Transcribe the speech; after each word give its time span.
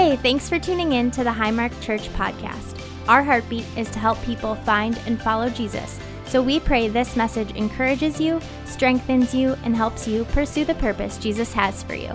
Hey, 0.00 0.16
thanks 0.16 0.48
for 0.48 0.58
tuning 0.58 0.92
in 0.92 1.10
to 1.10 1.22
the 1.22 1.28
Highmark 1.28 1.78
Church 1.82 2.08
podcast. 2.14 2.80
Our 3.06 3.22
heartbeat 3.22 3.66
is 3.76 3.90
to 3.90 3.98
help 3.98 4.18
people 4.22 4.54
find 4.54 4.98
and 5.04 5.20
follow 5.20 5.50
Jesus. 5.50 6.00
So 6.24 6.40
we 6.40 6.58
pray 6.58 6.88
this 6.88 7.16
message 7.16 7.50
encourages 7.50 8.18
you, 8.18 8.40
strengthens 8.64 9.34
you, 9.34 9.58
and 9.62 9.76
helps 9.76 10.08
you 10.08 10.24
pursue 10.24 10.64
the 10.64 10.74
purpose 10.76 11.18
Jesus 11.18 11.52
has 11.52 11.82
for 11.82 11.92
you. 11.92 12.08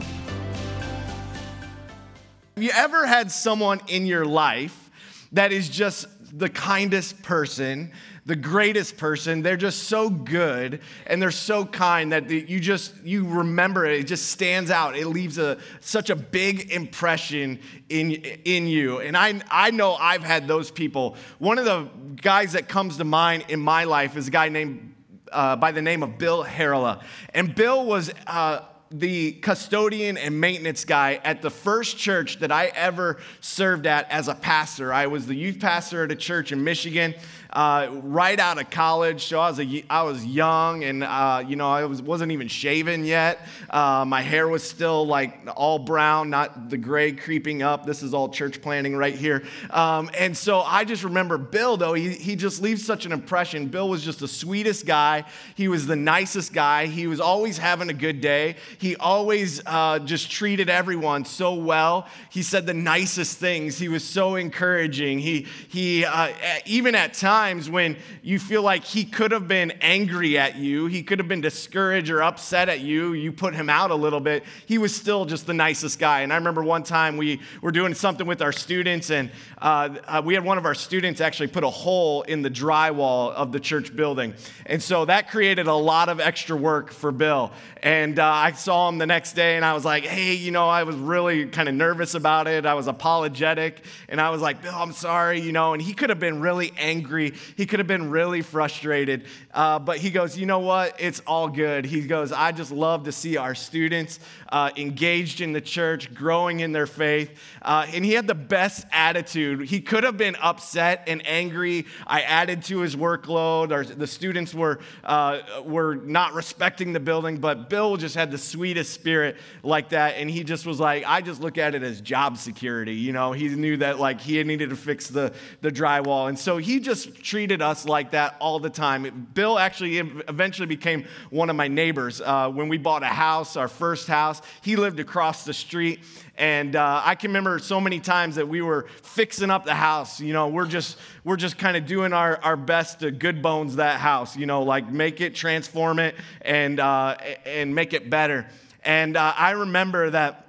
Have 2.56 2.64
you 2.64 2.72
ever 2.74 3.06
had 3.06 3.32
someone 3.32 3.80
in 3.86 4.08
your 4.08 4.26
life 4.26 4.90
that 5.32 5.52
is 5.52 5.70
just 5.70 6.08
the 6.36 6.50
kindest 6.50 7.22
person, 7.22 7.92
the 8.26 8.36
greatest 8.36 8.98
person. 8.98 9.44
They're 9.44 9.56
just 9.56 9.84
so 9.84 10.10
good 10.10 10.82
and 11.06 11.22
they're 11.22 11.30
so 11.32 11.66
kind 11.66 12.12
that 12.12 12.30
you 12.30 12.60
just 12.60 12.94
you 13.04 13.28
remember 13.28 13.86
it. 13.86 14.00
It 14.00 14.08
just 14.08 14.30
stands 14.30 14.72
out. 14.72 14.98
It 14.98 15.08
leaves 15.08 15.38
a 15.38 15.60
such 15.80 16.10
a 16.10 16.16
big 16.16 16.72
impression 16.72 17.60
in 17.90 18.12
in 18.12 18.68
you. 18.68 19.00
And 19.00 19.16
I 19.16 19.42
I 19.50 19.72
know 19.72 19.94
I've 19.94 20.24
had 20.24 20.48
those 20.48 20.72
people. 20.72 21.18
One 21.38 21.60
of 21.60 21.66
the 21.66 21.88
guys 22.16 22.54
that 22.54 22.68
comes 22.68 22.98
to 22.98 23.04
mind 23.04 23.46
in 23.50 23.60
my 23.60 23.84
life 23.84 24.18
is 24.18 24.28
a 24.28 24.32
guy 24.32 24.50
named 24.50 24.96
uh, 25.32 25.56
by 25.56 25.72
the 25.72 25.82
name 25.82 26.02
of 26.02 26.18
Bill 26.18 26.44
Harrella. 26.44 27.04
And 27.34 27.54
Bill 27.54 27.86
was. 27.86 28.12
Uh, 28.26 28.62
the 28.92 29.34
custodian 29.34 30.16
and 30.16 30.40
maintenance 30.40 30.86
guy 30.86 31.20
at 31.24 31.42
the 31.42 31.50
first 31.50 31.98
church 31.98 32.40
that 32.40 32.52
I 32.52 32.68
ever 32.68 33.18
served 33.42 33.88
at 33.88 34.10
as 34.12 34.28
a 34.28 34.36
pastor. 34.36 34.94
I 34.94 35.08
was 35.08 35.26
the 35.26 35.36
youth 35.36 35.60
pastor 35.60 36.04
at 36.04 36.12
a 36.12 36.16
church 36.16 36.52
in 36.52 36.64
Michigan 36.64 37.16
uh, 37.56 37.88
right 38.04 38.38
out 38.38 38.60
of 38.60 38.70
college. 38.70 39.28
So 39.28 39.40
I 39.40 39.50
was, 39.50 39.60
a, 39.62 39.84
I 39.90 40.04
was 40.04 40.26
young 40.26 40.84
and, 40.84 41.06
uh, 41.06 41.42
you 41.48 41.56
know, 41.56 41.72
I 41.72 41.86
was, 41.86 42.02
wasn't 42.02 42.34
even 42.34 42.50
shaven 42.50 43.06
yet. 43.06 43.40
Uh, 43.70 44.04
my 44.06 44.22
hair 44.22 44.50
was 44.50 44.62
still 44.62 45.08
like 45.08 45.40
all 45.56 45.80
brown, 45.80 46.30
not 46.30 46.70
the 46.70 46.78
gray 46.78 47.14
creeping 47.14 47.64
up. 47.64 47.86
This 47.86 48.04
is 48.04 48.14
all 48.14 48.28
church 48.28 48.62
planning 48.62 48.98
right 48.98 49.16
here. 49.16 49.44
Um, 49.70 50.10
and 50.18 50.36
so 50.36 50.60
I 50.60 50.84
just 50.84 51.06
remember 51.06 51.38
Bill, 51.38 51.78
though, 51.78 51.94
he, 51.94 52.10
he 52.10 52.36
just 52.36 52.62
leaves 52.62 52.86
such 52.86 53.06
an 53.06 53.14
impression. 53.14 53.68
Bill 53.68 53.88
was 53.88 54.04
just 54.04 54.20
the 54.20 54.28
sweetest 54.28 54.86
guy. 54.86 55.24
He 55.56 55.70
was 55.70 55.88
the 55.88 55.96
nicest 55.96 56.52
guy. 56.52 56.88
He 56.88 57.08
was 57.08 57.22
always 57.22 57.58
having 57.58 57.90
a 57.90 57.94
good 57.94 58.20
day. 58.20 58.58
He 58.80 58.98
always 58.98 59.62
uh, 59.66 60.00
just 60.00 60.30
treated 60.30 60.70
everyone 60.70 61.24
so 61.24 61.54
well. 61.54 62.06
He 62.30 62.44
said 62.44 62.66
the 62.66 62.74
nicest 62.74 63.38
things. 63.38 63.80
He 63.80 63.88
was 63.88 64.04
so 64.04 64.36
encouraging. 64.36 65.20
He, 65.20 65.48
he 65.70 66.04
uh, 66.04 66.34
even 66.66 66.96
at 66.96 67.14
times, 67.14 67.45
times 67.46 67.70
when 67.70 67.96
you 68.24 68.40
feel 68.40 68.64
like 68.64 68.84
he 68.84 69.06
could 69.06 69.32
have 69.32 69.48
been 69.48 69.70
angry 69.80 70.36
at 70.36 70.56
you, 70.56 70.88
he 70.88 71.04
could 71.04 71.20
have 71.20 71.28
been 71.28 71.42
discouraged 71.42 72.10
or 72.10 72.24
upset 72.24 72.70
at 72.70 72.80
you, 72.80 73.14
you 73.14 73.32
put 73.32 73.54
him 73.54 73.70
out 73.70 73.92
a 73.92 73.96
little 73.96 74.20
bit, 74.20 74.44
he 74.66 74.80
was 74.80 74.96
still 74.96 75.26
just 75.26 75.46
the 75.46 75.54
nicest 75.54 76.00
guy. 76.00 76.22
And 76.22 76.34
I 76.34 76.38
remember 76.38 76.64
one 76.64 76.82
time 76.82 77.18
we 77.18 77.40
were 77.62 77.72
doing 77.72 77.94
something 77.94 78.26
with 78.26 78.42
our 78.42 78.52
students, 78.52 79.12
and 79.12 79.30
uh, 79.60 79.96
uh, 80.08 80.22
we 80.26 80.34
had 80.34 80.44
one 80.44 80.58
of 80.58 80.66
our 80.66 80.74
students 80.74 81.22
actually 81.22 81.46
put 81.46 81.64
a 81.64 81.70
hole 81.70 82.24
in 82.24 82.42
the 82.42 82.50
drywall 82.50 83.32
of 83.34 83.52
the 83.52 83.60
church 83.60 83.96
building. 83.96 84.34
And 84.66 84.82
so 84.82 85.06
that 85.06 85.30
created 85.30 85.68
a 85.68 85.76
lot 85.76 86.10
of 86.10 86.20
extra 86.20 86.58
work 86.58 86.92
for 86.92 87.12
Bill. 87.12 87.52
And 87.84 88.18
uh, 88.18 88.26
I 88.26 88.54
saw 88.54 88.90
him 88.90 88.98
the 88.98 89.06
next 89.06 89.34
day, 89.34 89.56
and 89.56 89.64
I 89.64 89.76
was 89.76 89.86
like, 89.86 90.04
hey, 90.04 90.34
you 90.34 90.50
know, 90.50 90.68
I 90.68 90.82
was 90.82 90.96
really 90.96 91.46
kind 91.46 91.70
of 91.70 91.76
nervous 91.76 92.16
about 92.16 92.48
it. 92.48 92.66
I 92.66 92.74
was 92.74 92.88
apologetic, 92.88 93.86
and 94.10 94.20
I 94.20 94.32
was 94.32 94.42
like, 94.42 94.64
Bill, 94.64 94.74
I'm 94.74 94.94
sorry, 94.94 95.42
you 95.42 95.52
know, 95.52 95.74
and 95.74 95.82
he 95.82 95.94
could 95.94 96.10
have 96.10 96.20
been 96.20 96.42
really 96.42 96.74
angry 96.76 97.35
he 97.56 97.66
could 97.66 97.80
have 97.80 97.88
been 97.88 98.10
really 98.10 98.42
frustrated. 98.42 99.26
Uh, 99.54 99.80
but 99.80 99.98
he 99.98 100.10
goes, 100.10 100.38
you 100.38 100.46
know 100.46 100.60
what? 100.60 100.96
It's 101.00 101.22
all 101.22 101.48
good. 101.48 101.86
He 101.86 102.02
goes, 102.02 102.32
I 102.32 102.52
just 102.52 102.72
love 102.72 103.06
to 103.06 103.12
see 103.12 103.38
our 103.38 103.56
students 103.56 104.20
uh, 104.56 104.70
engaged 104.78 105.42
in 105.42 105.52
the 105.52 105.60
church, 105.60 106.14
growing 106.14 106.62
in 106.62 106.72
their 106.72 106.88
faith. 106.88 107.30
Uh, 107.62 107.86
and 107.94 108.06
he 108.06 108.14
had 108.14 108.26
the 108.26 108.34
best 108.34 108.86
attitude. 108.90 109.68
He 109.68 109.82
could 109.82 110.06
have 110.06 110.16
been 110.16 110.38
upset 110.42 111.04
and 111.08 111.22
angry. 111.28 111.86
I 112.08 112.22
added 112.22 112.64
to 112.64 112.80
his 112.80 112.96
workload, 112.96 113.72
or 113.72 113.84
the 113.84 114.08
students 114.08 114.54
were, 114.54 114.80
uh, 115.04 115.40
were 115.66 115.96
not 115.96 116.36
respecting 116.36 116.94
the 116.94 117.02
building, 117.02 117.40
but 117.40 117.70
Bill 117.70 117.98
just 117.98 118.16
had 118.16 118.32
the 118.32 118.38
sweetest 118.38 118.94
spirit 118.94 119.36
like 119.62 119.90
that. 119.90 120.16
And 120.16 120.32
he 120.32 120.46
just 120.46 120.66
was 120.66 120.80
like, 120.80 121.04
I 121.06 121.20
just 121.20 121.42
look 121.42 121.58
at 121.58 121.76
it 121.76 121.84
as 121.84 122.00
job 122.00 122.38
security. 122.38 122.96
You 122.96 123.12
know, 123.12 123.34
he 123.34 123.50
knew 123.50 123.76
that 123.78 124.00
like 124.00 124.22
he 124.22 124.42
needed 124.42 124.70
to 124.70 124.78
fix 124.78 125.10
the, 125.10 125.34
the 125.60 125.70
drywall. 125.70 126.30
And 126.30 126.40
so 126.40 126.56
he 126.56 126.80
just 126.80 127.22
treated 127.22 127.62
us 127.62 127.86
like 127.86 128.12
that 128.12 128.38
all 128.40 128.60
the 128.60 128.70
time. 128.70 129.28
Bill 129.34 129.60
actually 129.60 129.98
eventually 129.98 130.68
became 130.68 131.08
one 131.30 131.50
of 131.50 131.58
my 131.58 131.68
neighbors. 131.68 132.22
Uh, 132.22 132.50
when 132.50 132.70
we 132.70 132.78
bought 132.78 133.04
a 133.04 133.08
house, 133.08 133.58
our 133.58 133.68
first 133.68 134.08
house, 134.08 134.42
he 134.62 134.76
lived 134.76 135.00
across 135.00 135.46
the 135.46 135.54
street. 135.54 136.00
And 136.38 136.76
uh, 136.76 137.02
I 137.04 137.16
can 137.16 137.30
remember 137.30 137.60
so 137.60 137.80
many 137.80 138.00
times 138.00 138.36
that 138.36 138.48
we 138.48 138.62
were 138.62 138.88
fixing 139.02 139.50
up 139.50 139.66
the 139.66 139.76
house. 139.76 140.20
You 140.20 140.34
know, 140.34 140.50
we're 140.50 140.68
just, 140.68 140.98
we're 141.24 141.38
just 141.38 141.58
kind 141.58 141.78
of 141.78 141.86
doing 141.86 142.14
our, 142.14 142.40
our 142.44 142.58
best 142.58 143.00
to 143.00 143.12
good 143.12 143.42
bones 143.42 143.78
that 143.78 144.00
house, 144.00 144.36
you 144.36 144.46
know, 144.46 144.64
like 144.64 144.90
make 144.92 145.22
it, 145.22 145.36
transform 145.36 146.00
it, 146.00 146.16
and, 146.42 146.80
uh, 146.80 147.16
and 147.46 147.74
make 147.74 147.94
it 147.94 148.10
better. 148.10 148.48
And 148.84 149.18
uh, 149.18 149.34
I 149.36 149.52
remember 149.52 150.10
that 150.12 150.42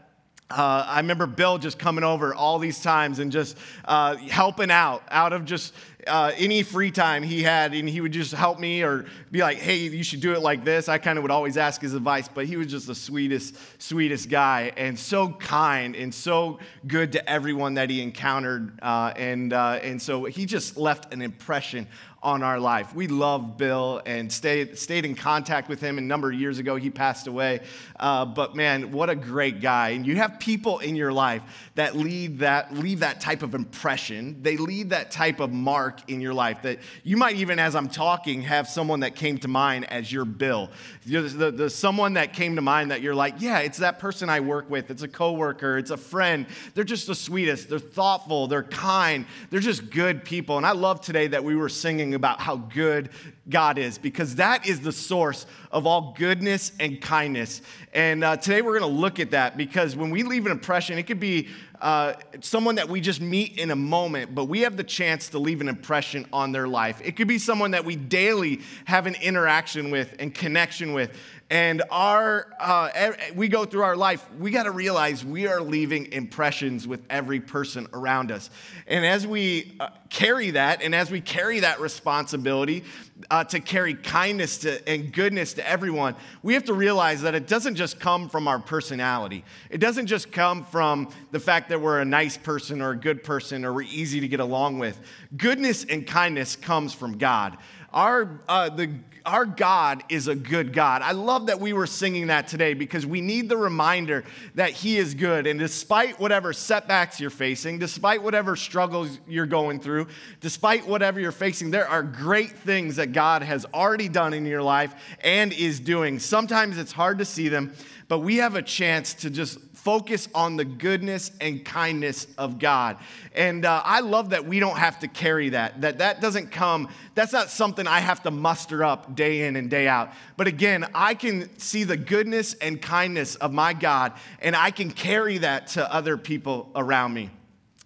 uh, 0.48 0.84
I 0.86 1.00
remember 1.00 1.26
Bill 1.26 1.58
just 1.58 1.76
coming 1.76 2.04
over 2.04 2.32
all 2.32 2.60
these 2.60 2.80
times 2.80 3.18
and 3.18 3.32
just 3.32 3.56
uh, 3.84 4.14
helping 4.14 4.70
out, 4.70 5.02
out 5.10 5.32
of 5.32 5.44
just 5.44 5.74
uh, 6.06 6.32
any 6.36 6.62
free 6.62 6.90
time 6.90 7.22
he 7.22 7.42
had, 7.42 7.74
and 7.74 7.88
he 7.88 8.00
would 8.00 8.12
just 8.12 8.32
help 8.32 8.58
me 8.58 8.82
or 8.82 9.06
be 9.30 9.40
like, 9.40 9.58
hey, 9.58 9.76
you 9.76 10.02
should 10.02 10.20
do 10.20 10.32
it 10.34 10.40
like 10.40 10.64
this. 10.64 10.88
I 10.88 10.98
kind 10.98 11.18
of 11.18 11.22
would 11.22 11.30
always 11.30 11.56
ask 11.56 11.80
his 11.80 11.94
advice, 11.94 12.28
but 12.28 12.46
he 12.46 12.56
was 12.56 12.68
just 12.68 12.86
the 12.86 12.94
sweetest, 12.94 13.56
sweetest 13.78 14.28
guy 14.28 14.72
and 14.76 14.98
so 14.98 15.28
kind 15.28 15.96
and 15.96 16.14
so 16.14 16.58
good 16.86 17.12
to 17.12 17.30
everyone 17.30 17.74
that 17.74 17.90
he 17.90 18.00
encountered. 18.02 18.78
Uh, 18.82 19.12
and, 19.16 19.52
uh, 19.52 19.78
and 19.82 20.00
so 20.00 20.24
he 20.24 20.46
just 20.46 20.76
left 20.76 21.12
an 21.12 21.22
impression 21.22 21.86
on 22.26 22.42
our 22.42 22.58
life. 22.58 22.92
We 22.92 23.06
love 23.06 23.56
Bill 23.56 24.02
and 24.04 24.32
stayed, 24.32 24.76
stayed 24.76 25.04
in 25.04 25.14
contact 25.14 25.68
with 25.68 25.80
him 25.80 25.96
a 25.96 26.00
number 26.00 26.32
of 26.32 26.34
years 26.34 26.58
ago. 26.58 26.74
He 26.74 26.90
passed 26.90 27.28
away. 27.28 27.60
Uh, 28.00 28.24
but 28.24 28.56
man, 28.56 28.90
what 28.90 29.08
a 29.08 29.14
great 29.14 29.60
guy. 29.60 29.90
And 29.90 30.04
you 30.04 30.16
have 30.16 30.40
people 30.40 30.80
in 30.80 30.96
your 30.96 31.12
life 31.12 31.42
that 31.76 31.94
leave 31.94 32.38
that, 32.38 32.74
leave 32.74 33.00
that 33.00 33.20
type 33.20 33.44
of 33.44 33.54
impression. 33.54 34.42
They 34.42 34.56
leave 34.56 34.88
that 34.88 35.12
type 35.12 35.38
of 35.38 35.52
mark 35.52 35.95
in 36.08 36.20
your 36.20 36.34
life 36.34 36.62
that 36.62 36.78
you 37.04 37.16
might 37.16 37.36
even, 37.36 37.58
as 37.58 37.74
I'm 37.74 37.88
talking, 37.88 38.42
have 38.42 38.68
someone 38.68 39.00
that 39.00 39.14
came 39.14 39.38
to 39.38 39.48
mind 39.48 39.90
as 39.90 40.12
your 40.12 40.24
Bill. 40.24 40.70
The, 41.06 41.22
the, 41.22 41.50
the 41.50 41.70
someone 41.70 42.14
that 42.14 42.32
came 42.32 42.56
to 42.56 42.62
mind 42.62 42.90
that 42.90 43.00
you're 43.00 43.14
like, 43.14 43.34
yeah, 43.38 43.60
it's 43.60 43.78
that 43.78 43.98
person 43.98 44.28
I 44.28 44.40
work 44.40 44.68
with. 44.68 44.90
It's 44.90 45.02
a 45.02 45.08
coworker. 45.08 45.78
It's 45.78 45.90
a 45.90 45.96
friend. 45.96 46.46
They're 46.74 46.84
just 46.84 47.06
the 47.06 47.14
sweetest. 47.14 47.68
They're 47.68 47.78
thoughtful. 47.78 48.46
They're 48.46 48.62
kind. 48.62 49.26
They're 49.50 49.60
just 49.60 49.90
good 49.90 50.24
people. 50.24 50.56
And 50.56 50.66
I 50.66 50.72
love 50.72 51.00
today 51.00 51.28
that 51.28 51.44
we 51.44 51.56
were 51.56 51.68
singing 51.68 52.14
about 52.14 52.40
how 52.40 52.56
good 52.56 53.10
God 53.48 53.78
is 53.78 53.98
because 53.98 54.36
that 54.36 54.66
is 54.66 54.80
the 54.80 54.92
source 54.92 55.46
of 55.76 55.86
all 55.86 56.14
goodness 56.16 56.72
and 56.80 57.02
kindness. 57.02 57.60
And 57.92 58.24
uh, 58.24 58.38
today 58.38 58.62
we're 58.62 58.78
going 58.78 58.90
to 58.90 58.98
look 58.98 59.20
at 59.20 59.32
that 59.32 59.58
because 59.58 59.94
when 59.94 60.08
we 60.08 60.22
leave 60.22 60.46
an 60.46 60.52
impression, 60.52 60.96
it 60.96 61.02
could 61.02 61.20
be 61.20 61.48
uh, 61.82 62.14
someone 62.40 62.76
that 62.76 62.88
we 62.88 62.98
just 62.98 63.20
meet 63.20 63.58
in 63.58 63.70
a 63.70 63.76
moment, 63.76 64.34
but 64.34 64.46
we 64.46 64.60
have 64.60 64.78
the 64.78 64.84
chance 64.84 65.28
to 65.28 65.38
leave 65.38 65.60
an 65.60 65.68
impression 65.68 66.24
on 66.32 66.50
their 66.50 66.66
life. 66.66 67.02
It 67.04 67.14
could 67.14 67.28
be 67.28 67.38
someone 67.38 67.72
that 67.72 67.84
we 67.84 67.94
daily 67.94 68.62
have 68.86 69.06
an 69.06 69.16
interaction 69.20 69.90
with 69.90 70.16
and 70.18 70.34
connection 70.34 70.94
with 70.94 71.14
and 71.48 71.82
our 71.90 72.48
uh, 72.58 73.12
we 73.36 73.46
go 73.46 73.64
through 73.64 73.82
our 73.82 73.96
life 73.96 74.26
we 74.38 74.50
got 74.50 74.64
to 74.64 74.72
realize 74.72 75.24
we 75.24 75.46
are 75.46 75.60
leaving 75.60 76.12
impressions 76.12 76.88
with 76.88 77.00
every 77.08 77.38
person 77.38 77.86
around 77.92 78.32
us. 78.32 78.50
And 78.88 79.06
as 79.06 79.26
we 79.26 79.76
uh, 79.78 79.90
carry 80.10 80.50
that 80.52 80.82
and 80.82 80.92
as 80.94 81.10
we 81.10 81.20
carry 81.20 81.60
that 81.60 81.80
responsibility 81.80 82.82
uh, 83.30 83.44
to 83.44 83.60
carry 83.60 83.94
kindness 83.94 84.58
to, 84.58 84.88
and 84.88 85.12
goodness 85.12 85.54
to 85.54 85.68
everyone 85.68 86.16
we 86.42 86.54
have 86.54 86.64
to 86.64 86.74
realize 86.74 87.22
that 87.22 87.36
it 87.36 87.46
doesn't 87.46 87.76
just 87.76 88.00
come 88.00 88.28
from 88.28 88.48
our 88.48 88.58
personality. 88.58 89.44
It 89.70 89.78
doesn't 89.78 90.06
just 90.06 90.32
come 90.32 90.64
from 90.64 91.10
the 91.30 91.40
fact 91.40 91.68
that 91.68 91.80
we're 91.80 92.00
a 92.00 92.04
nice 92.04 92.36
person 92.36 92.82
or 92.82 92.90
a 92.90 92.96
good 92.96 93.22
person 93.22 93.64
or 93.64 93.72
we're 93.72 93.82
easy 93.82 94.18
to 94.20 94.28
get 94.28 94.40
along 94.40 94.80
with. 94.80 95.00
Goodness 95.36 95.84
and 95.84 96.06
kindness 96.06 96.56
comes 96.56 96.92
from 96.92 97.18
god. 97.18 97.56
Our, 97.92 98.40
uh, 98.48 98.68
the, 98.68 98.90
our 99.26 99.44
God 99.44 100.04
is 100.08 100.28
a 100.28 100.36
good 100.36 100.72
God. 100.72 101.02
I 101.02 101.10
love 101.10 101.48
that 101.48 101.60
we 101.60 101.72
were 101.72 101.86
singing 101.86 102.28
that 102.28 102.46
today 102.46 102.74
because 102.74 103.04
we 103.04 103.20
need 103.20 103.48
the 103.48 103.56
reminder 103.56 104.24
that 104.54 104.70
He 104.70 104.96
is 104.96 105.14
good. 105.14 105.46
And 105.46 105.58
despite 105.58 106.20
whatever 106.20 106.52
setbacks 106.52 107.20
you're 107.20 107.28
facing, 107.28 107.78
despite 107.80 108.22
whatever 108.22 108.54
struggles 108.54 109.18
you're 109.26 109.46
going 109.46 109.80
through, 109.80 110.06
despite 110.40 110.86
whatever 110.86 111.18
you're 111.18 111.32
facing, 111.32 111.72
there 111.72 111.88
are 111.88 112.04
great 112.04 112.52
things 112.52 112.96
that 112.96 113.12
God 113.12 113.42
has 113.42 113.66
already 113.74 114.08
done 114.08 114.32
in 114.32 114.46
your 114.46 114.62
life 114.62 114.94
and 115.22 115.52
is 115.52 115.80
doing. 115.80 116.20
Sometimes 116.20 116.78
it's 116.78 116.92
hard 116.92 117.18
to 117.18 117.24
see 117.24 117.48
them, 117.48 117.74
but 118.06 118.20
we 118.20 118.36
have 118.36 118.54
a 118.54 118.62
chance 118.62 119.12
to 119.14 119.30
just 119.30 119.58
focus 119.86 120.28
on 120.34 120.56
the 120.56 120.64
goodness 120.64 121.30
and 121.40 121.64
kindness 121.64 122.26
of 122.36 122.58
God. 122.58 122.96
And 123.36 123.64
uh, 123.64 123.82
I 123.84 124.00
love 124.00 124.30
that 124.30 124.44
we 124.44 124.58
don't 124.58 124.78
have 124.78 124.98
to 124.98 125.06
carry 125.06 125.50
that, 125.50 125.82
that 125.82 125.98
that 125.98 126.20
doesn't 126.20 126.50
come, 126.50 126.88
that's 127.14 127.32
not 127.32 127.50
something 127.50 127.86
I 127.86 128.00
have 128.00 128.20
to 128.24 128.32
muster 128.32 128.82
up 128.82 129.14
day 129.14 129.46
in 129.46 129.54
and 129.54 129.70
day 129.70 129.86
out. 129.86 130.10
But 130.36 130.48
again, 130.48 130.86
I 130.92 131.14
can 131.14 131.56
see 131.60 131.84
the 131.84 131.96
goodness 131.96 132.54
and 132.54 132.82
kindness 132.82 133.36
of 133.36 133.52
my 133.52 133.74
God, 133.74 134.14
and 134.40 134.56
I 134.56 134.72
can 134.72 134.90
carry 134.90 135.38
that 135.38 135.68
to 135.68 135.94
other 135.94 136.16
people 136.16 136.68
around 136.74 137.14
me. 137.14 137.30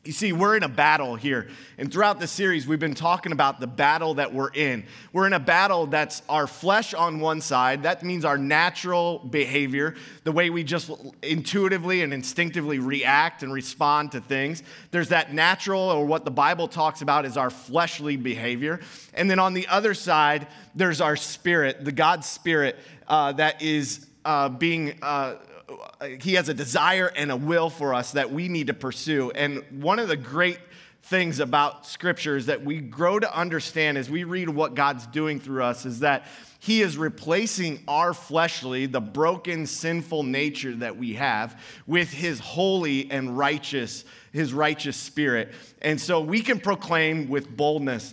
You 0.03 0.13
see, 0.13 0.33
we're 0.33 0.57
in 0.57 0.63
a 0.63 0.69
battle 0.69 1.15
here. 1.15 1.49
And 1.77 1.93
throughout 1.93 2.21
the 2.21 2.27
series, 2.27 2.67
we've 2.67 2.81
been 2.81 2.95
talking 2.95 3.33
about 3.33 3.61
the 3.61 3.67
battle 3.67 4.15
that 4.15 4.33
we're 4.33 4.49
in. 4.49 4.87
We're 5.13 5.27
in 5.27 5.35
a 5.35 5.41
battle 5.41 5.87
that's 5.89 6.23
our 6.27 6.47
flesh 6.47 6.95
on 6.95 7.21
one 7.21 7.43
side. 7.43 7.83
That 7.83 8.03
means 8.03 8.25
our 8.25 8.39
natural 8.39 9.19
behavior, 9.19 9.95
the 10.25 10.33
way 10.33 10.49
we 10.49 10.65
just 10.65 10.91
intuitively 11.23 12.01
and 12.01 12.15
instinctively 12.15 12.79
react 12.79 13.43
and 13.43 13.53
respond 13.53 14.13
to 14.13 14.23
things. 14.23 14.63
There's 14.91 15.11
that 15.11 15.35
natural, 15.35 15.83
or 15.83 16.07
what 16.07 16.25
the 16.25 16.31
Bible 16.31 16.67
talks 16.67 17.03
about 17.03 17.27
is 17.27 17.37
our 17.37 17.51
fleshly 17.51 18.17
behavior. 18.17 18.81
And 19.13 19.31
then 19.31 19.39
on 19.39 19.53
the 19.53 19.69
other 19.69 19.93
side, 19.93 20.47
there's 20.75 21.03
our 21.03 21.17
spirit, 21.17 21.85
the 21.85 21.93
God 21.93 22.25
spirit 22.25 22.79
uh, 23.07 23.33
that 23.33 23.61
is 23.61 24.07
uh, 24.25 24.49
being. 24.49 24.99
Uh, 25.03 25.35
Uh, 25.71 26.07
he 26.21 26.35
has 26.35 26.49
a 26.49 26.55
desire 26.55 27.13
and 27.15 27.31
a 27.31 27.37
will 27.37 27.71
for 27.71 27.95
us 27.95 28.13
that 28.13 28.33
we 28.33 28.49
need 28.49 28.67
to 28.67 28.75
pursue. 28.75 29.31
And 29.33 29.65
one 29.71 29.99
of 29.99 30.09
the 30.09 30.17
great 30.17 30.59
things 31.03 31.41
about 31.41 31.87
scripture 31.87 32.37
is 32.37 32.47
that 32.47 32.65
we 32.65 32.81
grow 32.81 33.19
to 33.19 33.37
understand 33.39 33.97
as 33.97 34.11
we 34.11 34.25
read 34.25 34.49
what 34.49 34.75
God's 34.75 35.07
doing 35.07 35.41
through 35.41 35.63
us 35.63 35.87
is 35.87 36.01
that 36.01 36.27
he 36.59 36.83
is 36.83 36.99
replacing 36.99 37.83
our 37.89 38.13
fleshly, 38.13 38.85
the 38.85 39.01
broken, 39.01 39.67
sinful 39.67 40.25
nature 40.25 40.77
that 40.77 40.99
we 40.99 41.15
have, 41.15 41.59
with 41.87 42.11
his 42.11 42.39
holy 42.39 43.11
and 43.11 43.39
righteous, 43.39 44.05
his 44.31 44.53
righteous 44.53 44.99
spirit. 44.99 45.53
And 45.81 45.99
so 45.99 46.21
we 46.21 46.43
can 46.43 46.61
proclaim 46.61 47.31
with 47.31 47.49
boldness 47.57 48.13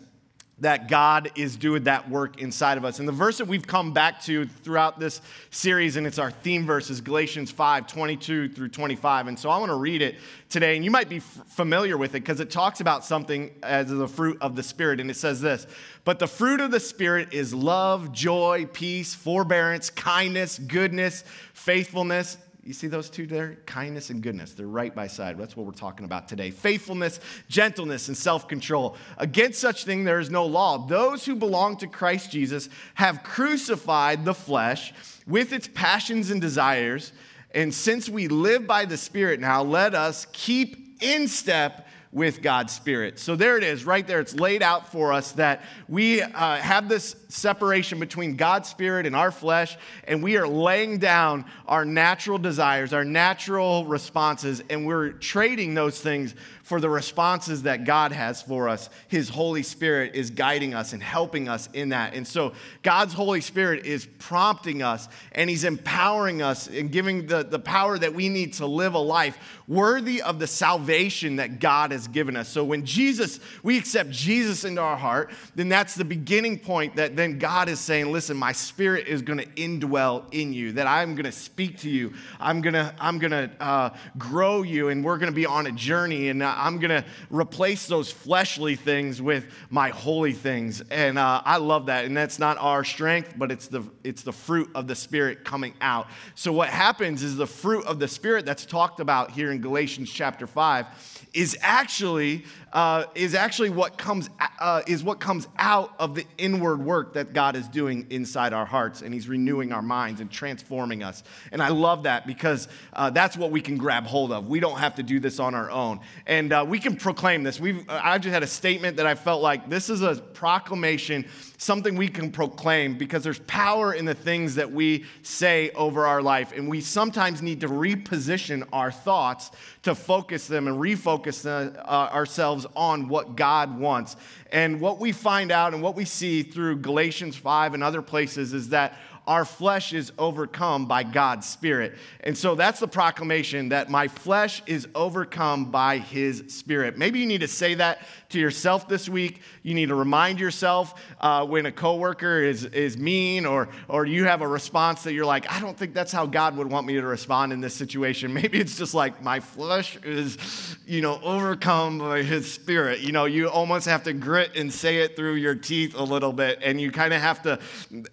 that 0.59 0.88
God 0.88 1.31
is 1.36 1.56
doing 1.56 1.83
that 1.83 2.09
work 2.09 2.42
inside 2.42 2.77
of 2.77 2.86
us. 2.86 2.98
And 2.98 3.07
the 3.07 3.13
verse 3.13 3.38
that 3.38 3.48
we've 3.48 3.65
come 3.65 3.94
back 3.94 4.21
to 4.24 4.48
throughout 4.48 5.00
this 5.00 5.21
series, 5.51 5.98
and 5.98 6.07
it's 6.07 6.18
our 6.18 6.31
theme 6.31 6.65
verse, 6.65 6.89
is 6.89 7.00
Galatians 7.00 7.51
5 7.51 7.86
22 7.86 8.50
through 8.50 8.69
25. 8.69 9.27
And 9.27 9.38
so 9.38 9.50
I 9.50 9.59
want 9.59 9.69
to 9.69 9.75
read 9.75 10.01
it 10.01 10.15
today, 10.50 10.75
and 10.75 10.83
you 10.83 10.89
might 10.89 11.09
be 11.09 11.18
f- 11.18 11.42
familiar 11.48 11.95
with 11.95 12.12
it 12.12 12.21
because 12.21 12.39
it 12.39 12.50
talks 12.50 12.80
about 12.80 13.06
something 13.06 13.54
as 13.62 13.89
the 13.89 14.07
fruit 14.07 14.39
of 14.42 14.56
the 14.56 14.63
Spirit. 14.63 15.00
And 15.00 15.12
it 15.12 15.15
says 15.15 15.42
this 15.42 15.68
But 16.06 16.18
the 16.18 16.27
fruit 16.27 16.59
of 16.59 16.71
the 16.71 16.80
Spirit 16.80 17.33
is 17.33 17.54
love, 17.54 18.12
joy, 18.12 18.68
peace, 18.74 19.13
forbearance, 19.13 19.92
kindness, 19.92 20.57
goodness, 20.57 21.24
faithfulness 21.54 22.38
you 22.68 22.74
see 22.74 22.88
those 22.88 23.10
two 23.10 23.25
there? 23.25 23.60
Kindness 23.66 24.10
and 24.10 24.22
goodness. 24.22 24.52
They're 24.52 24.68
right 24.68 24.94
by 24.94 25.08
side. 25.08 25.38
That's 25.38 25.56
what 25.56 25.66
we're 25.66 25.72
talking 25.72 26.06
about 26.06 26.28
today. 26.28 26.52
Faithfulness, 26.52 27.22
gentleness, 27.48 28.10
and 28.10 28.18
self 28.18 28.50
control. 28.50 28.98
Against 29.18 29.60
such 29.60 29.86
thing 29.86 30.04
there 30.04 30.19
is 30.19 30.30
no 30.30 30.46
law. 30.46 30.86
Those 30.86 31.25
who 31.25 31.36
belong 31.36 31.78
to 31.78 31.88
Christ 31.88 32.30
Jesus 32.30 32.68
have 32.96 33.24
crucified 33.24 34.25
the 34.25 34.34
flesh 34.34 34.94
with 35.25 35.54
its 35.54 35.69
passions 35.74 36.30
and 36.30 36.42
desires. 36.42 37.14
And 37.56 37.74
since 37.74 38.10
we 38.10 38.28
live 38.28 38.68
by 38.68 38.84
the 38.84 38.98
Spirit 38.98 39.40
now, 39.40 39.64
let 39.64 39.96
us 39.96 40.28
keep 40.34 41.02
in 41.02 41.30
step 41.30 41.87
with 42.12 42.42
God's 42.42 42.74
Spirit. 42.74 43.19
So 43.19 43.36
there 43.36 43.57
it 43.57 43.63
is, 43.63 43.86
right 43.86 44.06
there. 44.06 44.19
It's 44.19 44.33
laid 44.33 44.63
out 44.63 44.92
for 44.92 45.13
us 45.13 45.33
that 45.33 45.63
we 45.88 46.21
uh, 46.21 46.56
have 46.57 46.88
this 46.89 47.15
separation 47.30 48.00
between 48.00 48.36
God's 48.36 48.69
Spirit 48.69 49.06
and 49.06 49.15
our 49.15 49.31
flesh, 49.31 49.77
and 50.06 50.24
we 50.24 50.38
are 50.38 50.48
laying 50.48 51.00
down 51.00 51.45
our 51.68 51.86
natural 51.86 52.38
desires, 52.38 52.94
our 52.94 53.06
natural 53.06 53.86
responses, 53.86 54.63
and 54.69 54.86
we're 54.86 55.12
trading 55.12 55.74
those 55.74 56.00
things 56.00 56.33
for 56.68 56.81
the 56.81 56.89
responses 56.89 57.63
that 57.63 57.86
God 57.86 58.12
has 58.12 58.42
for 58.42 58.68
us. 58.68 58.89
His 59.07 59.30
Holy 59.30 59.63
Spirit 59.63 60.15
is 60.15 60.31
guiding 60.31 60.74
us 60.74 60.92
and 60.92 61.01
helping 61.01 61.48
us 61.48 61.69
in 61.71 61.89
that. 61.89 62.13
And 62.13 62.27
so 62.27 62.51
God's 62.83 63.13
Holy 63.13 63.39
Spirit 63.39 63.86
is 63.86 64.06
prompting 64.19 64.81
us 64.81 65.07
and 65.31 65.50
He's 65.50 65.63
empowering 65.63 66.42
us 66.42 66.68
and 66.68 66.92
giving 66.92 67.27
the, 67.27 67.44
the 67.44 67.57
power 67.57 67.98
that 67.98 68.13
we 68.13 68.27
need 68.27 68.51
to 68.56 68.65
live 68.65 68.95
a 68.95 69.00
life 69.00 69.38
worthy 69.65 70.21
of 70.21 70.39
the 70.39 70.48
salvation 70.48 71.38
that 71.38 71.62
God 71.62 71.94
has 71.94 71.96
given 72.05 72.35
us. 72.35 72.49
So 72.49 72.65
when 72.65 72.85
Jesus, 72.85 73.39
we 73.63 73.77
accept 73.77 74.09
Jesus 74.09 74.65
into 74.65 74.81
our 74.81 74.97
heart, 74.97 75.31
then 75.55 75.69
that's 75.69 75.95
the 75.95 76.03
beginning 76.03 76.59
point 76.59 76.97
that 76.97 77.15
then 77.15 77.39
God 77.39 77.69
is 77.69 77.79
saying, 77.79 78.11
listen, 78.11 78.35
my 78.35 78.51
spirit 78.51 79.07
is 79.07 79.21
going 79.21 79.39
to 79.39 79.45
indwell 79.45 80.25
in 80.33 80.51
you, 80.51 80.73
that 80.73 80.85
I'm 80.85 81.15
going 81.15 81.25
to 81.25 81.31
speak 81.31 81.77
to 81.79 81.89
you. 81.89 82.13
I'm 82.41 82.61
going 82.61 82.73
to, 82.73 82.94
I'm 82.99 83.19
going 83.19 83.31
to 83.31 83.49
uh, 83.59 83.95
grow 84.17 84.63
you, 84.63 84.89
and 84.89 85.03
we're 85.03 85.17
going 85.17 85.31
to 85.31 85.35
be 85.35 85.45
on 85.45 85.65
a 85.67 85.71
journey. 85.71 86.27
And 86.27 86.44
I'm 86.44 86.79
going 86.79 87.01
to 87.01 87.05
replace 87.29 87.88
those 87.88 88.11
fleshly 88.11 88.75
things 88.75 89.21
with 89.21 89.45
my 89.69 89.89
holy 89.89 90.33
things. 90.33 90.81
And 90.91 91.17
uh, 91.17 91.41
I 91.45 91.57
love 91.57 91.85
that. 91.85 92.03
And 92.03 92.17
that's 92.17 92.39
not 92.39 92.57
our 92.57 92.83
strength, 92.83 93.33
but 93.38 93.51
it's 93.51 93.67
the, 93.67 93.83
it's 94.03 94.23
the 94.23 94.33
fruit 94.33 94.69
of 94.75 94.88
the 94.88 94.95
Spirit 94.95 95.45
coming 95.45 95.73
out. 95.79 96.07
So, 96.35 96.51
what 96.51 96.69
happens 96.69 97.23
is 97.23 97.38
the 97.38 97.47
fruit 97.47 97.85
of 97.85 97.99
the 97.99 98.07
Spirit 98.07 98.45
that's 98.45 98.65
talked 98.65 98.99
about 98.99 99.31
here 99.31 99.51
in 99.51 99.61
Galatians 99.61 100.11
chapter 100.11 100.47
5 100.47 101.27
is 101.33 101.57
actually 101.61 101.87
actually 101.88 102.44
uh, 102.74 103.06
is 103.16 103.34
actually 103.34 103.69
what 103.69 103.98
comes 103.98 104.30
uh, 104.60 104.81
is 104.88 105.04
what 105.04 105.19
comes 105.19 105.48
out 105.58 105.94
of 106.00 106.16
the 106.16 106.25
inward 106.38 106.84
work 106.84 107.14
that 107.14 107.34
God 107.34 107.56
is 107.56 107.68
doing 107.68 108.08
inside 108.10 108.54
our 108.54 108.66
hearts, 108.66 109.02
and 109.02 109.14
He's 109.14 109.28
renewing 109.28 109.72
our 109.72 109.81
minds 109.81 110.22
and 110.22 110.30
transforming 110.30 111.04
us. 111.04 111.24
And 111.52 111.62
I 111.62 111.69
love 111.69 112.04
that 112.04 112.28
because 112.28 112.68
uh, 112.94 113.10
that's 113.10 113.38
what 113.38 113.52
we 113.52 113.62
can 113.62 113.78
grab 113.78 114.06
hold 114.06 114.31
of. 114.31 114.48
We 114.48 114.60
don't 114.60 114.80
have 114.80 114.96
to 114.96 115.04
do 115.04 115.19
this 115.19 115.40
on 115.40 115.56
our 115.56 115.72
own, 115.72 116.00
and 116.25 116.52
uh, 116.52 116.66
we 116.68 116.80
can 116.80 116.96
proclaim 116.96 117.44
this. 117.44 117.60
We've 117.60 117.84
I 117.90 118.18
just 118.18 118.34
had 118.34 118.44
a 118.44 118.48
statement 118.48 118.98
that 118.98 119.08
I 119.08 119.16
felt 119.16 119.42
like 119.42 119.69
this 119.69 119.90
is 119.90 120.02
a 120.02 120.16
proclamation 120.16 121.25
something 121.58 121.96
we 121.96 122.08
can 122.08 122.31
proclaim 122.31 122.98
because 122.98 123.24
there's 123.24 123.40
power 123.40 123.94
in 123.94 124.06
the 124.06 124.14
things 124.14 124.56
that 124.56 124.72
we 124.72 125.06
say 125.24 125.72
over 125.72 126.06
our 126.06 126.22
life. 126.22 126.54
And 126.56 126.69
we 126.69 126.81
sometimes 126.81 127.42
need 127.42 127.62
to 127.62 127.68
reposition 127.68 128.68
our 128.72 128.92
thoughts 128.92 129.52
to 129.81 129.96
focus 129.96 130.48
them 130.48 130.68
and 130.68 130.78
refocus 130.78 131.42
the, 131.42 131.84
uh, 131.84 132.10
ourselves 132.57 132.65
on 132.75 133.07
what 133.07 133.36
God 133.36 133.80
wants. 133.80 134.15
And 134.51 134.80
what 134.80 135.00
we 135.00 135.12
find 135.12 135.51
out 135.51 135.74
and 135.74 135.83
what 135.83 135.95
we 135.95 136.06
see 136.06 136.44
through 136.44 136.77
Galatians 136.77 137.36
5 137.36 137.74
and 137.74 137.83
other 137.83 138.01
places 138.01 138.54
is 138.54 138.69
that 138.69 138.98
our 139.27 139.44
flesh 139.44 139.94
is 139.94 140.12
overcome 140.18 140.85
by 140.85 141.03
God's 141.03 141.45
Spirit. 141.45 141.95
And 142.21 142.38
so 142.38 142.56
that's 142.56 142.79
the 142.79 142.88
proclamation 142.88 143.69
that 143.69 143.89
my 143.89 144.07
flesh 144.07 144.63
is 144.65 144.88
overcome 144.95 145.69
by 145.69 145.97
His 145.97 146.45
Spirit. 146.47 146.97
Maybe 146.97 147.19
you 147.19 147.25
need 147.25 147.41
to 147.41 147.47
say 147.47 147.75
that 147.75 148.00
to 148.29 148.39
yourself 148.39 148.88
this 148.88 149.09
week. 149.09 149.41
You 149.63 149.74
need 149.74 149.89
to 149.89 149.95
remind 149.95 150.39
yourself 150.39 151.01
uh, 151.19 151.45
when 151.45 151.65
a 151.65 151.71
coworker 151.71 152.41
is, 152.41 152.65
is 152.65 152.97
mean 152.97 153.45
or, 153.45 153.69
or 153.89 154.06
you 154.06 154.25
have 154.25 154.41
a 154.41 154.47
response 154.47 155.03
that 155.03 155.13
you're 155.13 155.25
like, 155.25 155.51
I 155.51 155.59
don't 155.59 155.77
think 155.77 155.94
that's 155.94 156.12
how 156.12 156.25
God 156.25 156.56
would 156.56 156.68
want 156.68 156.88
me 156.88 156.94
to 156.94 157.06
respond 157.06 157.51
in 157.51 157.59
this 157.59 157.75
situation. 157.75 158.33
Maybe 158.38 158.59
it's 158.59 158.77
just 158.77 158.94
like 158.94 159.21
my 159.21 159.41
flesh 159.41 159.97
is, 160.03 160.78
you 160.85 161.02
know, 161.02 161.19
overcome 161.21 161.99
by 161.99 162.23
His 162.23 162.52
Spirit. 162.52 163.02
You 163.02 163.11
know, 163.11 163.25
you 163.25 163.49
almost 163.49 163.87
have 163.87 164.04
to 164.04 164.13
grit 164.13 164.56
and 164.56 164.71
say 164.71 164.97
it 164.97 165.16
through 165.16 165.35
your 165.35 165.56
teeth 165.56 165.95
a 165.95 166.04
little 166.04 166.31
bit, 166.31 166.59
and 166.63 166.80
you 166.80 166.92
kind 166.92 167.13
of 167.13 167.21
have 167.21 167.42
to 167.44 167.59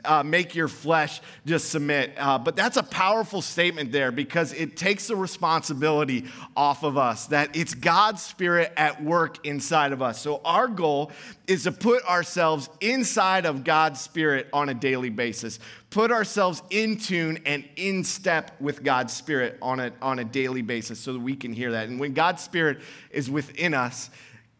uh, 0.04 0.22
make 0.24 0.54
your 0.54 0.68
flesh 0.68 1.03
flesh 1.04 1.20
just 1.44 1.70
submit. 1.70 2.12
Uh, 2.16 2.38
but 2.38 2.56
that's 2.56 2.76
a 2.76 2.82
powerful 2.82 3.42
statement 3.42 3.92
there 3.92 4.10
because 4.10 4.52
it 4.52 4.76
takes 4.76 5.08
the 5.08 5.16
responsibility 5.16 6.24
off 6.56 6.82
of 6.82 6.96
us 6.96 7.26
that 7.26 7.54
it's 7.54 7.74
God's 7.74 8.22
Spirit 8.22 8.72
at 8.76 9.02
work 9.02 9.46
inside 9.46 9.92
of 9.92 10.00
us. 10.00 10.20
So 10.20 10.40
our 10.44 10.68
goal 10.68 11.10
is 11.46 11.64
to 11.64 11.72
put 11.72 12.02
ourselves 12.04 12.70
inside 12.80 13.44
of 13.44 13.64
God's 13.64 14.00
Spirit 14.00 14.48
on 14.52 14.68
a 14.68 14.74
daily 14.74 15.10
basis, 15.10 15.58
put 15.90 16.10
ourselves 16.10 16.62
in 16.70 16.96
tune 16.96 17.38
and 17.44 17.64
in 17.76 18.04
step 18.04 18.52
with 18.60 18.82
God's 18.82 19.12
Spirit 19.12 19.58
on 19.60 19.80
a, 19.80 19.92
on 20.00 20.18
a 20.18 20.24
daily 20.24 20.62
basis 20.62 20.98
so 20.98 21.12
that 21.12 21.20
we 21.20 21.36
can 21.36 21.52
hear 21.52 21.72
that. 21.72 21.88
And 21.88 22.00
when 22.00 22.14
God's 22.14 22.42
Spirit 22.42 22.78
is 23.10 23.30
within 23.30 23.74
us, 23.74 24.10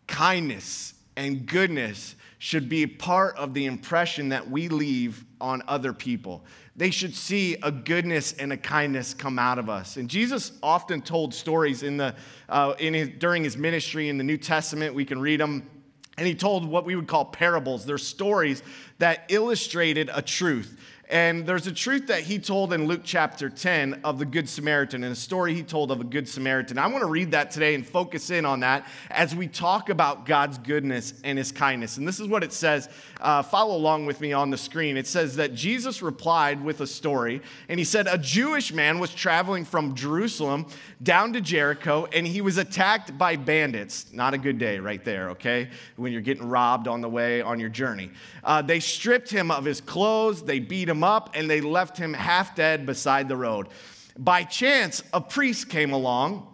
kindness 0.07 0.94
and 1.16 1.47
goodness 1.47 2.16
should 2.38 2.68
be 2.68 2.87
part 2.87 3.37
of 3.37 3.54
the 3.54 3.66
impression 3.66 4.30
that 4.30 4.50
we 4.50 4.68
leave 4.68 5.25
on 5.40 5.62
other 5.66 5.92
people. 5.92 6.44
They 6.76 6.90
should 6.90 7.14
see 7.14 7.56
a 7.62 7.71
goodness 7.71 8.33
and 8.33 8.52
a 8.52 8.56
kindness 8.56 9.14
come 9.14 9.38
out 9.38 9.59
of 9.59 9.71
us. 9.71 9.97
And 9.97 10.11
Jesus 10.11 10.52
often 10.62 11.00
told 11.02 11.33
stories 11.33 11.83
in 11.83 11.97
the, 11.97 12.14
uh, 12.49 12.75
in 12.78 12.94
his, 12.94 13.11
during 13.18 13.44
his 13.44 13.56
ministry 13.56 14.09
in 14.09 14.18
the 14.18 14.25
New 14.25 14.37
Testament. 14.37 14.94
We 14.94 15.04
can 15.04 15.21
read 15.21 15.40
them. 15.40 15.71
And 16.18 16.26
he 16.26 16.35
told 16.35 16.66
what 16.66 16.85
we 16.85 16.97
would 16.97 17.09
call 17.09 17.25
parables. 17.25 17.87
They're 17.87 17.99
stories 17.99 18.62
that 18.99 19.25
illustrated 19.28 20.11
a 20.12 20.23
truth. 20.23 20.78
And 21.11 21.47
there's 21.47 21.67
a 21.67 21.73
truth 21.73 22.07
that 22.07 22.23
he 22.23 22.39
told 22.39 22.73
in 22.73 22.87
Luke 22.87 23.03
chapter 23.05 23.51
10 23.51 24.01
of 24.05 24.19
the 24.19 24.25
Good 24.25 24.49
Samaritan 24.49 25.05
and 25.05 25.13
a 25.13 25.17
story 25.17 25.55
he 25.55 25.63
told 25.63 25.91
of 25.91 26.01
a 26.01 26.05
Good 26.05 26.27
Samaritan. 26.27 26.79
I 26.79 26.87
want 26.87 27.03
to 27.03 27.11
read 27.11 27.33
that 27.33 27.51
today 27.51 27.75
and 27.75 27.87
focus 27.87 28.31
in 28.31 28.47
on 28.47 28.61
that 28.61 28.87
as 29.11 29.35
we 29.35 29.47
talk 29.47 29.91
about 29.91 30.25
God's 30.25 30.57
goodness 30.59 31.15
and 31.23 31.37
his 31.37 31.53
kindness. 31.53 31.99
And 31.99 32.09
this 32.09 32.21
is 32.21 32.29
what 32.29 32.43
it 32.43 32.53
says. 32.53 32.89
Uh, 33.21 33.43
follow 33.43 33.77
along 33.77 34.07
with 34.07 34.21
me 34.21 34.33
on 34.33 34.51
the 34.51 34.57
screen. 34.57 34.97
It 34.97 35.07
says 35.07 35.37
that 35.37 35.55
Jesus 35.55 36.03
replied 36.03 36.65
with 36.65 36.81
a 36.81 36.87
story, 36.87 37.43
and 37.69 37.79
he 37.79 37.85
said, 37.85 38.07
A 38.07 38.19
Jewish 38.19 38.73
man 38.73 38.99
was 38.99 39.15
traveling 39.15 39.65
from 39.65 39.95
Jerusalem 39.95 40.67
down 41.03 41.33
to 41.35 41.41
Jericho, 41.41 42.09
and 42.13 42.27
he 42.27 42.41
was 42.41 42.57
attacked 42.59 43.17
by 43.17 43.37
bandits. 43.37 44.13
Not 44.13 44.35
a 44.35 44.39
good 44.39 44.59
day, 44.59 44.79
right 44.79 45.05
there, 45.05 45.31
okay? 45.31 45.69
When 45.97 46.13
you're 46.13 46.23
getting 46.23 46.49
robbed 46.49 46.89
on 46.89 47.03
the 47.03 47.09
way 47.09 47.43
on 47.43 47.61
your 47.61 47.69
journey. 47.69 48.11
Uh, 48.43 48.63
they 48.63 48.81
stripped 48.81 49.31
him 49.31 49.51
of 49.51 49.65
his 49.65 49.81
clothes, 49.81 50.43
they 50.43 50.61
beat 50.61 50.89
him 50.89 51.04
up 51.05 51.31
and 51.35 51.49
they 51.49 51.61
left 51.61 51.97
him 51.97 52.15
half 52.15 52.57
dead 52.57 52.87
beside 52.87 53.29
the 53.29 53.37
road. 53.37 53.69
By 54.19 54.45
chance, 54.45 55.03
a 55.13 55.21
priest 55.21 55.69
came 55.69 55.93
along, 55.93 56.49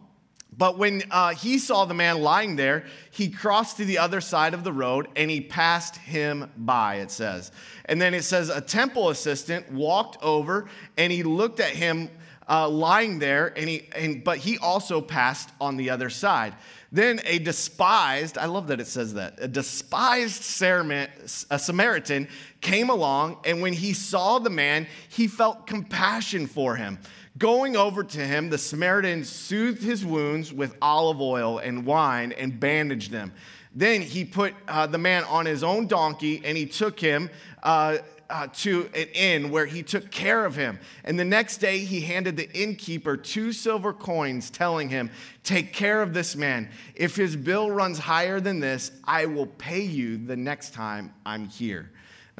but 0.57 0.77
when 0.77 1.03
uh, 1.11 1.35
he 1.35 1.59
saw 1.59 1.85
the 1.85 1.95
man 1.95 2.21
lying 2.21 2.57
there, 2.57 2.85
he 3.11 3.31
crossed 3.31 3.77
to 3.79 3.85
the 3.85 3.99
other 3.99 4.21
side 4.21 4.53
of 4.53 4.65
the 4.65 4.73
road 4.73 5.09
and 5.17 5.31
he 5.31 5.41
passed 5.41 5.97
him 5.97 6.51
by, 6.57 6.97
it 6.97 7.11
says. 7.11 7.53
And 7.85 8.01
then 8.01 8.15
it 8.15 8.25
says 8.25 8.51
a 8.51 8.61
temple 8.61 9.11
assistant 9.11 9.71
walked 9.73 10.23
over 10.23 10.69
and 10.99 11.13
he 11.13 11.23
looked 11.23 11.61
at 11.61 11.71
him 11.71 12.11
uh, 12.51 12.69
lying 12.69 13.21
there, 13.21 13.57
and 13.57 13.69
he, 13.69 13.89
and, 13.95 14.25
but 14.25 14.39
he 14.39 14.59
also 14.59 15.01
passed 15.01 15.51
on 15.61 15.77
the 15.77 15.91
other 15.91 16.11
side. 16.11 16.55
Then 16.93 17.21
a 17.25 17.39
despised, 17.39 18.37
I 18.37 18.47
love 18.47 18.67
that 18.67 18.81
it 18.81 18.89
says 18.89 19.15
that, 19.15 19.39
a 19.39 19.47
despised 19.47 20.43
Samaritan 20.43 22.29
came 22.61 22.91
along, 22.91 23.39
and 23.45 23.63
when 23.63 23.73
he 23.73 23.93
saw 23.93 24.41
the 24.41 24.51
man, 24.51 24.89
he 25.09 25.29
felt 25.29 25.69
compassion 25.69 26.49
for 26.49 26.75
him. 26.75 26.99
Going 27.39 27.77
over 27.77 28.03
to 28.03 28.21
him, 28.21 28.51
the 28.51 28.59
Samaritan 28.59 29.23
soothed 29.23 29.83
his 29.83 30.05
wounds 30.05 30.53
with 30.53 30.77
olive 30.83 31.21
oil 31.21 31.59
and 31.59 31.87
wine 31.87 32.33
and 32.33 32.59
bandaged 32.59 33.13
them. 33.13 33.33
Then 33.73 34.03
he 34.03 34.25
put 34.25 34.55
uh, 34.67 34.89
the 34.89 34.99
man 34.99 35.23
on 35.25 35.47
his 35.47 35.63
own 35.63 35.87
donkey 35.87 36.43
and 36.45 36.57
he 36.57 36.67
took 36.67 36.99
him. 36.99 37.31
Uh, 37.63 37.99
uh, 38.31 38.47
to 38.47 38.89
an 38.95 39.09
inn 39.15 39.51
where 39.51 39.67
he 39.67 39.83
took 39.83 40.11
care 40.11 40.45
of 40.45 40.55
him. 40.57 40.79
And 41.05 41.19
the 41.19 41.25
next 41.25 41.59
day, 41.59 41.81
he 41.81 42.01
handed 42.01 42.37
the 42.37 42.51
innkeeper 42.53 43.17
two 43.17 43.53
silver 43.53 43.93
coins, 43.93 44.51
telling 44.51 44.89
him, 44.89 45.11
Take 45.43 45.73
care 45.73 46.03
of 46.03 46.15
this 46.15 46.37
man. 46.37 46.69
If 46.95 47.17
his 47.17 47.35
bill 47.35 47.71
runs 47.71 47.99
higher 47.99 48.41
than 48.41 48.61
this, 48.61 48.93
I 49.05 49.27
will 49.27 49.47
pay 49.47 49.83
you 49.83 50.19
the 50.19 50.37
next 50.37 50.75
time 50.75 51.13
I'm 51.25 51.47
here. 51.49 51.91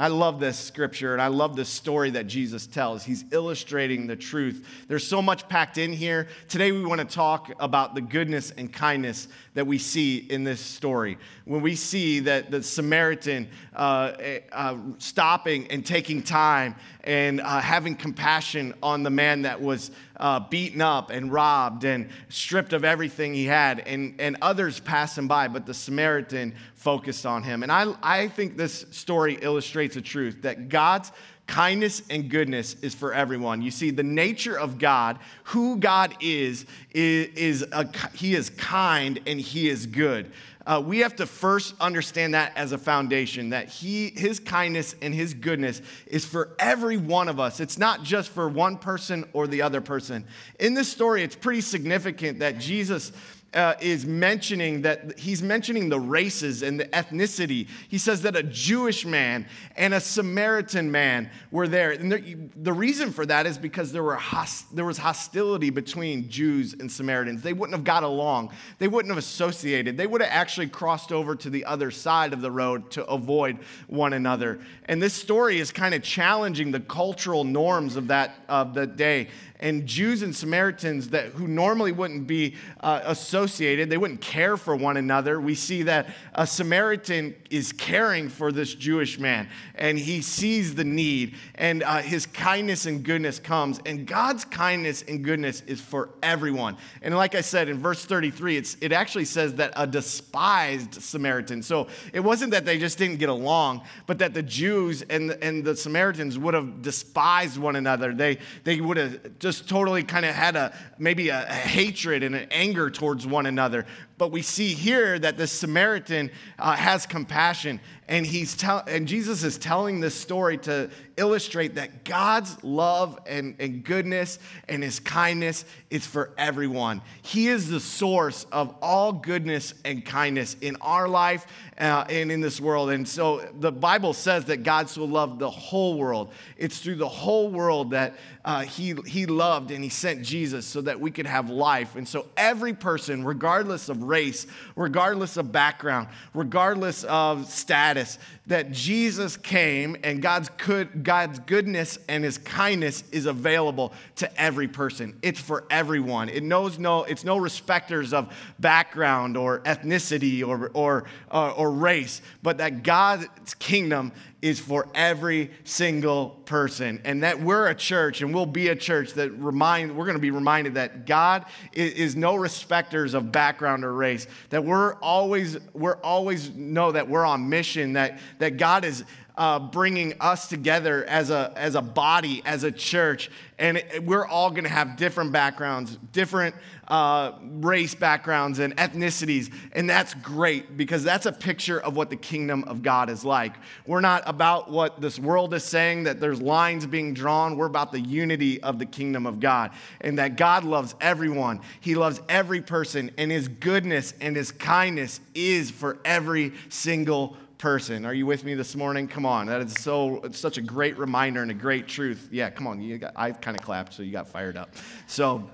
I 0.01 0.09
love 0.09 0.41
this 0.41 0.59
scripture 0.59 1.13
and 1.13 1.21
I 1.21 1.27
love 1.27 1.57
this 1.57 1.69
story 1.69 2.09
that 2.13 2.27
Jesus 2.27 2.67
tells. 2.67 3.05
He's 3.05 3.27
illustrating 3.33 4.07
the 4.07 4.17
truth. 4.17 4.67
There's 4.89 5.07
so 5.07 5.21
much 5.21 5.47
packed 5.47 5.77
in 5.77 5.93
here. 5.93 6.27
Today, 6.49 6.73
we 6.73 6.83
want 6.83 7.03
to 7.03 7.05
talk 7.07 7.53
about 7.61 7.95
the 7.95 8.01
goodness 8.01 8.51
and 8.51 8.73
kindness 8.73 9.29
that 9.53 9.67
we 9.67 9.77
see 9.77 10.17
in 10.17 10.43
this 10.43 10.59
story. 10.59 11.19
When 11.45 11.61
we 11.61 11.77
see 11.77 12.21
that 12.21 12.51
the 12.51 12.63
Samaritan 12.63 13.49
uh, 13.75 14.13
uh, 14.53 14.79
stopping 14.97 15.67
and 15.71 15.85
taking 15.85 16.23
time 16.23 16.77
and 17.05 17.41
uh, 17.41 17.61
having 17.61 17.95
compassion 17.95 18.75
on 18.83 19.03
the 19.03 19.11
man 19.11 19.43
that 19.43 19.61
was 19.61 19.91
uh, 20.17 20.41
beaten 20.41 20.81
up 20.81 21.11
and 21.11 21.33
robbed 21.33 21.85
and 21.85 22.09
stripped 22.29 22.73
of 22.73 22.85
everything 22.85 23.35
he 23.35 23.47
had, 23.47 23.81
and, 23.81 24.15
and 24.21 24.37
others 24.43 24.81
passing 24.81 25.27
by, 25.27 25.49
but 25.49 25.67
the 25.67 25.75
Samaritan 25.75 26.55
focused 26.75 27.27
on 27.27 27.43
him. 27.43 27.63
And 27.63 27.73
I, 27.73 27.95
I 28.03 28.29
think 28.29 28.57
this 28.57 28.87
story 28.91 29.39
illustrates 29.41 29.97
a 29.97 30.03
truth 30.03 30.43
that 30.43 30.69
God's 30.69 31.13
kindness 31.51 32.01
and 32.09 32.31
goodness 32.31 32.77
is 32.81 32.95
for 32.95 33.13
everyone. 33.13 33.61
You 33.61 33.73
see, 33.73 33.91
the 33.91 34.05
nature 34.05 34.57
of 34.57 34.79
God, 34.79 35.19
who 35.45 35.79
God 35.79 36.15
is, 36.21 36.65
is, 36.93 37.27
is 37.35 37.67
a, 37.73 37.91
He 38.15 38.37
is 38.37 38.51
kind 38.51 39.19
and 39.27 39.41
He 39.41 39.69
is 39.69 39.87
good. 39.87 40.31
Uh, 40.65 40.81
we 40.81 41.01
have 41.01 41.17
to 41.17 41.27
first 41.27 41.75
understand 41.81 42.35
that 42.35 42.57
as 42.57 42.71
a 42.71 42.79
foundation 42.79 43.51
that 43.51 43.69
he 43.69 44.11
his 44.11 44.39
kindness 44.39 44.95
and 45.01 45.13
his 45.13 45.33
goodness 45.33 45.81
is 46.07 46.25
for 46.25 46.51
every 46.59 46.99
one 46.99 47.31
of 47.31 47.41
us 47.41 47.61
it's 47.61 47.79
not 47.79 48.03
just 48.03 48.29
for 48.29 48.47
one 48.47 48.77
person 48.77 49.25
or 49.33 49.47
the 49.47 49.63
other 49.63 49.81
person 49.81 50.23
in 50.59 50.75
this 50.75 50.87
story 50.87 51.23
it's 51.23 51.35
pretty 51.35 51.63
significant 51.63 52.41
that 52.41 52.59
jesus 52.59 53.11
uh, 53.53 53.75
is 53.81 54.07
mentioning 54.07 54.83
that 54.83 55.19
he's 55.19 55.43
mentioning 55.43 55.89
the 55.89 55.99
races 55.99 56.63
and 56.63 56.79
the 56.79 56.85
ethnicity. 56.87 57.67
He 57.89 57.99
says 57.99 58.23
that 58.23 58.37
a 58.37 58.45
Jewish 58.45 59.05
man 59.05 59.47
and 59.77 59.93
a 59.93 60.01
Samaritan 60.01 60.91
man 60.91 61.31
were 61.51 61.67
there. 61.67 61.91
And 61.91 62.13
there, 62.13 62.21
the 62.55 62.73
reason 62.73 63.11
for 63.11 63.27
that 63.27 63.47
is 63.47 63.59
because 63.59 63.91
there, 63.91 64.05
were 64.05 64.15
host, 64.15 64.75
there 64.75 64.85
was 64.85 64.99
hostility 64.99 65.71
between 65.71 66.29
Jews 66.29 66.75
and 66.75 66.91
Samaritans. 66.91 67.43
They 67.43 67.53
wouldn't 67.53 67.77
have 67.77 67.85
got 67.85 68.05
along, 68.05 68.53
they 68.79 68.89
wouldn't 68.89 69.11
have 69.11 69.19
associated. 69.19 69.97
They 69.97 70.07
would 70.07 70.21
have 70.21 70.31
actually 70.33 70.69
crossed 70.69 71.11
over 71.11 71.35
to 71.37 71.51
the 71.51 71.65
other 71.65 71.91
side 71.91 72.33
of 72.33 72.43
the 72.43 72.51
road 72.51 72.91
to 72.93 73.05
avoid 73.07 73.59
one 73.89 74.13
another. 74.13 74.61
And 74.85 75.03
this 75.03 75.15
story 75.15 75.59
is 75.59 75.73
kind 75.73 75.95
of 75.95 76.03
challenging 76.03 76.71
the 76.71 76.81
cultural 76.81 77.43
norms 77.43 77.97
of 77.97 78.09
that 78.09 78.37
of 78.49 78.75
the 78.75 78.87
day 78.87 79.29
and 79.61 79.87
Jews 79.87 80.23
and 80.23 80.35
Samaritans 80.35 81.11
that 81.11 81.27
who 81.27 81.47
normally 81.47 81.93
wouldn't 81.93 82.27
be 82.27 82.57
uh, 82.81 83.03
associated, 83.05 83.40
they 83.47 83.99
wouldn't 83.99 84.23
care 84.23 84.57
for 84.57 84.75
one 84.75 84.97
another. 84.97 85.41
We 85.41 85.55
see 85.55 85.85
that 85.85 86.09
a 86.35 86.47
Samaritan 86.47 87.37
is 87.51 87.73
caring 87.73 88.31
for 88.31 88.51
this 88.51 88.75
Jewish 88.75 89.19
man, 89.19 89.49
and 89.75 89.99
he 89.99 90.23
sees 90.23 90.75
the 90.75 90.85
need, 90.85 91.37
and 91.55 91.83
uh, 91.83 91.99
his 91.99 92.25
kindness 92.27 92.87
and 92.87 93.05
goodness 93.05 93.39
comes. 93.39 93.81
And 93.85 94.07
God's 94.07 94.45
kindness 94.45 95.05
and 95.07 95.23
goodness 95.23 95.63
is 95.67 95.81
for 95.81 96.11
everyone. 96.23 96.79
And 97.03 97.15
like 97.15 97.35
I 97.35 97.43
said 97.43 97.69
in 97.69 97.79
verse 97.79 98.05
33, 98.05 98.57
it's, 98.57 98.77
it 98.81 98.93
actually 98.93 99.27
says 99.27 99.55
that 99.57 99.73
a 99.77 99.87
despised 99.87 100.95
Samaritan. 100.95 101.63
So 101.63 101.89
it 102.13 102.21
wasn't 102.21 102.53
that 102.53 102.65
they 102.65 102.79
just 102.79 102.97
didn't 102.97 103.19
get 103.19 103.29
along, 103.29 103.83
but 104.07 104.19
that 104.21 104.33
the 104.33 104.43
Jews 104.43 105.03
and 105.03 105.31
the, 105.31 105.45
and 105.45 105.65
the 105.65 105.77
Samaritans 105.77 106.39
would 106.39 106.55
have 106.55 106.81
despised 106.83 107.59
one 107.59 107.77
another. 107.77 108.15
They, 108.15 108.39
they 108.65 108.81
would 108.81 108.97
have 108.97 109.39
just 109.39 109.51
just 109.51 109.69
totally 109.69 110.05
kind 110.05 110.25
of 110.25 110.35
had 110.35 110.55
a 110.57 110.73
maybe 110.99 111.29
a, 111.29 111.43
a, 111.43 111.53
hatred 111.53 112.23
and 112.23 112.35
an 112.35 112.47
anger 112.51 112.89
towards 112.89 113.27
one 113.31 113.47
another. 113.47 113.87
But 114.21 114.33
we 114.33 114.43
see 114.43 114.75
here 114.75 115.19
that 115.19 115.39
the 115.39 115.47
Samaritan 115.47 116.31
uh, 116.59 116.77
has 116.77 117.07
compassion, 117.07 117.81
and 118.07 118.27
he's 118.27 118.63
and 118.87 119.09
Jesus 119.09 119.45
is 119.45 119.57
telling 119.57 120.01
this 120.01 120.15
story 120.15 120.59
to 120.59 120.91
illustrate 121.17 121.77
that 121.77 122.05
God's 122.05 122.63
love 122.65 123.19
and, 123.27 123.55
and 123.61 123.85
goodness 123.85 124.39
and 124.69 124.83
His 124.83 124.99
kindness 125.01 125.65
is 125.91 126.07
for 126.07 126.33
everyone. 126.37 127.03
He 127.23 127.49
is 127.49 127.69
the 127.69 127.79
source 127.79 128.47
of 128.51 128.75
all 128.83 129.13
goodness 129.13 129.75
and 129.85 130.05
kindness 130.05 130.57
in 130.61 130.77
our 130.81 131.07
life 131.09 131.47
uh, 131.79 132.05
and 132.09 132.33
in 132.33 132.41
this 132.41 132.61
world. 132.61 132.91
And 132.91 133.07
so 133.07 133.47
the 133.61 133.71
Bible 133.71 134.13
says 134.15 134.47
that 134.47 134.65
God 134.65 134.89
so 134.89 135.05
loved 135.05 135.39
the 135.39 135.51
whole 135.51 135.99
world. 135.99 136.33
It's 136.57 136.79
through 136.79 136.97
the 136.97 137.09
whole 137.09 137.51
world 137.51 137.91
that 137.91 138.17
uh, 138.45 138.63
he, 138.63 138.95
he 139.07 139.27
loved 139.27 139.71
and 139.71 139.85
He 139.85 139.91
sent 139.91 140.23
Jesus 140.23 140.65
so 140.65 140.81
that 140.81 140.99
we 140.99 141.11
could 141.11 141.27
have 141.27 141.51
life. 141.51 141.97
And 141.97 142.09
so 142.09 142.27
every 142.37 142.73
person, 142.73 143.25
regardless 143.25 143.89
of 143.89 144.03
race, 144.11 144.47
regardless 144.77 145.37
of 145.37 145.51
background, 145.53 146.09
regardless 146.35 147.05
of 147.05 147.47
status, 147.51 148.19
that 148.51 148.73
Jesus 148.73 149.37
came 149.37 149.97
and 150.03 150.21
God's, 150.21 150.49
good, 150.49 151.05
God's 151.05 151.39
goodness 151.39 152.01
and 152.09 152.25
his 152.25 152.37
kindness 152.37 153.05
is 153.13 153.27
available 153.27 153.93
to 154.17 154.41
every 154.41 154.67
person. 154.67 155.17
It's 155.23 155.39
for 155.39 155.65
everyone. 155.71 156.29
It 156.29 156.43
knows 156.43 156.77
no, 156.77 157.05
it's 157.05 157.23
no 157.23 157.37
respecters 157.37 158.13
of 158.13 158.35
background 158.59 159.37
or 159.37 159.61
ethnicity 159.61 160.45
or, 160.45 160.73
or, 160.75 161.05
uh, 161.31 161.53
or 161.53 161.71
race, 161.71 162.23
but 162.43 162.59
that 162.59 162.83
God's 162.83 163.55
kingdom 163.61 164.11
is 164.43 164.59
for 164.59 164.89
every 164.95 165.51
single 165.65 166.31
person. 166.47 167.01
And 167.05 167.23
that 167.23 167.41
we're 167.41 167.69
a 167.69 167.75
church 167.75 168.23
and 168.23 168.35
we'll 168.35 168.47
be 168.47 168.69
a 168.69 168.77
church 168.77 169.13
that 169.15 169.31
remind, 169.33 169.95
we're 169.95 170.07
to 170.11 170.19
be 170.19 170.31
reminded 170.31 170.75
that 170.75 171.05
God 171.07 171.45
is, 171.73 171.93
is, 171.93 172.17
no 172.17 172.35
respecters 172.35 173.15
of 173.15 173.33
background 173.33 173.85
or 173.85 173.93
race. 173.93 174.27
That 174.49 174.65
we're 174.65 174.95
always, 174.95 175.59
we're 175.75 175.99
always 175.99 176.51
know 176.55 176.93
that 176.93 177.09
we're 177.09 177.25
on 177.25 177.49
mission, 177.49 177.95
that, 177.95 178.19
that 178.41 178.57
God 178.57 178.85
is 178.85 179.05
uh, 179.41 179.59
bringing 179.59 180.13
us 180.21 180.49
together 180.49 181.03
as 181.07 181.31
a, 181.31 181.51
as 181.57 181.75
a 181.75 181.81
body, 181.81 182.43
as 182.45 182.63
a 182.63 182.71
church. 182.71 183.31
And 183.59 183.79
it, 183.79 184.05
we're 184.05 184.27
all 184.27 184.51
going 184.51 184.65
to 184.65 184.71
have 184.71 184.97
different 184.97 185.33
backgrounds, 185.33 185.97
different 186.13 186.55
uh, 186.89 187.33
race 187.43 187.95
backgrounds 187.95 188.59
and 188.59 188.77
ethnicities. 188.77 189.51
And 189.73 189.89
that's 189.89 190.13
great 190.13 190.77
because 190.77 191.05
that's 191.05 191.25
a 191.25 191.33
picture 191.33 191.81
of 191.81 191.97
what 191.97 192.11
the 192.11 192.17
kingdom 192.17 192.65
of 192.65 192.83
God 192.83 193.09
is 193.09 193.25
like. 193.25 193.55
We're 193.87 194.03
not 194.03 194.25
about 194.27 194.71
what 194.71 195.01
this 195.01 195.19
world 195.19 195.55
is 195.55 195.65
saying, 195.65 196.05
that 196.05 196.21
there's 196.21 196.43
lines 196.43 196.87
being 196.87 197.15
drawn. 197.15 197.57
We're 197.57 197.67
about 197.67 197.93
the 197.93 198.01
unity 198.01 198.63
of 198.63 198.79
the 198.79 198.87
kingdom 198.87 199.25
of 199.25 199.41
God 199.41 199.71
and 200.03 200.19
that 200.19 200.37
God 200.37 200.65
loves 200.65 200.95
everyone. 201.01 201.61
He 201.81 201.95
loves 201.95 202.21
every 202.29 202.61
person, 202.61 203.11
and 203.17 203.31
His 203.31 203.49
goodness 203.49 204.13
and 204.21 204.37
His 204.37 204.53
kindness 204.53 205.21
is 205.35 205.71
for 205.71 205.99
every 206.05 206.53
single 206.69 207.29
person. 207.29 207.47
Are 207.63 208.15
you 208.15 208.25
with 208.25 208.43
me 208.43 208.55
this 208.55 208.75
morning? 208.75 209.07
Come 209.07 209.27
on. 209.27 209.49
That 209.49 209.61
is 209.61 209.75
so 209.75 210.23
such 210.33 210.57
a 210.57 210.63
great 210.63 210.97
reminder 210.97 211.43
and 211.43 211.51
a 211.51 211.55
great 211.55 211.87
truth. 211.87 212.31
Yeah, 212.33 212.49
come 212.49 212.67
on. 212.67 212.81
You 212.81 212.97
got, 212.97 213.13
I 213.17 213.33
kind 213.33 213.55
of 213.55 213.63
clapped, 213.63 213.93
so 213.93 214.03
you 214.03 214.13
got 214.13 214.29
fired 214.29 214.57
up. 214.57 214.71
So, 215.07 215.51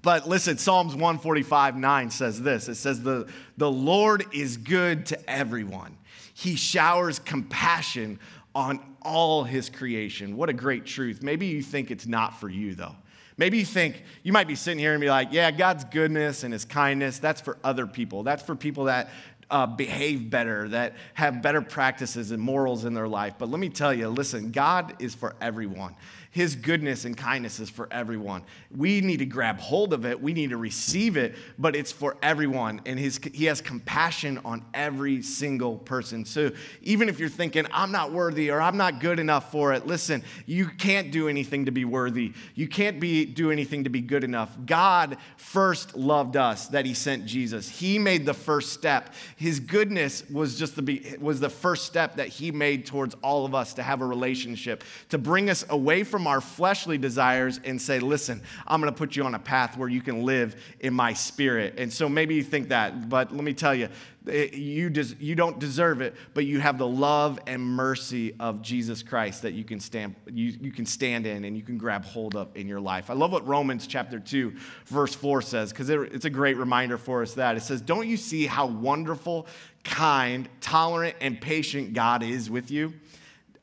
but 0.00 0.26
listen, 0.26 0.56
Psalms 0.56 0.94
145 0.94 1.76
9 1.76 2.10
says 2.10 2.40
this 2.40 2.70
it 2.70 2.76
says, 2.76 3.02
the, 3.02 3.28
the 3.58 3.70
Lord 3.70 4.24
is 4.32 4.56
good 4.56 5.04
to 5.06 5.30
everyone, 5.30 5.98
He 6.32 6.56
showers 6.56 7.18
compassion 7.18 8.18
on 8.54 8.80
all 9.02 9.44
His 9.44 9.68
creation. 9.68 10.38
What 10.38 10.48
a 10.48 10.54
great 10.54 10.86
truth. 10.86 11.22
Maybe 11.22 11.48
you 11.48 11.62
think 11.62 11.90
it's 11.90 12.06
not 12.06 12.40
for 12.40 12.48
you, 12.48 12.74
though. 12.74 12.96
Maybe 13.38 13.58
you 13.58 13.64
think, 13.64 14.02
you 14.22 14.32
might 14.32 14.46
be 14.46 14.54
sitting 14.54 14.78
here 14.78 14.92
and 14.92 15.00
be 15.00 15.08
like, 15.08 15.28
yeah, 15.32 15.50
God's 15.50 15.84
goodness 15.84 16.44
and 16.44 16.52
his 16.52 16.64
kindness, 16.64 17.18
that's 17.18 17.40
for 17.40 17.58
other 17.64 17.86
people. 17.86 18.22
That's 18.22 18.42
for 18.42 18.54
people 18.54 18.84
that 18.84 19.10
uh, 19.52 19.66
behave 19.66 20.30
better, 20.30 20.68
that 20.70 20.94
have 21.14 21.42
better 21.42 21.60
practices 21.60 22.30
and 22.30 22.42
morals 22.42 22.86
in 22.86 22.94
their 22.94 23.06
life. 23.06 23.34
But 23.38 23.50
let 23.50 23.60
me 23.60 23.68
tell 23.68 23.92
you, 23.92 24.08
listen, 24.08 24.50
God 24.50 24.94
is 24.98 25.14
for 25.14 25.36
everyone. 25.40 25.94
His 26.32 26.56
goodness 26.56 27.04
and 27.04 27.14
kindness 27.14 27.60
is 27.60 27.68
for 27.68 27.88
everyone. 27.90 28.42
We 28.74 29.02
need 29.02 29.18
to 29.18 29.26
grab 29.26 29.60
hold 29.60 29.92
of 29.92 30.06
it. 30.06 30.18
We 30.18 30.32
need 30.32 30.48
to 30.48 30.56
receive 30.56 31.18
it, 31.18 31.34
but 31.58 31.76
it's 31.76 31.92
for 31.92 32.16
everyone. 32.22 32.80
And 32.86 32.98
his, 32.98 33.20
he 33.34 33.44
has 33.44 33.60
compassion 33.60 34.40
on 34.42 34.64
every 34.72 35.20
single 35.20 35.76
person. 35.76 36.24
So 36.24 36.50
even 36.80 37.10
if 37.10 37.20
you're 37.20 37.28
thinking, 37.28 37.66
I'm 37.70 37.92
not 37.92 38.12
worthy 38.12 38.50
or 38.50 38.62
I'm 38.62 38.78
not 38.78 38.98
good 38.98 39.18
enough 39.18 39.52
for 39.52 39.74
it, 39.74 39.86
listen, 39.86 40.22
you 40.46 40.68
can't 40.68 41.12
do 41.12 41.28
anything 41.28 41.66
to 41.66 41.70
be 41.70 41.84
worthy. 41.84 42.32
You 42.54 42.66
can't 42.66 42.98
be, 42.98 43.26
do 43.26 43.50
anything 43.50 43.84
to 43.84 43.90
be 43.90 44.00
good 44.00 44.24
enough. 44.24 44.56
God 44.64 45.18
first 45.36 45.94
loved 45.98 46.38
us 46.38 46.68
that 46.68 46.86
he 46.86 46.94
sent 46.94 47.26
Jesus. 47.26 47.68
He 47.68 47.98
made 47.98 48.24
the 48.24 48.32
first 48.32 48.72
step. 48.72 49.12
His 49.36 49.60
goodness 49.60 50.26
was 50.30 50.58
just 50.58 50.82
the, 50.82 51.18
was 51.20 51.40
the 51.40 51.50
first 51.50 51.84
step 51.84 52.16
that 52.16 52.28
he 52.28 52.50
made 52.52 52.86
towards 52.86 53.16
all 53.22 53.44
of 53.44 53.54
us 53.54 53.74
to 53.74 53.82
have 53.82 54.00
a 54.00 54.06
relationship, 54.06 54.82
to 55.10 55.18
bring 55.18 55.50
us 55.50 55.66
away 55.68 56.04
from 56.04 56.21
from 56.22 56.28
our 56.28 56.40
fleshly 56.40 56.98
desires 56.98 57.58
and 57.64 57.82
say, 57.82 57.98
listen, 57.98 58.40
I'm 58.64 58.80
going 58.80 58.92
to 58.92 58.96
put 58.96 59.16
you 59.16 59.24
on 59.24 59.34
a 59.34 59.40
path 59.40 59.76
where 59.76 59.88
you 59.88 60.00
can 60.00 60.22
live 60.22 60.54
in 60.78 60.94
my 60.94 61.14
spirit. 61.14 61.74
And 61.78 61.92
so 61.92 62.08
maybe 62.08 62.36
you 62.36 62.44
think 62.44 62.68
that, 62.68 63.08
but 63.08 63.34
let 63.34 63.42
me 63.42 63.52
tell 63.52 63.74
you, 63.74 63.88
you, 64.24 64.88
des- 64.88 65.16
you 65.18 65.34
don't 65.34 65.58
deserve 65.58 66.00
it, 66.00 66.14
but 66.32 66.44
you 66.44 66.60
have 66.60 66.78
the 66.78 66.86
love 66.86 67.40
and 67.48 67.60
mercy 67.60 68.36
of 68.38 68.62
Jesus 68.62 69.02
Christ 69.02 69.42
that 69.42 69.54
you 69.54 69.64
can, 69.64 69.80
stand, 69.80 70.14
you, 70.32 70.56
you 70.60 70.70
can 70.70 70.86
stand 70.86 71.26
in 71.26 71.44
and 71.44 71.56
you 71.56 71.64
can 71.64 71.76
grab 71.76 72.04
hold 72.04 72.36
of 72.36 72.56
in 72.56 72.68
your 72.68 72.78
life. 72.78 73.10
I 73.10 73.14
love 73.14 73.32
what 73.32 73.44
Romans 73.44 73.88
chapter 73.88 74.20
2, 74.20 74.54
verse 74.86 75.16
4 75.16 75.42
says, 75.42 75.72
because 75.72 75.90
it, 75.90 75.98
it's 76.14 76.24
a 76.24 76.30
great 76.30 76.56
reminder 76.56 76.98
for 76.98 77.22
us 77.22 77.34
that 77.34 77.56
it 77.56 77.62
says, 77.62 77.80
Don't 77.80 78.06
you 78.06 78.16
see 78.16 78.46
how 78.46 78.66
wonderful, 78.66 79.48
kind, 79.82 80.48
tolerant, 80.60 81.16
and 81.20 81.40
patient 81.40 81.94
God 81.94 82.22
is 82.22 82.48
with 82.48 82.70
you? 82.70 82.92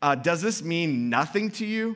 Uh, 0.02 0.16
does 0.16 0.42
this 0.42 0.62
mean 0.62 1.10
nothing 1.10 1.52
to 1.52 1.66
you? 1.66 1.96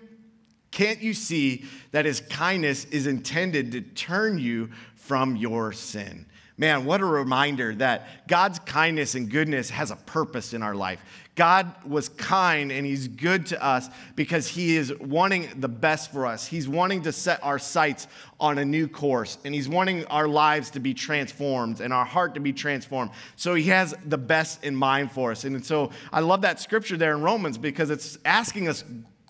Can't 0.74 1.04
you 1.04 1.14
see 1.14 1.66
that 1.92 2.06
his 2.06 2.20
kindness 2.20 2.86
is 2.86 3.06
intended 3.06 3.74
to 3.74 3.82
turn 3.82 4.40
you 4.40 4.72
from 4.96 5.36
your 5.36 5.72
sin? 5.72 6.26
Man, 6.58 6.86
what 6.86 7.00
a 7.00 7.06
reminder 7.06 7.76
that 7.76 8.28
God's 8.28 8.58
kindness 8.58 9.14
and 9.14 9.30
goodness 9.30 9.70
has 9.70 9.92
a 9.92 9.96
purpose 9.96 10.52
in 10.52 10.64
our 10.64 10.74
life. 10.74 11.00
God 11.36 11.72
was 11.86 12.10
kind 12.10 12.72
and 12.72 12.88
He's 12.88 13.08
good 13.08 13.46
to 13.48 13.64
us 13.64 13.88
because 14.16 14.48
He 14.48 14.76
is 14.76 14.92
wanting 15.00 15.50
the 15.58 15.68
best 15.68 16.12
for 16.12 16.26
us. 16.26 16.48
He's 16.48 16.68
wanting 16.68 17.04
to 17.04 17.12
set 17.12 17.44
our 17.44 17.60
sights 17.60 18.08
on 18.40 18.58
a 18.58 18.66
new 18.66 18.88
course 18.88 19.38
and 19.46 19.54
He's 19.54 19.70
wanting 19.70 20.06
our 20.06 20.28
lives 20.28 20.72
to 20.72 20.80
be 20.80 20.96
transformed 20.96 21.82
and 21.82 21.94
our 21.94 22.06
heart 22.06 22.34
to 22.34 22.40
be 22.40 22.54
transformed. 22.54 23.12
So 23.36 23.54
He 23.54 23.66
has 23.66 23.94
the 24.06 24.18
best 24.18 24.64
in 24.64 24.76
mind 24.76 25.12
for 25.12 25.32
us. 25.32 25.44
And 25.44 25.64
so 25.64 25.92
I 26.12 26.22
love 26.22 26.42
that 26.42 26.60
scripture 26.60 26.98
there 26.98 27.14
in 27.14 27.22
Romans 27.22 27.60
because 27.60 27.92
it's 27.92 28.18
asking 28.26 28.68
us 28.68 28.84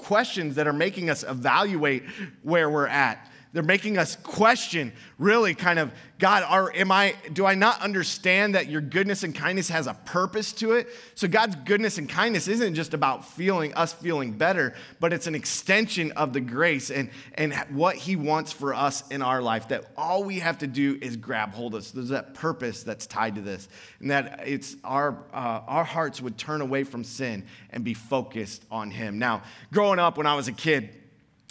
questions 0.04 0.56
that 0.56 0.68
are 0.68 0.74
making 0.74 1.10
us 1.10 1.24
evaluate 1.24 2.04
where 2.44 2.70
we're 2.70 2.88
at. 2.88 3.32
They're 3.54 3.62
making 3.62 4.00
us 4.00 4.16
question, 4.16 4.94
really, 5.20 5.54
kind 5.54 5.78
of, 5.78 5.92
God, 6.18 6.42
are, 6.42 6.74
am 6.74 6.92
I, 6.92 7.14
do 7.34 7.46
I 7.46 7.54
not 7.54 7.82
understand 7.82 8.56
that 8.56 8.68
your 8.68 8.82
goodness 8.82 9.22
and 9.22 9.36
kindness 9.36 9.70
has 9.70 9.86
a 9.86 9.94
purpose 9.94 10.54
to 10.54 10.72
it? 10.72 10.88
So 11.14 11.28
God's 11.28 11.56
goodness 11.58 12.00
and 12.00 12.10
kindness 12.10 12.48
isn't 12.48 12.74
just 12.74 12.96
about 12.96 13.30
feeling 13.30 13.72
us 13.76 13.94
feeling 13.94 14.32
better, 14.32 14.74
but 15.00 15.14
it's 15.14 15.28
an 15.28 15.36
extension 15.36 16.12
of 16.14 16.34
the 16.34 16.42
grace 16.42 16.90
and, 16.90 17.12
and 17.36 17.54
what 17.70 17.96
He 17.96 18.16
wants 18.16 18.52
for 18.52 18.74
us 18.74 19.08
in 19.10 19.22
our 19.22 19.40
life. 19.40 19.68
That 19.68 19.86
all 19.96 20.24
we 20.24 20.40
have 20.40 20.58
to 20.60 20.68
do 20.68 20.98
is 21.00 21.16
grab 21.16 21.54
hold 21.54 21.76
of. 21.76 21.84
So 21.84 21.98
there's 21.98 22.10
that 22.10 22.34
purpose 22.34 22.82
that's 22.82 23.06
tied 23.06 23.36
to 23.36 23.42
this, 23.42 23.70
and 24.00 24.10
that 24.10 24.48
it's 24.48 24.76
our 24.84 25.26
uh, 25.32 25.62
our 25.68 25.84
hearts 25.84 26.22
would 26.22 26.40
turn 26.40 26.62
away 26.62 26.86
from 26.86 27.04
sin 27.04 27.46
and 27.70 27.84
be 27.84 27.94
focused 27.94 28.66
on 28.72 28.90
Him. 28.90 29.20
Now, 29.20 29.44
growing 29.72 30.00
up 30.00 30.18
when 30.18 30.26
I 30.26 30.36
was 30.36 30.48
a 30.48 30.54
kid 30.54 30.90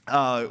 uh, 0.08 0.48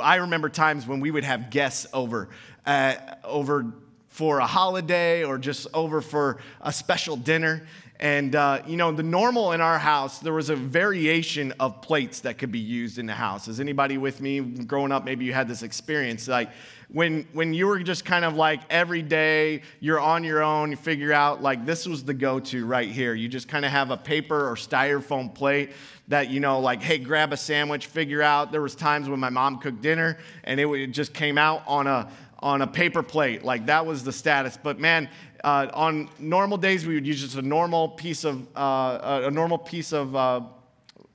I 0.00 0.16
remember 0.16 0.48
times 0.48 0.86
when 0.86 1.00
we 1.00 1.10
would 1.10 1.24
have 1.24 1.50
guests 1.50 1.86
over, 1.92 2.28
uh, 2.66 2.94
over 3.22 3.66
for 4.08 4.38
a 4.38 4.46
holiday 4.46 5.24
or 5.24 5.38
just 5.38 5.66
over 5.74 6.00
for 6.00 6.38
a 6.60 6.72
special 6.72 7.16
dinner. 7.16 7.66
And, 8.00 8.34
uh, 8.34 8.62
you 8.66 8.76
know, 8.76 8.90
the 8.90 9.04
normal 9.04 9.52
in 9.52 9.60
our 9.60 9.78
house, 9.78 10.18
there 10.18 10.32
was 10.32 10.50
a 10.50 10.56
variation 10.56 11.52
of 11.60 11.80
plates 11.80 12.20
that 12.20 12.38
could 12.38 12.50
be 12.50 12.58
used 12.58 12.98
in 12.98 13.06
the 13.06 13.14
house. 13.14 13.46
Is 13.46 13.60
anybody 13.60 13.98
with 13.98 14.20
me? 14.20 14.40
Growing 14.40 14.90
up, 14.90 15.04
maybe 15.04 15.24
you 15.24 15.32
had 15.32 15.46
this 15.46 15.62
experience. 15.62 16.26
Like, 16.26 16.50
when, 16.88 17.26
when 17.32 17.54
you 17.54 17.66
were 17.66 17.80
just 17.80 18.04
kind 18.04 18.24
of 18.24 18.34
like 18.34 18.60
every 18.70 19.02
day, 19.02 19.62
you're 19.80 20.00
on 20.00 20.22
your 20.22 20.42
own, 20.42 20.70
you 20.70 20.76
figure 20.76 21.12
out 21.12 21.42
like 21.42 21.64
this 21.66 21.86
was 21.86 22.04
the 22.04 22.14
go 22.14 22.40
to 22.40 22.66
right 22.66 22.88
here. 22.88 23.14
You 23.14 23.28
just 23.28 23.48
kind 23.48 23.64
of 23.64 23.70
have 23.70 23.90
a 23.90 23.96
paper 23.96 24.48
or 24.48 24.54
styrofoam 24.54 25.34
plate 25.34 25.72
that, 26.08 26.30
you 26.30 26.40
know, 26.40 26.60
like, 26.60 26.82
hey, 26.82 26.98
grab 26.98 27.32
a 27.32 27.36
sandwich, 27.36 27.86
figure 27.86 28.22
out. 28.22 28.52
There 28.52 28.62
was 28.62 28.74
times 28.74 29.08
when 29.08 29.18
my 29.18 29.30
mom 29.30 29.58
cooked 29.58 29.82
dinner 29.82 30.18
and 30.44 30.60
it, 30.60 30.66
it 30.66 30.88
just 30.88 31.14
came 31.14 31.38
out 31.38 31.62
on 31.66 31.86
a, 31.86 32.10
on 32.40 32.60
a 32.62 32.66
paper 32.66 33.02
plate. 33.02 33.42
Like 33.44 33.66
that 33.66 33.86
was 33.86 34.04
the 34.04 34.12
status. 34.12 34.58
But 34.62 34.78
man, 34.78 35.08
uh, 35.44 35.68
on 35.74 36.08
normal 36.18 36.56
days, 36.56 36.86
we 36.86 36.94
would 36.94 37.06
use 37.06 37.20
just 37.20 37.36
a 37.36 37.42
normal 37.42 37.90
piece 37.90 38.24
of, 38.24 38.46
uh, 38.56 39.20
a 39.26 39.30
normal 39.30 39.58
piece 39.58 39.92
of 39.92 40.16
uh, 40.16 40.40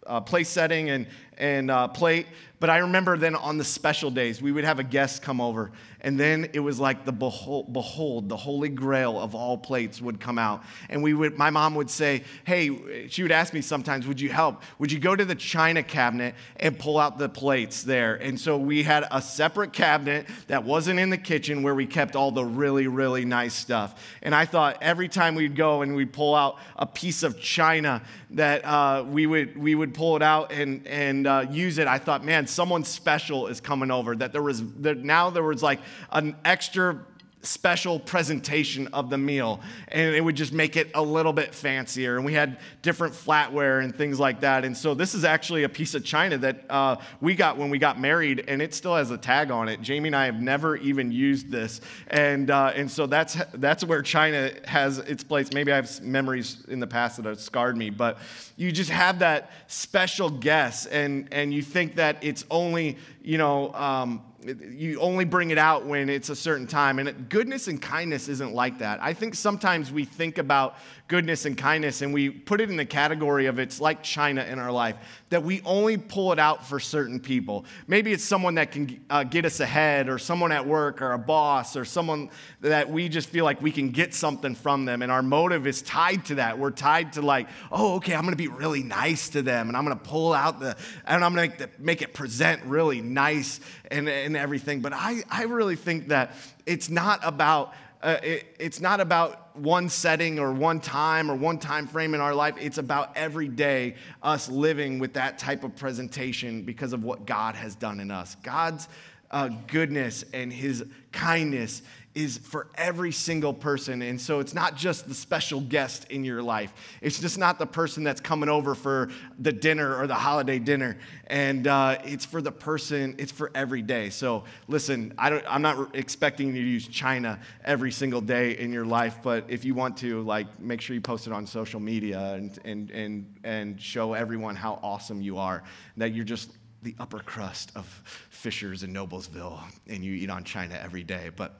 uh 0.05 0.21
place 0.21 0.47
setting 0.47 0.91
and, 0.91 1.07
and 1.39 1.71
uh, 1.71 1.87
plate. 1.87 2.27
But 2.59 2.69
I 2.69 2.79
remember 2.79 3.17
then 3.17 3.35
on 3.35 3.57
the 3.57 3.63
special 3.63 4.11
days, 4.11 4.41
we 4.41 4.51
would 4.51 4.65
have 4.65 4.79
a 4.79 4.83
guest 4.83 5.21
come 5.21 5.39
over 5.39 5.71
and 6.01 6.19
then 6.19 6.49
it 6.53 6.59
was 6.59 6.79
like 6.79 7.03
the 7.05 7.11
behold, 7.11 7.73
behold, 7.73 8.29
the 8.29 8.37
holy 8.37 8.69
grail 8.69 9.19
of 9.19 9.35
all 9.35 9.57
plates 9.57 10.01
would 10.01 10.19
come 10.19 10.37
out. 10.37 10.63
And 10.89 11.03
we 11.03 11.13
would, 11.13 11.37
my 11.37 11.49
mom 11.49 11.75
would 11.75 11.89
say, 11.89 12.23
Hey, 12.45 13.07
she 13.09 13.21
would 13.21 13.31
ask 13.31 13.53
me 13.53 13.61
sometimes, 13.61 14.07
Would 14.07 14.21
you 14.21 14.29
help? 14.29 14.63
Would 14.79 14.91
you 14.91 14.99
go 14.99 15.15
to 15.15 15.25
the 15.25 15.35
china 15.35 15.83
cabinet 15.83 16.35
and 16.57 16.77
pull 16.79 16.97
out 16.97 17.17
the 17.17 17.27
plates 17.27 17.83
there? 17.83 18.15
And 18.15 18.39
so 18.39 18.57
we 18.57 18.83
had 18.83 19.05
a 19.11 19.21
separate 19.21 19.73
cabinet 19.73 20.27
that 20.47 20.63
wasn't 20.63 20.99
in 20.99 21.09
the 21.09 21.17
kitchen 21.17 21.63
where 21.63 21.75
we 21.75 21.85
kept 21.85 22.15
all 22.15 22.31
the 22.31 22.45
really, 22.45 22.87
really 22.87 23.25
nice 23.25 23.53
stuff. 23.53 24.01
And 24.21 24.33
I 24.33 24.45
thought 24.45 24.77
every 24.81 25.09
time 25.09 25.35
we'd 25.35 25.55
go 25.55 25.81
and 25.81 25.95
we'd 25.95 26.13
pull 26.13 26.33
out 26.33 26.57
a 26.77 26.85
piece 26.85 27.23
of 27.23 27.39
china 27.39 28.01
that 28.31 28.63
uh, 28.63 29.03
we, 29.07 29.25
would, 29.25 29.57
we 29.57 29.75
would 29.75 29.93
pull 29.93 30.15
it 30.15 30.21
out 30.21 30.51
and, 30.51 30.87
and 30.87 31.27
uh, 31.29 31.41
use 31.51 31.77
it, 31.77 31.87
I 31.87 31.99
thought, 31.99 32.25
man, 32.25 32.47
someone 32.47 32.83
special 32.83 33.47
is 33.47 33.61
coming 33.61 33.91
over. 33.91 34.15
That 34.15 34.33
there 34.33 34.41
was, 34.41 34.63
that 34.81 34.97
now 34.97 35.29
there 35.29 35.43
was 35.43 35.63
like 35.63 35.79
an 36.11 36.35
extra 36.43 37.05
special 37.41 37.99
presentation 37.99 38.87
of 38.87 39.09
the 39.09 39.17
meal 39.17 39.61
and 39.87 40.13
it 40.13 40.21
would 40.21 40.35
just 40.35 40.51
make 40.51 40.75
it 40.75 40.91
a 40.93 41.01
little 41.01 41.31
bit 41.31 41.55
fancier. 41.55 42.17
And 42.17 42.25
we 42.25 42.33
had 42.33 42.57
different 42.81 43.13
flatware 43.13 43.81
and 43.81 43.95
things 43.95 44.19
like 44.19 44.41
that. 44.41 44.65
And 44.65 44.75
so 44.75 44.93
this 44.93 45.15
is 45.15 45.23
actually 45.23 45.63
a 45.63 45.69
piece 45.69 45.95
of 45.95 46.03
china 46.03 46.37
that 46.39 46.65
uh, 46.69 46.97
we 47.21 47.35
got 47.35 47.57
when 47.57 47.69
we 47.69 47.79
got 47.79 47.99
married 47.99 48.43
and 48.47 48.61
it 48.61 48.73
still 48.73 48.95
has 48.95 49.09
a 49.11 49.17
tag 49.17 49.51
on 49.51 49.69
it. 49.69 49.81
Jamie 49.81 50.09
and 50.09 50.15
i 50.15 50.25
have 50.25 50.41
never 50.41 50.75
even 50.77 51.11
used 51.11 51.49
this. 51.49 51.79
And, 52.07 52.51
uh, 52.51 52.73
and 52.75 52.91
so 52.91 53.07
that's, 53.07 53.37
that's 53.53 53.85
where 53.85 54.01
china 54.01 54.51
has 54.65 54.97
its 54.99 55.23
place. 55.23 55.53
Maybe 55.53 55.71
i 55.71 55.75
have 55.75 56.01
memories 56.01 56.65
in 56.67 56.79
the 56.79 56.87
past 56.87 57.17
that 57.17 57.25
have 57.25 57.39
scarred 57.39 57.77
me 57.77 57.89
but 57.89 58.17
you 58.57 58.71
just 58.71 58.89
have 58.89 59.19
that 59.19 59.51
special 59.67 60.29
guest 60.29 60.87
and, 60.91 61.27
and 61.31 61.53
you 61.53 61.61
think 61.61 61.95
that 61.95 62.17
it's 62.21 62.45
only 62.51 62.97
you 63.21 63.37
know 63.37 63.73
um, 63.73 64.21
you 64.43 64.99
only 64.99 65.25
bring 65.25 65.51
it 65.51 65.57
out 65.57 65.85
when 65.85 66.09
it's 66.09 66.29
a 66.29 66.35
certain 66.35 66.67
time. 66.67 66.99
And 66.99 67.29
goodness 67.29 67.67
and 67.67 67.81
kindness 67.81 68.29
isn't 68.29 68.53
like 68.53 68.79
that. 68.79 69.01
I 69.01 69.13
think 69.13 69.35
sometimes 69.35 69.91
we 69.91 70.05
think 70.05 70.37
about 70.37 70.77
goodness 71.07 71.45
and 71.45 71.57
kindness 71.57 72.01
and 72.01 72.13
we 72.13 72.29
put 72.29 72.61
it 72.61 72.69
in 72.69 72.77
the 72.77 72.85
category 72.85 73.47
of 73.47 73.59
it's 73.59 73.81
like 73.81 74.03
China 74.03 74.43
in 74.43 74.59
our 74.59 74.71
life, 74.71 74.95
that 75.29 75.43
we 75.43 75.61
only 75.65 75.97
pull 75.97 76.31
it 76.31 76.39
out 76.39 76.67
for 76.67 76.79
certain 76.79 77.19
people. 77.19 77.65
Maybe 77.87 78.13
it's 78.13 78.23
someone 78.23 78.55
that 78.55 78.71
can 78.71 79.03
uh, 79.09 79.23
get 79.23 79.45
us 79.45 79.59
ahead, 79.59 80.07
or 80.07 80.17
someone 80.17 80.51
at 80.51 80.65
work, 80.65 81.01
or 81.01 81.11
a 81.11 81.17
boss, 81.17 81.75
or 81.75 81.83
someone 81.83 82.29
that 82.61 82.89
we 82.89 83.09
just 83.09 83.29
feel 83.29 83.45
like 83.45 83.61
we 83.61 83.71
can 83.71 83.89
get 83.89 84.13
something 84.13 84.55
from 84.55 84.85
them. 84.85 85.01
And 85.01 85.11
our 85.11 85.21
motive 85.21 85.67
is 85.67 85.81
tied 85.81 86.25
to 86.25 86.35
that. 86.35 86.57
We're 86.57 86.71
tied 86.71 87.13
to, 87.13 87.21
like, 87.21 87.47
oh, 87.71 87.95
okay, 87.95 88.15
I'm 88.15 88.23
gonna 88.23 88.35
be 88.35 88.47
really 88.47 88.83
nice 88.83 89.29
to 89.29 89.41
them, 89.41 89.67
and 89.67 89.75
I'm 89.75 89.83
gonna 89.83 89.95
pull 89.95 90.33
out 90.33 90.59
the, 90.59 90.77
and 91.05 91.23
I'm 91.23 91.35
gonna 91.35 91.69
make 91.77 92.01
it 92.01 92.13
present 92.13 92.63
really 92.63 93.01
nice 93.01 93.59
and, 93.91 94.07
and 94.07 94.28
everything. 94.35 94.81
But 94.81 94.93
I, 94.93 95.23
I 95.29 95.43
really 95.43 95.75
think 95.75 96.09
that 96.09 96.31
it's 96.65 96.89
not 96.89 97.19
about 97.23 97.73
uh, 98.01 98.17
it, 98.23 98.55
it's 98.59 98.79
not 98.79 99.01
about 99.01 99.57
one 99.57 99.89
setting 99.89 100.39
or 100.39 100.53
one 100.53 100.79
time 100.79 101.29
or 101.29 101.35
one 101.35 101.59
time 101.59 101.85
frame 101.85 102.13
in 102.13 102.21
our 102.21 102.33
life. 102.33 102.55
It's 102.57 102.77
about 102.77 103.17
every 103.17 103.49
day 103.49 103.95
us 104.23 104.47
living 104.49 104.99
with 104.99 105.13
that 105.13 105.37
type 105.37 105.65
of 105.65 105.75
presentation 105.75 106.63
because 106.63 106.93
of 106.93 107.03
what 107.03 107.25
God 107.25 107.55
has 107.55 107.75
done 107.75 107.99
in 107.99 108.09
us. 108.09 108.35
God's 108.41 108.87
uh, 109.31 109.49
goodness 109.67 110.23
and 110.33 110.51
his 110.51 110.85
kindness 111.11 111.81
is 112.19 112.37
for 112.37 112.67
every 112.75 113.11
single 113.11 113.53
person. 113.53 114.01
And 114.01 114.19
so 114.19 114.39
it's 114.39 114.53
not 114.53 114.75
just 114.75 115.07
the 115.07 115.13
special 115.13 115.61
guest 115.61 116.05
in 116.09 116.25
your 116.25 116.43
life. 116.43 116.73
It's 117.01 117.19
just 117.19 117.37
not 117.37 117.59
the 117.59 117.65
person 117.65 118.03
that's 118.03 118.19
coming 118.19 118.49
over 118.49 118.75
for 118.75 119.09
the 119.39 119.53
dinner 119.53 119.95
or 119.95 120.05
the 120.05 120.15
holiday 120.15 120.59
dinner. 120.59 120.97
And 121.27 121.65
uh, 121.65 121.99
it's 122.03 122.25
for 122.25 122.41
the 122.41 122.51
person, 122.51 123.15
it's 123.17 123.31
for 123.31 123.51
every 123.55 123.81
day. 123.81 124.09
So 124.09 124.43
listen, 124.67 125.13
I 125.17 125.29
don't, 125.29 125.45
I'm 125.47 125.61
not 125.61 125.95
expecting 125.95 126.47
you 126.47 126.61
to 126.61 126.67
use 126.67 126.87
China 126.87 127.39
every 127.63 127.91
single 127.91 128.21
day 128.21 128.57
in 128.57 128.73
your 128.73 128.85
life, 128.85 129.19
but 129.23 129.45
if 129.47 129.63
you 129.63 129.73
want 129.73 129.95
to, 129.97 130.21
like, 130.23 130.59
make 130.59 130.81
sure 130.81 130.95
you 130.95 131.01
post 131.01 131.25
it 131.25 131.33
on 131.33 131.47
social 131.47 131.79
media 131.79 132.33
and, 132.33 132.59
and, 132.65 132.91
and, 132.91 133.35
and 133.43 133.81
show 133.81 134.13
everyone 134.13 134.55
how 134.55 134.79
awesome 134.83 135.21
you 135.21 135.37
are, 135.37 135.63
that 135.95 136.13
you're 136.13 136.25
just 136.25 136.51
the 136.81 136.95
upper 136.99 137.19
crust 137.19 137.71
of 137.75 137.85
Fishers 138.29 138.83
and 138.83 138.95
Noblesville, 138.95 139.59
and 139.87 140.03
you 140.03 140.13
eat 140.13 140.29
on 140.29 140.43
China 140.43 140.79
every 140.81 141.03
day. 141.03 141.29
But 141.35 141.59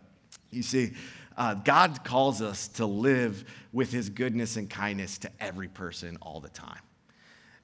you 0.51 0.63
see, 0.63 0.91
uh, 1.38 1.53
God 1.53 2.03
calls 2.03 2.41
us 2.41 2.67
to 2.69 2.85
live 2.85 3.45
with 3.71 3.91
his 3.91 4.09
goodness 4.09 4.57
and 4.57 4.69
kindness 4.69 5.17
to 5.19 5.31
every 5.39 5.67
person 5.67 6.17
all 6.21 6.39
the 6.39 6.49
time. 6.49 6.81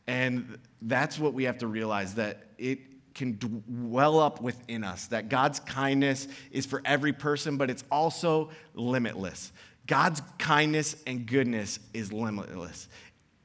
And 0.07 0.57
that's 0.81 1.19
what 1.19 1.33
we 1.33 1.45
have 1.45 1.57
to 1.59 1.67
realize 1.67 2.15
that 2.15 2.43
it 2.57 2.79
can 3.13 3.37
dwell 3.37 4.19
up 4.19 4.41
within 4.41 4.83
us, 4.83 5.07
that 5.07 5.29
God's 5.29 5.59
kindness 5.59 6.27
is 6.51 6.65
for 6.65 6.81
every 6.85 7.13
person, 7.13 7.57
but 7.57 7.69
it's 7.69 7.83
also 7.91 8.49
limitless. 8.73 9.51
God's 9.87 10.21
kindness 10.37 10.95
and 11.07 11.25
goodness 11.25 11.79
is 11.93 12.11
limitless 12.11 12.87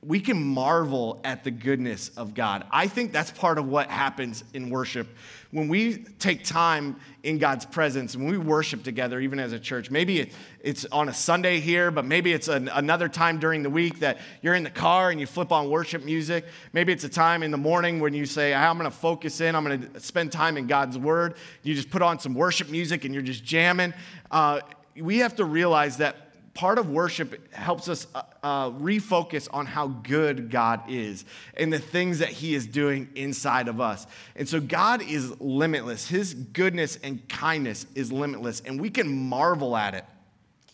we 0.02 0.18
can 0.18 0.42
marvel 0.42 1.20
at 1.24 1.44
the 1.44 1.50
goodness 1.50 2.10
of 2.16 2.32
God. 2.32 2.64
I 2.70 2.86
think 2.86 3.12
that's 3.12 3.30
part 3.30 3.58
of 3.58 3.68
what 3.68 3.90
happens 3.90 4.44
in 4.54 4.70
worship. 4.70 5.06
When 5.50 5.68
we 5.68 5.98
take 6.18 6.42
time 6.42 6.96
in 7.22 7.36
God's 7.36 7.66
presence, 7.66 8.16
when 8.16 8.26
we 8.26 8.38
worship 8.38 8.82
together, 8.82 9.20
even 9.20 9.38
as 9.38 9.52
a 9.52 9.60
church, 9.60 9.90
maybe 9.90 10.30
it's 10.60 10.86
on 10.86 11.10
a 11.10 11.12
Sunday 11.12 11.60
here, 11.60 11.90
but 11.90 12.06
maybe 12.06 12.32
it's 12.32 12.48
an, 12.48 12.68
another 12.68 13.10
time 13.10 13.38
during 13.38 13.62
the 13.62 13.68
week 13.68 13.98
that 13.98 14.18
you're 14.40 14.54
in 14.54 14.62
the 14.62 14.70
car 14.70 15.10
and 15.10 15.20
you 15.20 15.26
flip 15.26 15.52
on 15.52 15.68
worship 15.68 16.02
music. 16.02 16.46
Maybe 16.72 16.94
it's 16.94 17.04
a 17.04 17.08
time 17.08 17.42
in 17.42 17.50
the 17.50 17.58
morning 17.58 18.00
when 18.00 18.14
you 18.14 18.24
say, 18.24 18.54
I'm 18.54 18.78
going 18.78 18.90
to 18.90 18.96
focus 18.96 19.42
in, 19.42 19.54
I'm 19.54 19.64
going 19.64 19.92
to 19.92 20.00
spend 20.00 20.32
time 20.32 20.56
in 20.56 20.66
God's 20.66 20.96
word. 20.96 21.34
You 21.62 21.74
just 21.74 21.90
put 21.90 22.00
on 22.00 22.18
some 22.18 22.34
worship 22.34 22.70
music 22.70 23.04
and 23.04 23.12
you're 23.12 23.22
just 23.22 23.44
jamming. 23.44 23.92
Uh, 24.30 24.60
we 24.96 25.18
have 25.18 25.36
to 25.36 25.44
realize 25.44 25.98
that 25.98 26.29
part 26.54 26.78
of 26.78 26.90
worship 26.90 27.52
helps 27.54 27.88
us 27.88 28.06
uh, 28.14 28.22
uh, 28.42 28.70
refocus 28.70 29.48
on 29.52 29.66
how 29.66 29.88
good 29.88 30.50
God 30.50 30.82
is 30.88 31.24
and 31.56 31.72
the 31.72 31.78
things 31.78 32.18
that 32.18 32.30
He 32.30 32.54
is 32.54 32.66
doing 32.66 33.08
inside 33.14 33.68
of 33.68 33.80
us. 33.80 34.06
And 34.36 34.48
so 34.48 34.60
God 34.60 35.02
is 35.02 35.40
limitless. 35.40 36.08
His 36.08 36.34
goodness 36.34 36.98
and 37.02 37.26
kindness 37.28 37.86
is 37.94 38.12
limitless, 38.12 38.60
and 38.60 38.80
we 38.80 38.90
can 38.90 39.28
marvel 39.28 39.76
at 39.76 39.94
it. 39.94 40.04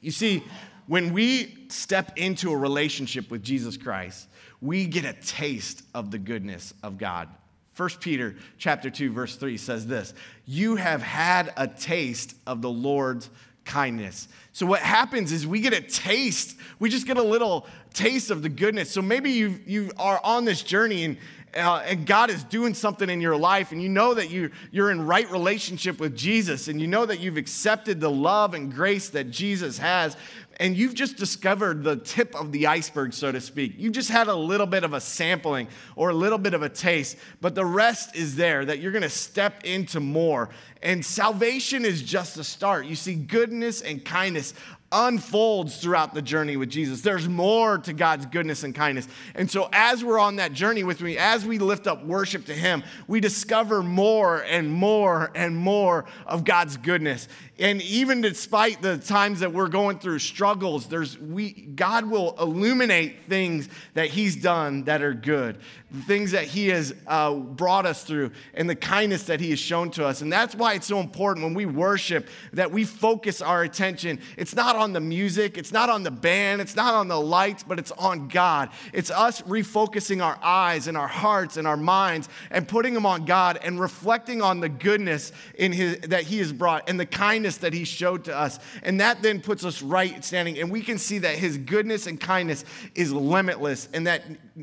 You 0.00 0.10
see, 0.10 0.42
when 0.86 1.12
we 1.12 1.66
step 1.68 2.12
into 2.16 2.52
a 2.52 2.56
relationship 2.56 3.30
with 3.30 3.42
Jesus 3.42 3.76
Christ, 3.76 4.28
we 4.60 4.86
get 4.86 5.04
a 5.04 5.12
taste 5.12 5.82
of 5.94 6.10
the 6.10 6.18
goodness 6.18 6.72
of 6.82 6.96
God. 6.96 7.28
1 7.76 7.90
Peter 8.00 8.36
chapter 8.56 8.88
2 8.88 9.12
verse 9.12 9.36
3 9.36 9.58
says 9.58 9.86
this, 9.86 10.14
"You 10.46 10.76
have 10.76 11.02
had 11.02 11.52
a 11.56 11.68
taste 11.68 12.34
of 12.46 12.62
the 12.62 12.70
Lord's 12.70 13.28
kindness. 13.66 14.28
So, 14.52 14.64
what 14.64 14.80
happens 14.80 15.32
is 15.32 15.46
we 15.46 15.60
get 15.60 15.74
a 15.74 15.82
taste, 15.82 16.56
we 16.78 16.88
just 16.88 17.06
get 17.06 17.18
a 17.18 17.22
little 17.22 17.66
taste 17.92 18.30
of 18.30 18.42
the 18.42 18.48
goodness. 18.48 18.90
So, 18.90 19.02
maybe 19.02 19.30
you, 19.32 19.60
you 19.66 19.90
are 19.98 20.20
on 20.24 20.46
this 20.46 20.62
journey 20.62 21.04
and, 21.04 21.18
uh, 21.56 21.82
and 21.86 22.06
God 22.06 22.30
is 22.30 22.44
doing 22.44 22.74
something 22.74 23.08
in 23.08 23.20
your 23.20 23.36
life, 23.36 23.72
and 23.72 23.82
you 23.82 23.88
know 23.88 24.14
that 24.14 24.30
you, 24.30 24.50
you're 24.70 24.90
in 24.90 25.06
right 25.06 25.30
relationship 25.30 25.98
with 25.98 26.16
Jesus, 26.16 26.68
and 26.68 26.80
you 26.80 26.86
know 26.86 27.06
that 27.06 27.20
you've 27.20 27.36
accepted 27.36 28.00
the 28.00 28.10
love 28.10 28.54
and 28.54 28.72
grace 28.72 29.08
that 29.10 29.30
Jesus 29.30 29.78
has, 29.78 30.16
and 30.58 30.76
you've 30.76 30.94
just 30.94 31.16
discovered 31.16 31.82
the 31.82 31.96
tip 31.96 32.34
of 32.34 32.52
the 32.52 32.66
iceberg, 32.66 33.12
so 33.12 33.30
to 33.30 33.40
speak. 33.40 33.74
You've 33.76 33.92
just 33.92 34.10
had 34.10 34.28
a 34.28 34.34
little 34.34 34.66
bit 34.66 34.84
of 34.84 34.94
a 34.94 35.00
sampling 35.00 35.68
or 35.96 36.10
a 36.10 36.14
little 36.14 36.38
bit 36.38 36.54
of 36.54 36.62
a 36.62 36.68
taste, 36.68 37.16
but 37.40 37.54
the 37.54 37.64
rest 37.64 38.16
is 38.16 38.36
there 38.36 38.64
that 38.64 38.78
you're 38.78 38.92
gonna 38.92 39.08
step 39.08 39.64
into 39.64 40.00
more. 40.00 40.48
And 40.82 41.04
salvation 41.04 41.84
is 41.84 42.02
just 42.02 42.38
a 42.38 42.44
start. 42.44 42.86
You 42.86 42.96
see, 42.96 43.14
goodness 43.14 43.82
and 43.82 44.04
kindness 44.04 44.54
unfolds 44.92 45.78
throughout 45.78 46.14
the 46.14 46.22
journey 46.22 46.56
with 46.56 46.70
Jesus. 46.70 47.00
There's 47.00 47.28
more 47.28 47.78
to 47.78 47.92
God's 47.92 48.26
goodness 48.26 48.62
and 48.62 48.74
kindness. 48.74 49.08
And 49.34 49.50
so, 49.50 49.68
as 49.72 50.04
we're 50.04 50.18
on 50.18 50.36
that 50.36 50.52
journey 50.52 50.84
with 50.84 51.00
me, 51.00 51.18
as 51.18 51.44
we 51.44 51.58
lift 51.58 51.86
up 51.86 52.04
worship 52.04 52.46
to 52.46 52.54
Him, 52.54 52.82
we 53.08 53.20
discover 53.20 53.82
more 53.82 54.42
and 54.44 54.70
more 54.70 55.30
and 55.34 55.56
more 55.56 56.04
of 56.26 56.44
God's 56.44 56.76
goodness. 56.76 57.28
And 57.58 57.80
even 57.80 58.20
despite 58.20 58.82
the 58.82 58.98
times 58.98 59.40
that 59.40 59.50
we're 59.50 59.68
going 59.68 59.98
through 59.98 60.18
struggles, 60.18 60.88
there's 60.88 61.18
we 61.18 61.52
God 61.52 62.04
will 62.04 62.36
illuminate 62.38 63.24
things 63.30 63.70
that 63.94 64.08
He's 64.08 64.36
done 64.36 64.84
that 64.84 65.00
are 65.00 65.14
good, 65.14 65.58
the 65.90 66.02
things 66.02 66.32
that 66.32 66.44
He 66.44 66.68
has 66.68 66.94
uh, 67.06 67.32
brought 67.32 67.86
us 67.86 68.04
through, 68.04 68.32
and 68.52 68.68
the 68.68 68.76
kindness 68.76 69.22
that 69.24 69.40
He 69.40 69.48
has 69.50 69.58
shown 69.58 69.90
to 69.92 70.04
us. 70.04 70.20
And 70.20 70.30
that's 70.30 70.54
why 70.54 70.74
it's 70.74 70.86
so 70.86 71.00
important 71.00 71.44
when 71.44 71.54
we 71.54 71.64
worship 71.64 72.28
that 72.52 72.70
we 72.70 72.84
focus 72.84 73.40
our 73.40 73.62
attention. 73.62 74.20
It's 74.36 74.54
not 74.54 74.76
on 74.76 74.92
the 74.92 75.00
music, 75.00 75.56
it's 75.56 75.72
not 75.72 75.88
on 75.88 76.02
the 76.02 76.10
band, 76.10 76.60
it's 76.60 76.76
not 76.76 76.92
on 76.92 77.08
the 77.08 77.18
lights, 77.18 77.62
but 77.62 77.78
it's 77.78 77.92
on 77.92 78.28
God. 78.28 78.68
It's 78.92 79.10
us 79.10 79.40
refocusing 79.42 80.22
our 80.22 80.38
eyes 80.42 80.88
and 80.88 80.96
our 80.96 81.08
hearts 81.08 81.56
and 81.56 81.66
our 81.66 81.78
minds 81.78 82.28
and 82.50 82.68
putting 82.68 82.92
them 82.92 83.06
on 83.06 83.24
God 83.24 83.58
and 83.62 83.80
reflecting 83.80 84.42
on 84.42 84.60
the 84.60 84.68
goodness 84.68 85.32
in 85.54 85.72
His 85.72 86.00
that 86.00 86.24
He 86.24 86.36
has 86.40 86.52
brought 86.52 86.86
and 86.90 87.00
the 87.00 87.06
kindness 87.06 87.45
kindness 87.46 87.58
that 87.58 87.72
he 87.72 87.84
showed 87.84 88.24
to 88.24 88.36
us. 88.36 88.58
And 88.82 89.00
that 89.00 89.22
then 89.22 89.40
puts 89.40 89.64
us 89.64 89.82
right 89.82 90.24
standing. 90.24 90.58
And 90.58 90.70
we 90.70 90.82
can 90.82 90.98
see 90.98 91.18
that 91.18 91.36
his 91.36 91.58
goodness 91.58 92.06
and 92.06 92.20
kindness 92.20 92.64
is 92.94 93.12
limitless 93.12 93.88
and 93.92 94.06
that, 94.06 94.22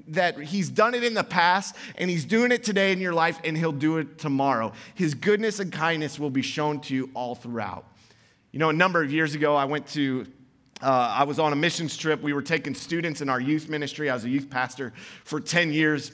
that 0.09 0.39
he's 0.39 0.69
done 0.69 0.93
it 0.93 1.03
in 1.03 1.13
the 1.13 1.23
past 1.23 1.75
and 1.97 2.09
he's 2.09 2.25
doing 2.25 2.51
it 2.51 2.63
today 2.63 2.91
in 2.91 2.99
your 2.99 3.13
life 3.13 3.39
and 3.43 3.57
he'll 3.57 3.71
do 3.71 3.97
it 3.97 4.17
tomorrow. 4.17 4.73
His 4.95 5.13
goodness 5.13 5.59
and 5.59 5.71
kindness 5.71 6.19
will 6.19 6.29
be 6.29 6.41
shown 6.41 6.81
to 6.81 6.95
you 6.95 7.09
all 7.13 7.35
throughout. 7.35 7.85
You 8.51 8.59
know, 8.59 8.69
a 8.69 8.73
number 8.73 9.01
of 9.01 9.11
years 9.11 9.33
ago, 9.33 9.55
I 9.55 9.65
went 9.65 9.87
to 9.89 10.27
uh, 10.81 11.15
I 11.17 11.23
was 11.23 11.39
on 11.39 11.53
a 11.53 11.55
missions 11.55 11.95
trip. 11.95 12.21
We 12.21 12.33
were 12.33 12.41
taking 12.41 12.75
students 12.75 13.21
in 13.21 13.29
our 13.29 13.39
youth 13.39 13.69
ministry. 13.69 14.09
I 14.09 14.15
was 14.15 14.25
a 14.25 14.29
youth 14.29 14.49
pastor 14.49 14.91
for 15.23 15.39
10 15.39 15.71
years. 15.71 16.11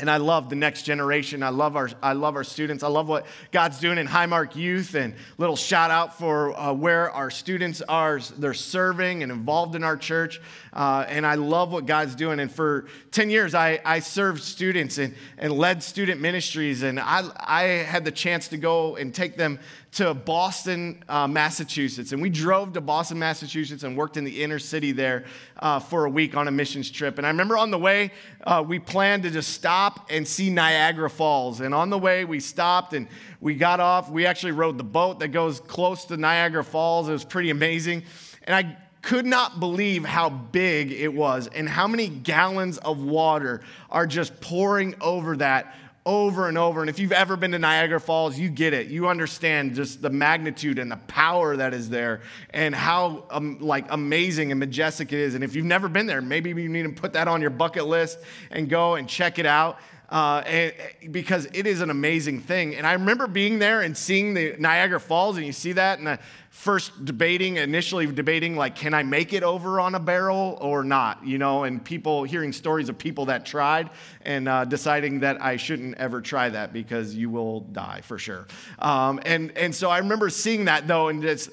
And 0.00 0.08
I 0.08 0.18
love 0.18 0.48
the 0.48 0.54
next 0.54 0.84
generation. 0.84 1.42
I 1.42 1.48
love 1.48 1.74
our, 1.74 1.90
I 2.00 2.12
love 2.12 2.36
our 2.36 2.44
students. 2.44 2.84
I 2.84 2.88
love 2.88 3.08
what 3.08 3.26
God's 3.50 3.80
doing 3.80 3.98
in 3.98 4.06
Highmark 4.06 4.54
Youth. 4.54 4.94
And 4.94 5.12
little 5.38 5.56
shout 5.56 5.90
out 5.90 6.16
for 6.16 6.56
uh, 6.56 6.72
where 6.72 7.10
our 7.10 7.30
students 7.32 7.82
are. 7.82 8.20
They're 8.20 8.54
serving 8.54 9.24
and 9.24 9.32
involved 9.32 9.74
in 9.74 9.82
our 9.82 9.96
church. 9.96 10.40
Uh, 10.72 11.04
and 11.08 11.26
I 11.26 11.34
love 11.34 11.72
what 11.72 11.86
God's 11.86 12.14
doing. 12.14 12.38
And 12.38 12.48
for 12.48 12.86
10 13.10 13.28
years, 13.28 13.56
I, 13.56 13.80
I 13.84 13.98
served 13.98 14.40
students 14.44 14.98
and, 14.98 15.16
and 15.36 15.52
led 15.52 15.82
student 15.82 16.20
ministries. 16.20 16.84
And 16.84 17.00
I, 17.00 17.28
I 17.36 17.62
had 17.62 18.04
the 18.04 18.12
chance 18.12 18.46
to 18.48 18.56
go 18.56 18.94
and 18.94 19.12
take 19.12 19.36
them 19.36 19.58
to 19.98 20.14
Boston, 20.14 21.02
uh, 21.08 21.26
Massachusetts. 21.26 22.12
And 22.12 22.22
we 22.22 22.30
drove 22.30 22.72
to 22.74 22.80
Boston, 22.80 23.18
Massachusetts 23.18 23.82
and 23.82 23.96
worked 23.96 24.16
in 24.16 24.22
the 24.22 24.44
inner 24.44 24.60
city 24.60 24.92
there 24.92 25.24
uh, 25.58 25.80
for 25.80 26.04
a 26.04 26.08
week 26.08 26.36
on 26.36 26.46
a 26.46 26.52
missions 26.52 26.88
trip. 26.88 27.18
And 27.18 27.26
I 27.26 27.30
remember 27.30 27.58
on 27.58 27.72
the 27.72 27.80
way, 27.80 28.12
uh, 28.44 28.64
we 28.64 28.78
planned 28.78 29.24
to 29.24 29.30
just 29.30 29.50
stop 29.50 30.06
and 30.08 30.26
see 30.26 30.50
Niagara 30.50 31.10
Falls. 31.10 31.60
And 31.60 31.74
on 31.74 31.90
the 31.90 31.98
way, 31.98 32.24
we 32.24 32.38
stopped 32.38 32.92
and 32.92 33.08
we 33.40 33.56
got 33.56 33.80
off. 33.80 34.08
We 34.08 34.24
actually 34.24 34.52
rode 34.52 34.78
the 34.78 34.84
boat 34.84 35.18
that 35.18 35.28
goes 35.28 35.58
close 35.58 36.04
to 36.04 36.16
Niagara 36.16 36.62
Falls. 36.62 37.08
It 37.08 37.12
was 37.12 37.24
pretty 37.24 37.50
amazing. 37.50 38.04
And 38.44 38.54
I 38.54 38.76
could 39.02 39.26
not 39.26 39.58
believe 39.58 40.04
how 40.04 40.28
big 40.28 40.92
it 40.92 41.12
was 41.12 41.48
and 41.48 41.68
how 41.68 41.88
many 41.88 42.06
gallons 42.06 42.78
of 42.78 43.02
water 43.02 43.62
are 43.90 44.06
just 44.06 44.40
pouring 44.40 44.94
over 45.00 45.36
that 45.38 45.74
over 46.08 46.48
and 46.48 46.56
over. 46.56 46.80
And 46.80 46.88
if 46.88 46.98
you've 46.98 47.12
ever 47.12 47.36
been 47.36 47.50
to 47.50 47.58
Niagara 47.58 48.00
Falls, 48.00 48.38
you 48.38 48.48
get 48.48 48.72
it. 48.72 48.86
You 48.86 49.08
understand 49.08 49.74
just 49.74 50.00
the 50.00 50.08
magnitude 50.08 50.78
and 50.78 50.90
the 50.90 50.96
power 50.96 51.54
that 51.54 51.74
is 51.74 51.90
there 51.90 52.22
and 52.48 52.74
how 52.74 53.26
um, 53.30 53.58
like 53.60 53.84
amazing 53.90 54.50
and 54.50 54.58
majestic 54.58 55.12
it 55.12 55.18
is. 55.18 55.34
And 55.34 55.44
if 55.44 55.54
you've 55.54 55.66
never 55.66 55.86
been 55.86 56.06
there, 56.06 56.22
maybe 56.22 56.48
you 56.48 56.70
need 56.70 56.84
to 56.84 56.88
put 56.88 57.12
that 57.12 57.28
on 57.28 57.42
your 57.42 57.50
bucket 57.50 57.86
list 57.86 58.20
and 58.50 58.70
go 58.70 58.94
and 58.94 59.06
check 59.06 59.38
it 59.38 59.44
out. 59.44 59.80
Uh, 60.08 60.42
and, 60.46 60.72
because 61.12 61.46
it 61.52 61.66
is 61.66 61.80
an 61.80 61.90
amazing 61.90 62.40
thing. 62.40 62.74
And 62.74 62.86
I 62.86 62.94
remember 62.94 63.26
being 63.26 63.58
there 63.58 63.82
and 63.82 63.96
seeing 63.96 64.34
the 64.34 64.54
Niagara 64.58 65.00
Falls, 65.00 65.36
and 65.36 65.44
you 65.44 65.52
see 65.52 65.72
that, 65.72 65.98
and 65.98 66.08
I 66.08 66.18
first 66.50 67.04
debating, 67.04 67.56
initially 67.56 68.06
debating, 68.06 68.56
like, 68.56 68.74
can 68.74 68.94
I 68.94 69.02
make 69.02 69.32
it 69.32 69.42
over 69.42 69.78
on 69.80 69.94
a 69.94 70.00
barrel 70.00 70.58
or 70.60 70.82
not? 70.82 71.24
You 71.26 71.38
know, 71.38 71.64
and 71.64 71.84
people 71.84 72.24
hearing 72.24 72.52
stories 72.52 72.88
of 72.88 72.96
people 72.98 73.26
that 73.26 73.44
tried 73.44 73.90
and 74.22 74.48
uh, 74.48 74.64
deciding 74.64 75.20
that 75.20 75.42
I 75.42 75.56
shouldn't 75.56 75.98
ever 75.98 76.20
try 76.20 76.48
that 76.48 76.72
because 76.72 77.14
you 77.14 77.30
will 77.30 77.60
die 77.60 78.00
for 78.02 78.18
sure. 78.18 78.46
Um, 78.78 79.20
and, 79.26 79.56
and 79.56 79.74
so 79.74 79.90
I 79.90 79.98
remember 79.98 80.30
seeing 80.30 80.64
that 80.64 80.88
though, 80.88 81.08
and 81.08 81.22
just 81.22 81.50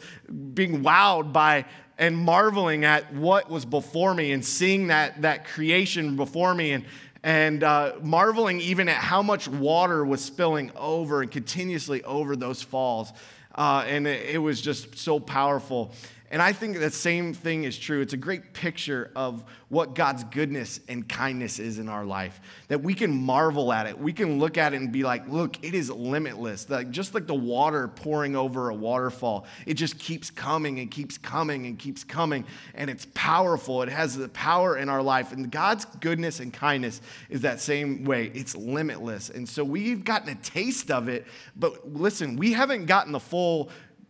being 0.53 0.81
wowed 0.81 1.33
by 1.33 1.65
and 1.97 2.17
marveling 2.17 2.83
at 2.83 3.13
what 3.13 3.49
was 3.49 3.63
before 3.63 4.13
me 4.13 4.31
and 4.31 4.43
seeing 4.43 4.87
that, 4.87 5.21
that 5.21 5.45
creation 5.45 6.15
before 6.15 6.53
me 6.53 6.71
and, 6.71 6.85
and 7.25 7.63
uh, 7.63 7.93
marveling 8.03 8.61
even 8.61 8.88
at 8.88 8.97
how 8.97 9.23
much 9.23 9.47
water 9.47 10.05
was 10.05 10.23
spilling 10.23 10.71
over 10.75 11.23
and 11.23 11.31
continuously 11.31 12.03
over 12.03 12.35
those 12.35 12.61
falls. 12.61 13.11
Uh, 13.55 13.83
and 13.88 14.05
it, 14.05 14.35
it 14.35 14.38
was 14.38 14.61
just 14.61 14.95
so 14.95 15.19
powerful. 15.19 15.91
And 16.31 16.41
I 16.41 16.53
think 16.53 16.79
the 16.79 16.89
same 16.89 17.33
thing 17.33 17.65
is 17.65 17.77
true. 17.77 18.01
It's 18.01 18.13
a 18.13 18.17
great 18.17 18.53
picture 18.53 19.11
of 19.15 19.43
what 19.69 19.93
God's 19.93 20.23
goodness 20.23 20.79
and 20.89 21.07
kindness 21.07 21.59
is 21.59 21.77
in 21.77 21.88
our 21.88 22.03
life. 22.03 22.39
That 22.67 22.81
we 22.81 22.95
can 22.95 23.15
marvel 23.15 23.71
at 23.71 23.85
it. 23.85 23.99
We 23.99 24.11
can 24.11 24.39
look 24.39 24.57
at 24.57 24.73
it 24.73 24.77
and 24.77 24.91
be 24.91 25.03
like, 25.03 25.27
look, 25.29 25.63
it 25.63 25.75
is 25.75 25.91
limitless. 25.91 26.69
Like, 26.69 26.89
just 26.89 27.13
like 27.13 27.27
the 27.27 27.35
water 27.35 27.88
pouring 27.88 28.35
over 28.35 28.69
a 28.69 28.73
waterfall, 28.73 29.45
it 29.67 29.75
just 29.75 29.99
keeps 29.99 30.31
coming 30.31 30.79
and 30.79 30.89
keeps 30.89 31.17
coming 31.17 31.67
and 31.67 31.77
keeps 31.77 32.03
coming. 32.03 32.45
And 32.73 32.89
it's 32.89 33.05
powerful. 33.13 33.83
It 33.83 33.89
has 33.89 34.17
the 34.17 34.29
power 34.29 34.77
in 34.77 34.89
our 34.89 35.03
life. 35.03 35.31
And 35.31 35.51
God's 35.51 35.85
goodness 35.85 36.39
and 36.39 36.51
kindness 36.51 37.01
is 37.29 37.41
that 37.41 37.61
same 37.61 38.03
way. 38.03 38.31
It's 38.33 38.55
limitless. 38.55 39.29
And 39.29 39.47
so 39.47 39.63
we've 39.63 40.03
gotten 40.03 40.29
a 40.29 40.35
taste 40.35 40.89
of 40.89 41.07
it. 41.07 41.27
But 41.55 41.93
listen, 41.93 42.35
we 42.35 42.53
haven't 42.53 42.88
gotten 42.88 43.11
the 43.11 43.19
full 43.19 43.69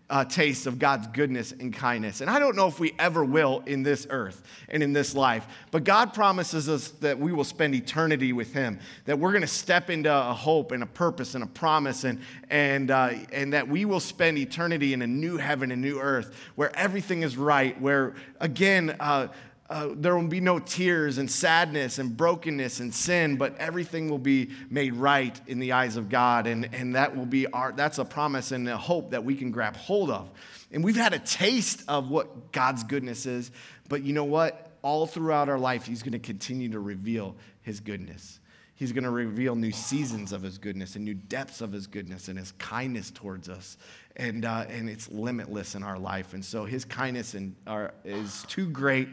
uh, 0.10 0.24
taste 0.24 0.68
of 0.68 0.78
God's 0.78 1.08
goodness 1.08 1.52
and 1.52 1.74
kindness. 1.74 2.22
And 2.22 2.30
I 2.30 2.38
don't 2.38 2.56
know 2.56 2.68
if 2.68 2.80
we 2.80 2.94
ever 3.00 3.26
will 3.26 3.64
in 3.66 3.82
this 3.82 4.06
earth 4.10 4.44
and 4.70 4.84
in 4.84 4.94
this 4.94 5.16
life, 5.16 5.48
but 5.72 5.84
God 5.84 6.14
promises 6.14 6.70
us 6.70 6.90
that 7.02 7.18
we 7.18 7.32
will 7.32 7.44
spend 7.44 7.74
eternity 7.74 8.32
with 8.32 8.54
Him, 8.54 8.80
that 9.06 9.18
we're 9.18 9.32
going 9.32 9.42
to 9.42 9.48
step 9.48 9.90
into 9.90 10.14
a 10.16 10.34
hope 10.34 10.72
and 10.72 10.84
a 10.84 10.88
purpose 10.88 11.34
and 11.34 11.44
a 11.44 11.48
promise, 11.48 12.04
and, 12.04 12.20
and, 12.50 12.92
uh, 12.92 13.14
and 13.32 13.54
that 13.54 13.68
we 13.68 13.86
will 13.86 14.00
spend 14.00 14.38
eternity 14.38 14.94
in 14.94 15.02
a 15.02 15.08
new 15.08 15.38
heaven 15.38 15.72
and 15.72 15.82
new 15.82 16.00
earth 16.00 16.36
where 16.56 16.76
everything 16.78 17.24
is 17.24 17.36
right, 17.36 17.80
where, 17.82 18.14
again, 18.40 18.96
uh, 19.00 19.28
uh, 19.68 19.90
there 19.96 20.16
will 20.16 20.28
be 20.28 20.40
no 20.40 20.60
tears 20.60 21.18
and 21.18 21.30
sadness 21.30 21.98
and 21.98 22.16
brokenness 22.16 22.80
and 22.80 22.94
sin, 22.94 23.36
but 23.36 23.58
everything 23.58 24.10
will 24.10 24.20
be 24.20 24.52
made 24.70 24.94
right 24.94 25.40
in 25.48 25.58
the 25.58 25.72
eyes 25.72 25.98
of 25.98 26.08
God. 26.08 26.46
And, 26.46 26.70
and 26.74 26.94
that 26.96 27.16
will 27.16 27.26
be 27.26 27.48
our, 27.48 27.72
that's 27.72 27.98
a 27.98 28.06
promise 28.06 28.52
and 28.52 28.70
a 28.70 28.78
hope 28.78 29.12
that 29.12 29.24
we 29.24 29.36
can 29.36 29.50
grab 29.50 29.76
hold 29.76 30.12
of. 30.12 30.30
And 30.72 30.84
we've 30.84 30.96
had 30.96 31.14
a 31.14 31.20
taste 31.20 31.84
of 31.88 32.12
what 32.12 32.52
God's 32.52 32.84
goodness 32.84 33.26
is, 33.26 33.50
but 33.90 34.04
you 34.04 34.14
know 34.14 34.24
what? 34.24 34.72
All 34.84 35.08
throughout 35.08 35.50
our 35.50 35.58
life, 35.58 35.88
He's 35.88 36.04
going 36.04 36.14
to 36.14 36.20
continue 36.20 36.70
to 36.70 36.80
reveal 36.80 37.36
His 37.64 37.80
goodness. 37.80 38.40
He's 38.76 38.92
going 38.92 39.06
to 39.06 39.10
reveal 39.10 39.56
new 39.56 39.72
seasons 39.72 40.32
of 40.32 40.44
His 40.44 40.60
goodness 40.60 40.96
and 40.96 41.06
new 41.06 41.14
depths 41.16 41.62
of 41.62 41.72
His 41.72 41.88
goodness 41.88 42.28
and 42.28 42.38
His 42.38 42.52
kindness 42.60 43.10
towards 43.10 43.50
us. 43.50 43.78
And, 44.18 44.46
uh, 44.46 44.66
and 44.70 44.90
it's 44.90 45.10
limitless 45.10 45.74
in 45.74 45.82
our 45.82 45.98
life. 45.98 46.34
And 46.36 46.46
so 46.46 46.66
His 46.66 46.86
kindness 46.86 47.34
in 47.34 47.56
our, 47.66 47.96
is 48.04 48.46
too 48.48 48.68
great 48.70 49.08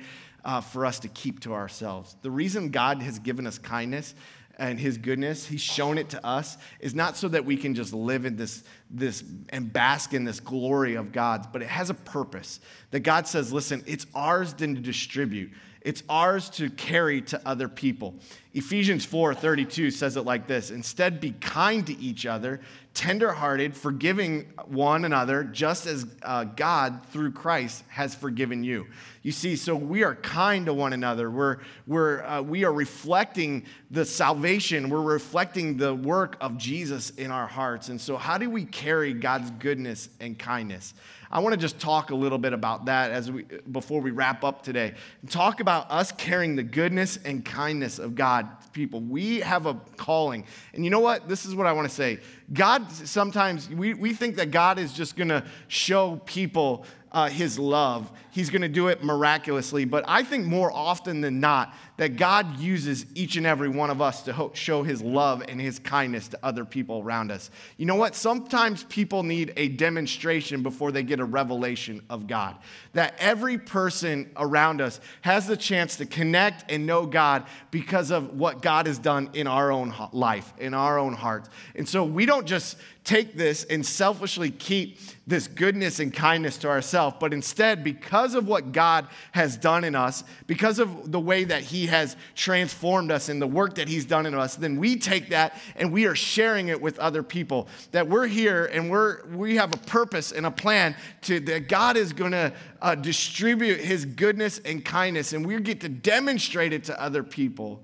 uh, 0.44 0.60
for 0.60 0.84
us 0.86 0.98
to 1.00 1.08
keep 1.08 1.40
to 1.40 1.54
ourselves. 1.54 2.16
The 2.22 2.30
reason 2.30 2.70
God 2.70 3.02
has 3.02 3.18
given 3.18 3.46
us 3.46 3.58
kindness 3.58 4.14
and 4.58 4.78
his 4.78 4.98
goodness, 4.98 5.46
he's 5.46 5.60
shown 5.60 5.98
it 5.98 6.10
to 6.10 6.24
us, 6.24 6.58
is 6.78 6.94
not 6.94 7.16
so 7.16 7.28
that 7.28 7.44
we 7.44 7.56
can 7.56 7.74
just 7.74 7.92
live 7.92 8.24
in 8.26 8.36
this, 8.36 8.64
this 8.92 9.24
and 9.48 9.72
bask 9.72 10.12
in 10.12 10.24
this 10.24 10.40
glory 10.40 10.94
of 10.94 11.12
God's, 11.12 11.46
but 11.46 11.62
it 11.62 11.68
has 11.68 11.90
a 11.90 11.94
purpose. 11.94 12.60
That 12.90 13.00
God 13.00 13.26
says, 13.26 13.52
listen, 13.52 13.82
it's 13.86 14.06
ours 14.14 14.54
then 14.54 14.74
to 14.74 14.80
distribute. 14.80 15.50
It's 15.80 16.04
ours 16.08 16.48
to 16.50 16.70
carry 16.70 17.22
to 17.22 17.40
other 17.44 17.68
people. 17.68 18.14
Ephesians 18.54 19.04
4:32 19.04 19.90
says 19.90 20.16
it 20.16 20.22
like 20.22 20.46
this: 20.46 20.70
Instead, 20.70 21.20
be 21.20 21.32
kind 21.32 21.84
to 21.86 21.98
each 21.98 22.24
other, 22.24 22.60
tenderhearted, 22.94 23.74
forgiving 23.74 24.52
one 24.66 25.04
another, 25.04 25.42
just 25.42 25.86
as 25.86 26.06
uh, 26.22 26.44
God 26.44 27.00
through 27.10 27.32
Christ 27.32 27.82
has 27.88 28.14
forgiven 28.14 28.62
you. 28.62 28.86
You 29.22 29.32
see, 29.32 29.56
so 29.56 29.74
we 29.74 30.04
are 30.04 30.16
kind 30.16 30.66
to 30.66 30.74
one 30.74 30.92
another. 30.92 31.30
We're, 31.30 31.58
we're, 31.86 32.22
uh, 32.24 32.42
we 32.42 32.64
are 32.64 32.72
reflecting 32.72 33.64
the 33.90 34.04
salvation. 34.04 34.90
We're 34.90 35.00
reflecting 35.00 35.76
the 35.78 35.94
work 35.94 36.36
of 36.40 36.58
Jesus 36.58 37.10
in 37.10 37.30
our 37.30 37.46
hearts. 37.46 37.88
And 37.88 38.00
so, 38.00 38.16
how 38.16 38.36
do 38.36 38.50
we 38.50 38.64
carry 38.82 39.12
God's 39.12 39.50
goodness 39.52 40.08
and 40.20 40.38
kindness? 40.38 40.94
I 41.30 41.38
want 41.38 41.54
to 41.54 41.56
just 41.56 41.78
talk 41.78 42.10
a 42.10 42.14
little 42.14 42.36
bit 42.36 42.52
about 42.52 42.86
that 42.86 43.10
as 43.10 43.30
we 43.30 43.44
before 43.70 44.00
we 44.00 44.10
wrap 44.10 44.44
up 44.44 44.62
today. 44.62 44.94
Talk 45.30 45.60
about 45.60 45.90
us 45.90 46.12
carrying 46.12 46.56
the 46.56 46.62
goodness 46.62 47.18
and 47.24 47.44
kindness 47.44 47.98
of 47.98 48.14
God 48.14 48.48
people. 48.72 49.00
We 49.00 49.40
have 49.40 49.66
a 49.66 49.74
calling. 49.96 50.44
And 50.74 50.84
you 50.84 50.90
know 50.90 51.00
what? 51.00 51.28
This 51.28 51.46
is 51.46 51.54
what 51.54 51.66
I 51.66 51.72
want 51.72 51.88
to 51.88 51.94
say. 51.94 52.18
God 52.52 52.90
sometimes 52.90 53.70
we, 53.70 53.94
we 53.94 54.12
think 54.12 54.36
that 54.36 54.50
God 54.50 54.78
is 54.78 54.92
just 54.92 55.16
gonna 55.16 55.44
show 55.68 56.20
people 56.26 56.84
uh, 57.12 57.28
his 57.28 57.58
love. 57.58 58.10
He's 58.30 58.50
going 58.50 58.62
to 58.62 58.68
do 58.68 58.88
it 58.88 59.04
miraculously. 59.04 59.84
But 59.84 60.04
I 60.08 60.22
think 60.22 60.46
more 60.46 60.72
often 60.72 61.20
than 61.20 61.40
not, 61.40 61.74
that 61.98 62.16
God 62.16 62.58
uses 62.58 63.06
each 63.14 63.36
and 63.36 63.46
every 63.46 63.68
one 63.68 63.90
of 63.90 64.00
us 64.00 64.22
to 64.22 64.50
show 64.54 64.82
his 64.82 65.02
love 65.02 65.42
and 65.46 65.60
his 65.60 65.78
kindness 65.78 66.28
to 66.28 66.38
other 66.42 66.64
people 66.64 67.00
around 67.00 67.30
us. 67.30 67.50
You 67.76 67.86
know 67.86 67.96
what? 67.96 68.14
Sometimes 68.14 68.84
people 68.84 69.22
need 69.22 69.52
a 69.56 69.68
demonstration 69.68 70.62
before 70.62 70.90
they 70.90 71.02
get 71.02 71.20
a 71.20 71.24
revelation 71.24 72.02
of 72.08 72.26
God. 72.26 72.56
That 72.94 73.14
every 73.18 73.58
person 73.58 74.30
around 74.36 74.80
us 74.80 75.00
has 75.20 75.46
the 75.46 75.56
chance 75.56 75.96
to 75.96 76.06
connect 76.06 76.70
and 76.70 76.86
know 76.86 77.06
God 77.06 77.44
because 77.70 78.10
of 78.10 78.38
what 78.38 78.62
God 78.62 78.86
has 78.86 78.98
done 78.98 79.30
in 79.34 79.46
our 79.46 79.70
own 79.70 79.94
life, 80.12 80.52
in 80.58 80.74
our 80.74 80.98
own 80.98 81.12
hearts. 81.12 81.50
And 81.74 81.88
so 81.88 82.04
we 82.04 82.26
don't 82.26 82.46
just 82.46 82.76
take 83.04 83.34
this 83.34 83.64
and 83.64 83.84
selfishly 83.84 84.50
keep 84.50 84.98
this 85.26 85.48
goodness 85.48 85.98
and 85.98 86.12
kindness 86.12 86.58
to 86.58 86.68
ourselves, 86.68 87.16
but 87.18 87.32
instead, 87.32 87.82
because 87.82 88.34
of 88.34 88.46
what 88.46 88.72
God 88.72 89.08
has 89.32 89.56
done 89.56 89.84
in 89.84 89.94
us, 89.94 90.24
because 90.46 90.78
of 90.78 91.10
the 91.10 91.20
way 91.20 91.44
that 91.44 91.62
He 91.62 91.86
has 91.92 92.16
transformed 92.34 93.12
us 93.12 93.28
and 93.28 93.40
the 93.40 93.46
work 93.46 93.76
that 93.76 93.86
He's 93.86 94.04
done 94.04 94.26
in 94.26 94.34
us, 94.34 94.56
then 94.56 94.76
we 94.76 94.96
take 94.96 95.28
that 95.28 95.56
and 95.76 95.92
we 95.92 96.06
are 96.06 96.16
sharing 96.16 96.68
it 96.68 96.80
with 96.80 96.98
other 96.98 97.22
people. 97.22 97.68
That 97.92 98.08
we're 98.08 98.26
here 98.26 98.64
and 98.66 98.90
we're, 98.90 99.24
we 99.28 99.56
have 99.56 99.72
a 99.72 99.76
purpose 99.76 100.32
and 100.32 100.44
a 100.44 100.50
plan 100.50 100.96
to, 101.22 101.38
that 101.40 101.68
God 101.68 101.96
is 101.96 102.12
going 102.12 102.32
to 102.32 102.52
uh, 102.80 102.94
distribute 102.96 103.80
His 103.80 104.04
goodness 104.04 104.60
and 104.64 104.84
kindness, 104.84 105.32
and 105.32 105.46
we 105.46 105.60
get 105.60 105.80
to 105.82 105.88
demonstrate 105.88 106.72
it 106.72 106.84
to 106.84 107.00
other 107.00 107.22
people. 107.22 107.82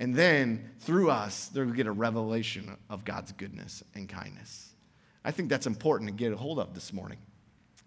And 0.00 0.14
then 0.14 0.70
through 0.80 1.10
us, 1.10 1.48
they'll 1.48 1.66
get 1.66 1.86
a 1.86 1.92
revelation 1.92 2.76
of 2.88 3.04
God's 3.04 3.32
goodness 3.32 3.84
and 3.94 4.08
kindness. 4.08 4.70
I 5.24 5.30
think 5.30 5.50
that's 5.50 5.66
important 5.66 6.08
to 6.08 6.16
get 6.16 6.32
a 6.32 6.36
hold 6.36 6.58
of 6.58 6.74
this 6.74 6.92
morning 6.92 7.18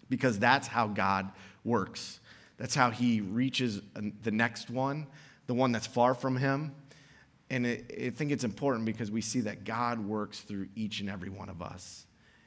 because 0.08 0.38
that's 0.38 0.68
how 0.68 0.86
God 0.86 1.30
works. 1.64 2.20
That's 2.56 2.74
how 2.74 2.90
He 2.90 3.20
reaches 3.20 3.82
the 4.22 4.30
next 4.30 4.70
one, 4.70 5.06
the 5.46 5.54
one 5.54 5.72
that's 5.72 5.86
far 5.86 6.14
from 6.14 6.36
Him. 6.36 6.72
And 7.50 7.66
I 7.66 8.10
think 8.10 8.32
it's 8.32 8.44
important 8.44 8.86
because 8.86 9.10
we 9.10 9.20
see 9.20 9.40
that 9.40 9.64
God 9.64 10.00
works 10.00 10.40
through 10.40 10.68
each 10.74 11.00
and 11.00 11.10
every 11.10 11.28
one 11.28 11.48
of 11.48 11.62
us. 11.62 12.06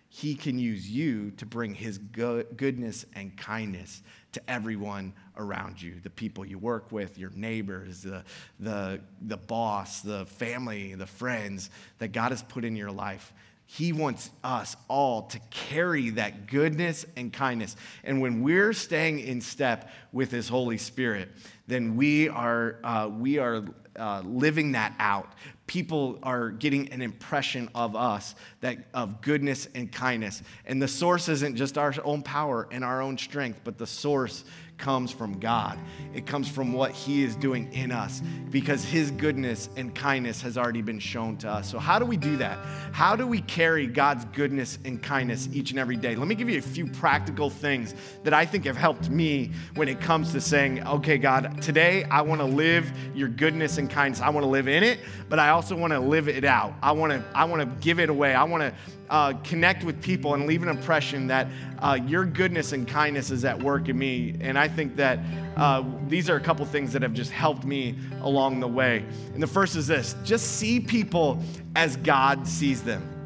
He 0.10 0.36
can 0.36 0.58
use 0.58 0.90
you 0.90 1.32
to 1.32 1.46
bring 1.46 1.76
His 1.76 1.98
goodness 1.98 3.06
and 3.14 3.38
kindness 3.38 4.02
to 4.32 4.42
everyone 4.50 5.14
around 5.38 5.82
you 5.82 6.00
the 6.02 6.10
people 6.10 6.46
you 6.46 6.58
work 6.58 6.92
with, 6.92 7.18
your 7.18 7.30
neighbors, 7.32 8.02
the, 8.02 8.24
the, 8.60 9.02
the 9.22 9.38
boss, 9.38 10.02
the 10.02 10.26
family, 10.26 10.96
the 10.96 11.08
friends 11.08 11.70
that 12.00 12.10
God 12.10 12.32
has 12.32 12.42
put 12.44 12.66
in 12.66 12.76
your 12.76 12.92
life. 12.92 13.34
He 13.70 13.92
wants 13.92 14.32
us 14.46 14.78
all 14.88 15.24
to 15.24 15.40
carry 15.50 16.10
that 16.12 16.48
goodness 16.48 17.06
and 17.18 17.34
kindness. 17.34 17.76
And 18.06 18.22
when 18.22 18.42
we're 18.42 18.72
staying 18.72 19.20
in 19.20 19.42
step 19.42 19.92
with 20.14 20.32
His 20.32 20.48
Holy 20.48 20.78
Spirit, 20.78 21.30
then 21.68 21.98
we 21.98 22.30
are, 22.30 22.78
uh, 22.82 23.10
we 23.12 23.40
are 23.40 23.66
uh, 24.00 24.22
living 24.26 24.72
that 24.72 24.94
out. 25.00 25.34
People 25.68 26.18
are 26.24 26.50
getting 26.50 26.94
an 26.94 27.02
impression 27.02 27.70
of 27.76 27.94
us 27.94 28.36
that 28.62 28.78
of 28.94 29.22
goodness 29.22 29.68
and 29.76 29.92
kindness. 29.92 30.44
And 30.66 30.82
the 30.82 30.88
source 30.88 31.28
isn't 31.28 31.58
just 31.58 31.78
our 31.78 31.94
own 32.06 32.24
power 32.24 32.70
and 32.72 32.86
our 32.86 33.02
own 33.02 33.18
strength, 33.18 33.62
but 33.66 33.78
the 33.78 33.88
source 33.88 34.46
comes 34.78 35.12
from 35.12 35.40
God. 35.40 35.78
It 36.14 36.26
comes 36.26 36.48
from 36.48 36.74
what 36.74 36.92
He 36.92 37.24
is 37.24 37.36
doing 37.36 37.72
in 37.74 37.92
us 37.92 38.22
because 38.50 38.84
His 38.84 39.12
goodness 39.12 39.70
and 39.76 39.94
kindness 39.94 40.42
has 40.42 40.58
already 40.58 40.82
been 40.82 41.00
shown 41.00 41.38
to 41.38 41.50
us. 41.50 41.70
So, 41.70 41.80
how 41.80 42.00
do 42.00 42.06
we 42.06 42.18
do 42.18 42.38
that? 42.38 42.58
How 42.92 43.16
do 43.16 43.28
we 43.28 43.42
carry 43.42 43.88
God's 43.88 44.26
goodness 44.26 44.80
and 44.86 45.02
kindness 45.02 45.50
each 45.52 45.72
and 45.72 45.80
every 45.80 45.96
day? 45.96 46.16
Let 46.16 46.28
me 46.28 46.36
give 46.36 46.50
you 46.50 46.60
a 46.60 46.62
few 46.62 46.88
practical 46.88 47.50
things 47.50 47.96
that 48.24 48.34
I 48.34 48.46
think 48.46 48.66
have 48.66 48.78
helped 48.78 49.10
me 49.10 49.52
when 49.76 49.88
it 49.88 50.00
comes 50.00 50.32
to 50.34 50.42
saying, 50.42 50.86
okay, 50.86 51.18
God, 51.18 51.62
today 51.62 52.04
I 52.06 52.22
want 52.22 52.42
to 52.42 52.46
live 52.46 52.92
your 53.16 53.28
goodness 53.28 53.78
and 53.78 53.90
kindness. 53.90 54.22
I 54.22 54.30
want 54.30 54.44
to 54.44 54.50
live 54.50 54.68
in 54.68 54.84
it, 54.84 55.00
but 55.30 55.40
I 55.40 55.50
also 55.50 55.76
want 55.76 55.94
to 55.94 56.00
live 56.00 56.28
it 56.28 56.46
out. 56.46 56.74
I 56.82 56.92
want 56.92 57.14
to 57.14 57.24
I 57.34 57.46
want 57.46 57.62
to 57.62 57.68
give 57.84 58.00
it 58.00 58.10
away. 58.10 58.34
I 58.34 58.44
want 58.44 58.62
to 58.62 58.74
uh, 59.10 59.34
connect 59.44 59.84
with 59.84 60.02
people 60.02 60.34
and 60.34 60.46
leave 60.46 60.64
an 60.64 60.70
impression 60.70 61.28
that 61.28 61.48
uh, 61.80 61.98
your 62.06 62.26
goodness 62.26 62.72
and 62.74 62.88
kindness 62.88 63.32
is 63.32 63.46
at 63.46 63.62
work 63.62 63.90
in 63.90 63.98
me. 63.98 64.36
And 64.42 64.58
I 64.58 64.68
think 64.68 64.96
that 64.98 65.20
uh, 65.56 65.84
these 66.08 66.30
are 66.30 66.36
a 66.36 66.42
couple 66.42 66.66
things 66.66 66.94
that 66.94 67.02
have 67.02 67.14
just 67.14 67.32
helped 67.32 67.66
me 67.66 67.98
along 68.22 68.60
the 68.60 68.68
way. 68.68 69.06
And 69.34 69.42
the 69.42 69.48
first 69.48 69.76
is 69.76 69.88
this 69.88 70.16
just 70.24 70.58
see 70.58 70.80
people 70.80 71.42
as 71.76 71.98
God 71.98 72.48
sees 72.48 72.84
them. 72.84 73.17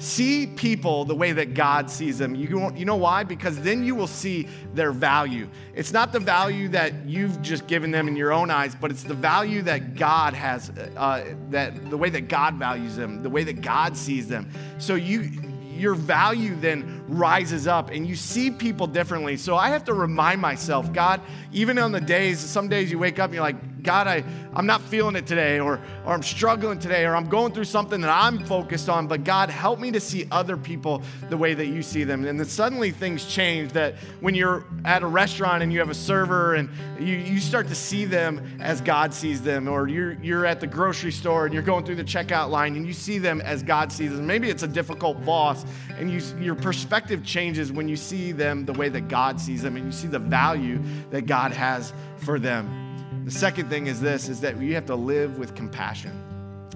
See 0.00 0.46
people 0.46 1.04
the 1.04 1.14
way 1.14 1.32
that 1.32 1.52
God 1.52 1.90
sees 1.90 2.16
them. 2.16 2.34
You, 2.34 2.72
you 2.74 2.86
know 2.86 2.96
why? 2.96 3.22
Because 3.22 3.60
then 3.60 3.84
you 3.84 3.94
will 3.94 4.06
see 4.06 4.48
their 4.72 4.92
value. 4.92 5.46
It's 5.74 5.92
not 5.92 6.10
the 6.10 6.18
value 6.18 6.68
that 6.68 7.04
you've 7.06 7.42
just 7.42 7.66
given 7.66 7.90
them 7.90 8.08
in 8.08 8.16
your 8.16 8.32
own 8.32 8.50
eyes, 8.50 8.74
but 8.74 8.90
it's 8.90 9.02
the 9.02 9.12
value 9.12 9.60
that 9.62 9.96
God 9.96 10.32
has, 10.32 10.70
uh, 10.70 11.34
that 11.50 11.90
the 11.90 11.98
way 11.98 12.08
that 12.08 12.28
God 12.28 12.54
values 12.54 12.96
them, 12.96 13.22
the 13.22 13.28
way 13.28 13.44
that 13.44 13.60
God 13.60 13.94
sees 13.94 14.26
them. 14.26 14.50
So 14.78 14.94
you, 14.94 15.30
your 15.76 15.94
value 15.94 16.56
then 16.56 17.04
rises 17.06 17.66
up 17.66 17.90
and 17.90 18.06
you 18.06 18.16
see 18.16 18.50
people 18.50 18.86
differently. 18.86 19.36
So 19.36 19.54
I 19.54 19.68
have 19.68 19.84
to 19.84 19.92
remind 19.92 20.40
myself, 20.40 20.90
God, 20.94 21.20
even 21.52 21.78
on 21.78 21.92
the 21.92 22.00
days, 22.00 22.38
some 22.38 22.68
days 22.68 22.90
you 22.90 22.98
wake 22.98 23.18
up 23.18 23.26
and 23.26 23.34
you're 23.34 23.42
like, 23.42 23.56
God, 23.82 24.06
I, 24.06 24.24
I'm 24.54 24.66
not 24.66 24.80
feeling 24.82 25.16
it 25.16 25.26
today, 25.26 25.60
or, 25.60 25.80
or 26.04 26.12
I'm 26.12 26.22
struggling 26.22 26.78
today, 26.78 27.04
or 27.04 27.14
I'm 27.14 27.28
going 27.28 27.52
through 27.52 27.64
something 27.64 28.00
that 28.00 28.10
I'm 28.10 28.44
focused 28.44 28.88
on, 28.88 29.06
but 29.06 29.24
God, 29.24 29.50
help 29.50 29.78
me 29.78 29.90
to 29.92 30.00
see 30.00 30.26
other 30.30 30.56
people 30.56 31.02
the 31.28 31.36
way 31.36 31.54
that 31.54 31.66
you 31.66 31.82
see 31.82 32.04
them. 32.04 32.24
And 32.24 32.38
then 32.38 32.46
suddenly 32.46 32.90
things 32.90 33.24
change 33.24 33.72
that 33.72 33.94
when 34.20 34.34
you're 34.34 34.64
at 34.84 35.02
a 35.02 35.06
restaurant 35.06 35.62
and 35.62 35.72
you 35.72 35.78
have 35.78 35.90
a 35.90 35.94
server 35.94 36.54
and 36.54 36.68
you, 36.98 37.16
you 37.16 37.40
start 37.40 37.68
to 37.68 37.74
see 37.74 38.04
them 38.04 38.58
as 38.60 38.80
God 38.80 39.14
sees 39.14 39.42
them, 39.42 39.68
or 39.68 39.88
you're, 39.88 40.12
you're 40.14 40.46
at 40.46 40.60
the 40.60 40.66
grocery 40.66 41.12
store 41.12 41.44
and 41.46 41.54
you're 41.54 41.62
going 41.62 41.84
through 41.84 41.96
the 41.96 42.04
checkout 42.04 42.50
line 42.50 42.76
and 42.76 42.86
you 42.86 42.92
see 42.92 43.18
them 43.18 43.40
as 43.40 43.62
God 43.62 43.92
sees 43.92 44.10
them. 44.10 44.26
Maybe 44.26 44.50
it's 44.50 44.62
a 44.62 44.68
difficult 44.68 45.24
boss, 45.24 45.64
and 45.98 46.10
you, 46.10 46.20
your 46.40 46.54
perspective 46.54 47.24
changes 47.24 47.72
when 47.72 47.88
you 47.88 47.96
see 47.96 48.32
them 48.32 48.64
the 48.64 48.72
way 48.72 48.88
that 48.88 49.08
God 49.08 49.40
sees 49.40 49.62
them 49.62 49.76
and 49.76 49.86
you 49.86 49.92
see 49.92 50.08
the 50.08 50.18
value 50.18 50.80
that 51.10 51.26
God 51.26 51.52
has 51.52 51.92
for 52.18 52.38
them. 52.38 52.89
The 53.24 53.30
second 53.30 53.68
thing 53.68 53.86
is 53.86 54.00
this 54.00 54.28
is 54.28 54.40
that 54.40 54.60
you 54.60 54.74
have 54.74 54.86
to 54.86 54.94
live 54.94 55.38
with 55.38 55.54
compassion. 55.54 56.12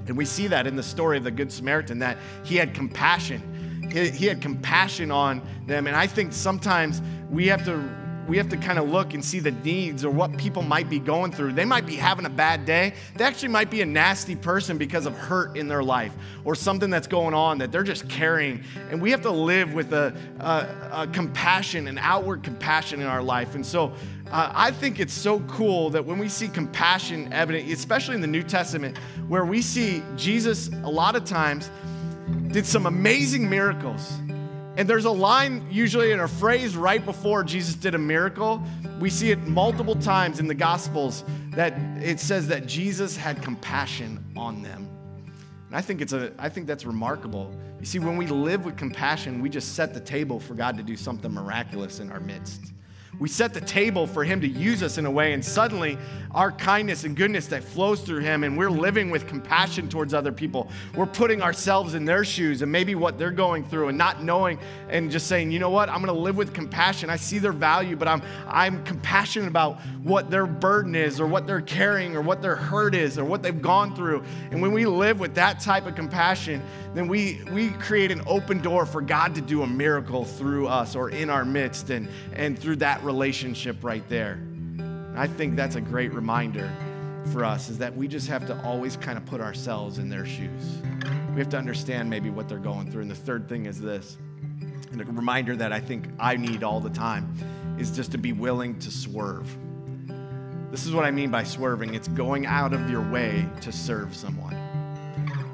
And 0.07 0.17
we 0.17 0.25
see 0.25 0.47
that 0.49 0.67
in 0.67 0.77
the 0.77 0.83
story 0.83 1.17
of 1.17 1.25
the 1.25 1.31
Good 1.31 1.51
Samaritan, 1.51 1.99
that 2.01 2.19
he 2.45 2.57
had 2.57 2.75
compassion. 2.75 3.51
He, 3.91 4.27
had 4.27 4.41
compassion 4.41 5.11
on 5.11 5.41
them. 5.67 5.87
And 5.87 5.95
I 5.95 6.07
think 6.07 6.33
sometimes 6.33 7.01
we 7.31 7.47
have 7.47 7.65
to 7.67 7.83
we 8.29 8.37
have 8.39 8.49
to 8.51 8.57
kind 8.57 8.79
of 8.79 8.89
look 8.89 9.15
and 9.15 9.25
see 9.25 9.39
the 9.39 9.51
needs 9.51 10.05
or 10.05 10.11
what 10.11 10.37
people 10.37 10.63
might 10.63 10.89
be 10.89 10.99
going 10.99 11.33
through. 11.33 11.53
They 11.53 11.65
might 11.65 11.87
be 11.87 11.97
having 11.97 12.27
a 12.27 12.31
bad 12.31 12.65
day. 12.65 12.95
They 13.17 13.25
actually 13.25 13.49
might 13.49 13.71
be 13.71 13.83
a 13.83 13.87
nasty 13.87 14.37
person 14.37 14.79
because 14.79 15.07
of 15.07 15.17
hurt 15.17 15.57
in 15.57 15.69
their 15.69 15.83
life 15.83 16.13
or 16.45 16.55
something 16.55 16.91
that's 16.91 17.07
going 17.07 17.35
on 17.35 17.59
that 17.59 17.73
they're 17.73 17.83
just 17.83 18.09
carrying. 18.09 18.63
And 18.91 19.01
we 19.01 19.11
have 19.11 19.23
to 19.23 19.31
live 19.31 19.75
with 19.75 19.93
a, 19.93 20.15
a, 20.41 21.03
a 21.03 21.07
compassion, 21.09 21.89
an 21.89 21.99
outward 21.99 22.43
compassion 22.43 23.01
in 23.01 23.07
our 23.07 23.23
life. 23.23 23.55
And 23.55 23.65
so 23.65 23.93
uh, 24.31 24.51
I 24.55 24.71
think 24.71 25.01
it's 25.01 25.13
so 25.13 25.41
cool 25.41 25.91
that 25.91 26.05
when 26.05 26.19
we 26.19 26.29
see 26.29 26.49
compassion 26.49 27.33
evident, 27.33 27.71
especially 27.71 28.15
in 28.15 28.21
the 28.21 28.27
New 28.27 28.43
Testament, 28.43 28.97
where 29.29 29.45
we 29.45 29.61
see 29.61 30.03
Jesus 30.17 30.69
a 30.83 30.91
lot 30.91 31.15
of 31.15 31.25
times 31.25 31.71
did 32.49 32.65
some 32.65 32.87
amazing 32.87 33.49
miracles. 33.49 34.19
And 34.77 34.89
there's 34.89 35.05
a 35.05 35.11
line, 35.11 35.67
usually 35.71 36.11
in 36.11 36.21
a 36.21 36.27
phrase 36.27 36.77
right 36.77 37.05
before 37.05 37.45
Jesus 37.45 37.77
did 37.77 37.95
a 37.95 37.99
miracle. 37.99 38.63
We 38.99 39.09
see 39.09 39.31
it 39.31 39.39
multiple 39.47 39.95
times 39.95 40.41
in 40.41 40.49
the 40.49 40.55
Gospels 40.55 41.25
that 41.53 41.75
it 42.03 42.19
says 42.19 42.49
that 42.49 42.67
Jesus 42.67 43.17
had 43.17 43.41
compassion 43.41 44.25
on 44.37 44.63
them. 44.63 44.89
And 45.69 45.77
I 45.77 45.81
think, 45.81 46.01
it's 46.01 46.13
a, 46.13 46.33
I 46.39 46.49
think 46.49 46.67
that's 46.67 46.85
remarkable. 46.85 47.55
You 47.79 47.87
see, 47.87 48.01
when 48.01 48.17
we 48.17 48.27
live 48.27 48.65
with 48.65 48.77
compassion, 48.77 49.41
we 49.41 49.49
just 49.49 49.75
set 49.75 49.95
the 49.95 50.01
table 50.01 50.41
for 50.41 50.55
God 50.55 50.77
to 50.77 50.83
do 50.83 50.97
something 50.97 51.33
miraculous 51.33 52.01
in 52.01 52.11
our 52.11 52.21
midst. 52.21 52.74
We 53.19 53.29
set 53.29 53.55
the 53.55 53.61
table 53.61 54.07
for 54.07 54.25
Him 54.25 54.41
to 54.41 54.49
use 54.49 54.83
us 54.83 54.99
in 54.99 55.07
a 55.07 55.11
way, 55.11 55.33
and 55.33 55.45
suddenly 55.45 55.99
our 56.33 56.51
kindness 56.51 57.05
and 57.05 57.17
goodness 57.17 57.47
that 57.49 57.63
flows 57.63 58.01
through 58.01 58.21
Him, 58.21 58.45
and 58.45 58.59
we're 58.59 58.71
living 58.71 59.11
with 59.11 59.27
compassion 59.27 59.89
towards 59.89 60.13
other 60.13 60.33
people. 60.33 60.69
We're 60.95 61.07
putting 61.07 61.43
ourselves 61.43 61.95
in 61.95 62.05
their 62.05 62.25
shoes 62.25 62.63
and 62.63 62.73
maybe 62.73 62.95
what 62.95 63.19
they're 63.19 63.31
going 63.31 63.65
through, 63.65 63.89
and 63.89 63.97
not 63.97 64.23
knowing 64.23 64.59
and 64.89 65.11
just 65.11 65.27
saying, 65.27 65.53
you 65.53 65.59
know 65.59 65.71
what, 65.71 65.89
I'm 65.89 66.01
gonna 66.01 66.13
live 66.13 66.37
with 66.37 66.53
compassion. 66.53 67.09
I 67.11 67.17
see 67.17 67.39
their 67.39 67.53
value, 67.53 67.97
but 67.97 68.09
I'm, 68.09 68.23
I'm 68.49 68.83
compassionate 68.85 69.49
about 69.49 69.81
what 70.03 70.31
their 70.31 70.47
burden 70.47 70.95
is, 70.95 71.21
or 71.21 71.27
what 71.27 71.47
they're 71.47 71.61
carrying, 71.61 72.17
or 72.17 72.23
what 72.23 72.43
their 72.43 72.57
hurt 72.57 72.95
is, 72.95 73.19
or 73.19 73.25
what 73.25 73.43
they've 73.43 73.63
gone 73.63 73.95
through. 73.95 74.25
And 74.51 74.61
when 74.61 74.73
we 74.73 74.87
live 74.87 75.21
with 75.21 75.35
that 75.37 75.61
type 75.61 75.87
of 75.87 75.95
compassion, 75.95 76.63
then 76.95 77.09
we, 77.09 77.41
we 77.51 77.71
create 77.71 78.13
an 78.13 78.23
open 78.25 78.61
door 78.61 78.87
for 78.87 79.01
God 79.01 79.35
to 79.35 79.41
do 79.41 79.63
a 79.63 79.67
miracle 79.67 80.25
through 80.25 80.69
us 80.69 80.95
or 80.95 81.11
in 81.11 81.29
our 81.29 81.45
midst 81.45 81.91
and, 81.91 82.09
and 82.33 82.57
through 82.57 82.77
that 82.77 83.03
relationship 83.03 83.83
right 83.83 84.09
there. 84.09 84.35
And 84.35 85.19
I 85.19 85.27
think 85.27 85.57
that's 85.57 85.75
a 85.75 85.81
great 85.81 86.15
reminder 86.15 86.71
for 87.33 87.45
us 87.45 87.69
is 87.69 87.79
that 87.79 87.97
we 87.97 88.07
just 88.07 88.29
have 88.29 88.47
to 88.47 88.63
always 88.63 88.97
kind 88.97 89.19
of 89.19 89.27
put 89.27 89.41
ourselves 89.41 89.99
in 89.99 90.09
their 90.09 90.25
shoes. 90.25 90.79
We 91.33 91.41
have 91.41 91.49
to 91.49 91.59
understand 91.59 92.09
maybe 92.09 92.31
what 92.31 92.49
they're 92.49 92.59
going 92.59 92.93
through. 92.93 93.03
And 93.03 93.11
the 93.11 93.17
third 93.17 93.49
thing 93.49 93.67
is 93.67 93.81
this, 93.81 94.17
and 94.93 95.01
a 95.01 95.05
reminder 95.05 95.57
that 95.57 95.73
I 95.73 95.81
think 95.81 96.07
I 96.21 96.37
need 96.37 96.63
all 96.63 96.79
the 96.79 96.91
time 96.91 97.77
is 97.77 97.91
just 97.91 98.13
to 98.13 98.19
be 98.19 98.33
willing 98.33 98.79
to 98.79 98.91
swerve. 98.93 99.57
This 100.71 100.87
is 100.87 100.93
what 100.93 101.05
I 101.05 101.11
mean 101.11 101.31
by 101.31 101.43
swerving 101.43 101.95
it's 101.95 102.09
going 102.09 102.47
out 102.47 102.73
of 102.73 102.89
your 102.89 103.03
way 103.11 103.49
to 103.63 103.73
serve 103.73 104.15
someone 104.15 104.64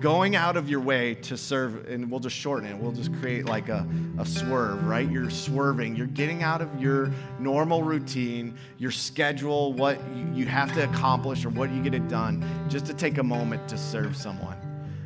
going 0.00 0.36
out 0.36 0.56
of 0.56 0.68
your 0.68 0.80
way 0.80 1.14
to 1.14 1.36
serve, 1.36 1.88
and 1.88 2.10
we'll 2.10 2.20
just 2.20 2.36
shorten 2.36 2.68
it. 2.68 2.76
We'll 2.76 2.92
just 2.92 3.12
create 3.20 3.44
like 3.44 3.68
a, 3.68 3.86
a 4.18 4.26
swerve, 4.26 4.84
right? 4.86 5.08
You're 5.08 5.30
swerving. 5.30 5.96
You're 5.96 6.06
getting 6.06 6.42
out 6.42 6.60
of 6.60 6.80
your 6.80 7.12
normal 7.38 7.82
routine, 7.82 8.56
your 8.78 8.90
schedule, 8.90 9.72
what 9.72 9.98
you 10.34 10.46
have 10.46 10.72
to 10.74 10.84
accomplish 10.84 11.44
or 11.44 11.50
what 11.50 11.70
you 11.70 11.82
get 11.82 11.94
it 11.94 12.08
done, 12.08 12.44
just 12.68 12.86
to 12.86 12.94
take 12.94 13.18
a 13.18 13.22
moment 13.22 13.68
to 13.68 13.78
serve 13.78 14.16
someone. 14.16 14.56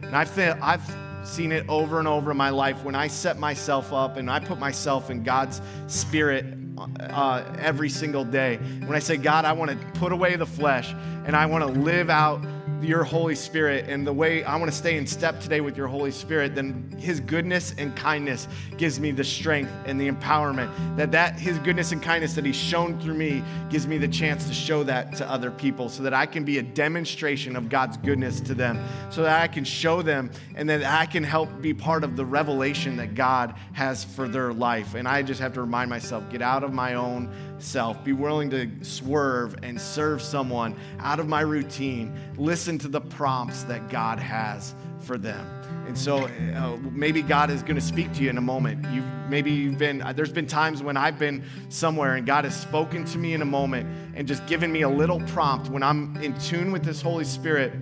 And 0.02 0.16
I've, 0.16 0.38
I've 0.38 1.26
seen 1.26 1.52
it 1.52 1.68
over 1.68 1.98
and 1.98 2.06
over 2.06 2.30
in 2.30 2.36
my 2.36 2.50
life 2.50 2.84
when 2.84 2.94
I 2.94 3.08
set 3.08 3.38
myself 3.38 3.92
up 3.92 4.16
and 4.16 4.30
I 4.30 4.40
put 4.40 4.58
myself 4.58 5.10
in 5.10 5.22
God's 5.22 5.60
spirit 5.86 6.44
uh, 6.78 7.44
every 7.58 7.88
single 7.88 8.24
day. 8.24 8.56
When 8.56 8.94
I 8.94 8.98
say, 8.98 9.16
God, 9.16 9.44
I 9.44 9.52
want 9.52 9.70
to 9.70 9.76
put 9.98 10.12
away 10.12 10.36
the 10.36 10.46
flesh 10.46 10.92
and 11.26 11.34
I 11.34 11.46
want 11.46 11.64
to 11.64 11.80
live 11.80 12.10
out 12.10 12.44
your 12.82 13.04
Holy 13.04 13.34
Spirit 13.34 13.86
and 13.88 14.06
the 14.06 14.12
way 14.12 14.44
I 14.44 14.56
want 14.56 14.70
to 14.70 14.76
stay 14.76 14.96
in 14.96 15.06
step 15.06 15.40
today 15.40 15.60
with 15.60 15.76
your 15.76 15.86
Holy 15.86 16.10
Spirit, 16.10 16.54
then 16.54 16.94
his 16.98 17.20
goodness 17.20 17.74
and 17.78 17.94
kindness 17.96 18.48
gives 18.76 19.00
me 19.00 19.10
the 19.10 19.24
strength 19.24 19.72
and 19.86 20.00
the 20.00 20.10
empowerment. 20.10 20.96
That 20.96 21.12
that 21.12 21.38
his 21.38 21.58
goodness 21.58 21.92
and 21.92 22.02
kindness 22.02 22.34
that 22.34 22.44
he's 22.44 22.56
shown 22.56 23.00
through 23.00 23.14
me 23.14 23.42
gives 23.70 23.86
me 23.86 23.98
the 23.98 24.08
chance 24.08 24.46
to 24.48 24.54
show 24.54 24.82
that 24.84 25.16
to 25.16 25.30
other 25.30 25.50
people 25.50 25.88
so 25.88 26.02
that 26.02 26.14
I 26.14 26.26
can 26.26 26.44
be 26.44 26.58
a 26.58 26.62
demonstration 26.62 27.56
of 27.56 27.68
God's 27.68 27.96
goodness 27.98 28.40
to 28.42 28.54
them, 28.54 28.84
so 29.10 29.22
that 29.22 29.40
I 29.40 29.48
can 29.48 29.64
show 29.64 30.02
them 30.02 30.30
and 30.54 30.68
that 30.68 30.84
I 30.84 31.06
can 31.06 31.24
help 31.24 31.60
be 31.60 31.74
part 31.74 32.04
of 32.04 32.16
the 32.16 32.24
revelation 32.24 32.96
that 32.96 33.14
God 33.14 33.54
has 33.72 34.04
for 34.04 34.28
their 34.28 34.52
life. 34.52 34.94
And 34.94 35.08
I 35.08 35.22
just 35.22 35.40
have 35.40 35.54
to 35.54 35.60
remind 35.60 35.90
myself, 35.90 36.28
get 36.30 36.42
out 36.42 36.64
of 36.64 36.72
my 36.72 36.94
own 36.94 37.32
self, 37.58 38.02
be 38.04 38.12
willing 38.12 38.50
to 38.50 38.70
swerve 38.82 39.56
and 39.62 39.80
serve 39.80 40.20
someone 40.22 40.76
out 40.98 41.20
of 41.20 41.28
my 41.28 41.40
routine, 41.40 42.14
listen 42.36 42.78
to 42.78 42.88
the 42.88 43.00
prompts 43.00 43.64
that 43.64 43.88
God 43.88 44.18
has 44.18 44.74
for 45.00 45.18
them. 45.18 45.46
And 45.86 45.98
so 45.98 46.26
uh, 46.26 46.76
maybe 46.90 47.20
God 47.20 47.50
is 47.50 47.62
going 47.62 47.74
to 47.74 47.80
speak 47.80 48.12
to 48.14 48.22
you 48.22 48.30
in 48.30 48.38
a 48.38 48.42
moment. 48.42 48.84
You've 48.92 49.04
maybe 49.28 49.50
you've 49.50 49.78
been 49.78 50.00
uh, 50.02 50.12
there's 50.12 50.32
been 50.32 50.46
times 50.46 50.82
when 50.82 50.96
I've 50.96 51.18
been 51.18 51.44
somewhere 51.68 52.14
and 52.14 52.26
God 52.26 52.44
has 52.44 52.58
spoken 52.58 53.04
to 53.06 53.18
me 53.18 53.34
in 53.34 53.42
a 53.42 53.46
moment 53.46 53.86
and 54.14 54.26
just 54.26 54.46
given 54.46 54.72
me 54.72 54.82
a 54.82 54.88
little 54.88 55.20
prompt 55.20 55.68
when 55.68 55.82
I'm 55.82 56.16
in 56.22 56.38
tune 56.38 56.72
with 56.72 56.84
this 56.84 57.02
Holy 57.02 57.24
Spirit 57.24 57.72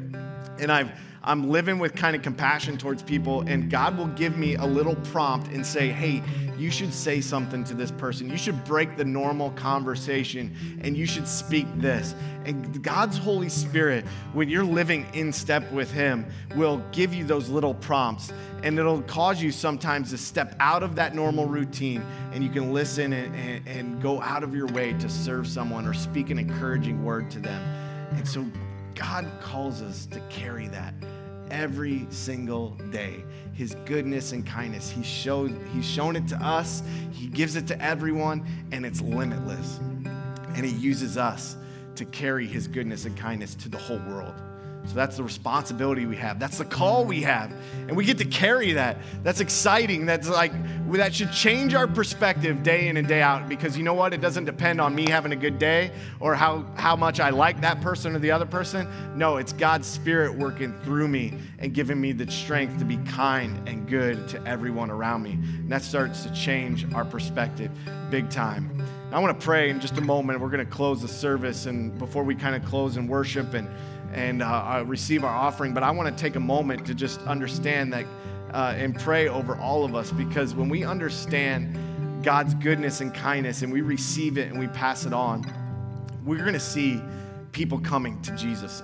and 0.58 0.70
I've 0.70 0.90
I'm 1.24 1.50
living 1.50 1.78
with 1.78 1.94
kind 1.94 2.16
of 2.16 2.22
compassion 2.22 2.76
towards 2.76 3.02
people, 3.02 3.42
and 3.42 3.70
God 3.70 3.96
will 3.96 4.08
give 4.08 4.36
me 4.36 4.56
a 4.56 4.64
little 4.64 4.96
prompt 4.96 5.52
and 5.52 5.64
say, 5.64 5.88
hey, 5.88 6.20
you 6.62 6.70
should 6.70 6.94
say 6.94 7.20
something 7.20 7.64
to 7.64 7.74
this 7.74 7.90
person. 7.90 8.30
You 8.30 8.36
should 8.36 8.64
break 8.64 8.96
the 8.96 9.04
normal 9.04 9.50
conversation 9.50 10.54
and 10.82 10.96
you 10.96 11.06
should 11.06 11.26
speak 11.26 11.66
this. 11.76 12.14
And 12.44 12.82
God's 12.82 13.18
Holy 13.18 13.48
Spirit, 13.48 14.04
when 14.32 14.48
you're 14.48 14.64
living 14.64 15.06
in 15.12 15.32
step 15.32 15.70
with 15.72 15.90
Him, 15.90 16.24
will 16.54 16.80
give 16.92 17.12
you 17.12 17.24
those 17.24 17.48
little 17.48 17.74
prompts 17.74 18.32
and 18.62 18.78
it'll 18.78 19.02
cause 19.02 19.42
you 19.42 19.50
sometimes 19.50 20.10
to 20.10 20.18
step 20.18 20.54
out 20.60 20.84
of 20.84 20.94
that 20.94 21.16
normal 21.16 21.46
routine 21.46 22.04
and 22.32 22.44
you 22.44 22.50
can 22.50 22.72
listen 22.72 23.12
and, 23.12 23.34
and, 23.34 23.66
and 23.66 24.02
go 24.02 24.22
out 24.22 24.44
of 24.44 24.54
your 24.54 24.68
way 24.68 24.92
to 24.94 25.08
serve 25.08 25.48
someone 25.48 25.84
or 25.84 25.92
speak 25.92 26.30
an 26.30 26.38
encouraging 26.38 27.04
word 27.04 27.28
to 27.32 27.40
them. 27.40 27.60
And 28.12 28.26
so 28.26 28.46
God 28.94 29.28
calls 29.40 29.82
us 29.82 30.06
to 30.06 30.20
carry 30.28 30.68
that 30.68 30.94
every 31.50 32.06
single 32.10 32.70
day. 32.90 33.24
His 33.54 33.74
goodness 33.84 34.32
and 34.32 34.46
kindness. 34.46 34.90
He 34.90 35.02
showed, 35.02 35.56
he's 35.72 35.88
shown 35.88 36.16
it 36.16 36.26
to 36.28 36.36
us, 36.36 36.82
He 37.12 37.26
gives 37.26 37.56
it 37.56 37.66
to 37.68 37.82
everyone, 37.82 38.46
and 38.72 38.84
it's 38.84 39.00
limitless. 39.00 39.78
And 40.54 40.64
He 40.64 40.72
uses 40.72 41.16
us 41.16 41.56
to 41.96 42.02
to 42.04 42.04
carry 42.06 42.46
his 42.46 42.66
goodness 42.66 43.04
and 43.04 43.16
kindness 43.16 43.54
to 43.54 43.68
the 43.68 43.78
whole 43.78 44.00
world. 44.00 44.34
So 44.86 44.94
that's 44.94 45.16
the 45.16 45.22
responsibility 45.22 46.06
we 46.06 46.16
have. 46.16 46.40
That's 46.40 46.58
the 46.58 46.64
call 46.64 47.04
we 47.04 47.22
have. 47.22 47.52
And 47.88 47.96
we 47.96 48.04
get 48.04 48.18
to 48.18 48.24
carry 48.24 48.72
that. 48.72 48.98
That's 49.22 49.40
exciting. 49.40 50.06
That's 50.06 50.28
like, 50.28 50.52
that 50.92 51.14
should 51.14 51.32
change 51.32 51.74
our 51.74 51.86
perspective 51.86 52.62
day 52.62 52.88
in 52.88 52.96
and 52.96 53.06
day 53.06 53.22
out 53.22 53.48
because 53.48 53.78
you 53.78 53.84
know 53.84 53.94
what? 53.94 54.12
It 54.12 54.20
doesn't 54.20 54.44
depend 54.44 54.80
on 54.80 54.94
me 54.94 55.08
having 55.08 55.32
a 55.32 55.36
good 55.36 55.58
day 55.58 55.92
or 56.18 56.34
how, 56.34 56.66
how 56.74 56.96
much 56.96 57.20
I 57.20 57.30
like 57.30 57.60
that 57.60 57.80
person 57.80 58.16
or 58.16 58.18
the 58.18 58.32
other 58.32 58.44
person. 58.44 58.88
No, 59.16 59.36
it's 59.36 59.52
God's 59.52 59.86
Spirit 59.86 60.34
working 60.34 60.78
through 60.82 61.08
me 61.08 61.38
and 61.60 61.72
giving 61.72 62.00
me 62.00 62.12
the 62.12 62.30
strength 62.30 62.78
to 62.78 62.84
be 62.84 62.96
kind 62.98 63.68
and 63.68 63.88
good 63.88 64.28
to 64.28 64.44
everyone 64.46 64.90
around 64.90 65.22
me. 65.22 65.32
And 65.32 65.70
that 65.70 65.82
starts 65.82 66.24
to 66.24 66.32
change 66.32 66.92
our 66.92 67.04
perspective 67.04 67.70
big 68.10 68.28
time. 68.28 68.84
I 69.12 69.18
want 69.18 69.38
to 69.38 69.44
pray 69.44 69.70
in 69.70 69.78
just 69.78 69.98
a 69.98 70.00
moment. 70.00 70.40
We're 70.40 70.48
going 70.48 70.64
to 70.64 70.70
close 70.70 71.02
the 71.02 71.08
service. 71.08 71.66
And 71.66 71.96
before 71.98 72.24
we 72.24 72.34
kind 72.34 72.54
of 72.54 72.64
close 72.64 72.96
and 72.96 73.08
worship 73.08 73.54
and 73.54 73.68
and 74.12 74.42
uh, 74.42 74.46
uh, 74.46 74.84
receive 74.86 75.24
our 75.24 75.34
offering. 75.34 75.74
But 75.74 75.82
I 75.82 75.90
want 75.90 76.16
to 76.16 76.22
take 76.22 76.36
a 76.36 76.40
moment 76.40 76.86
to 76.86 76.94
just 76.94 77.20
understand 77.22 77.92
that 77.92 78.06
uh, 78.52 78.74
and 78.76 78.98
pray 78.98 79.28
over 79.28 79.56
all 79.56 79.84
of 79.84 79.94
us 79.94 80.12
because 80.12 80.54
when 80.54 80.68
we 80.68 80.84
understand 80.84 81.76
God's 82.22 82.54
goodness 82.54 83.00
and 83.00 83.12
kindness 83.12 83.62
and 83.62 83.72
we 83.72 83.80
receive 83.80 84.38
it 84.38 84.48
and 84.48 84.58
we 84.58 84.68
pass 84.68 85.06
it 85.06 85.12
on, 85.12 85.44
we're 86.24 86.38
going 86.38 86.52
to 86.52 86.60
see 86.60 87.00
people 87.52 87.78
coming 87.78 88.20
to 88.22 88.36
Jesus. 88.36 88.82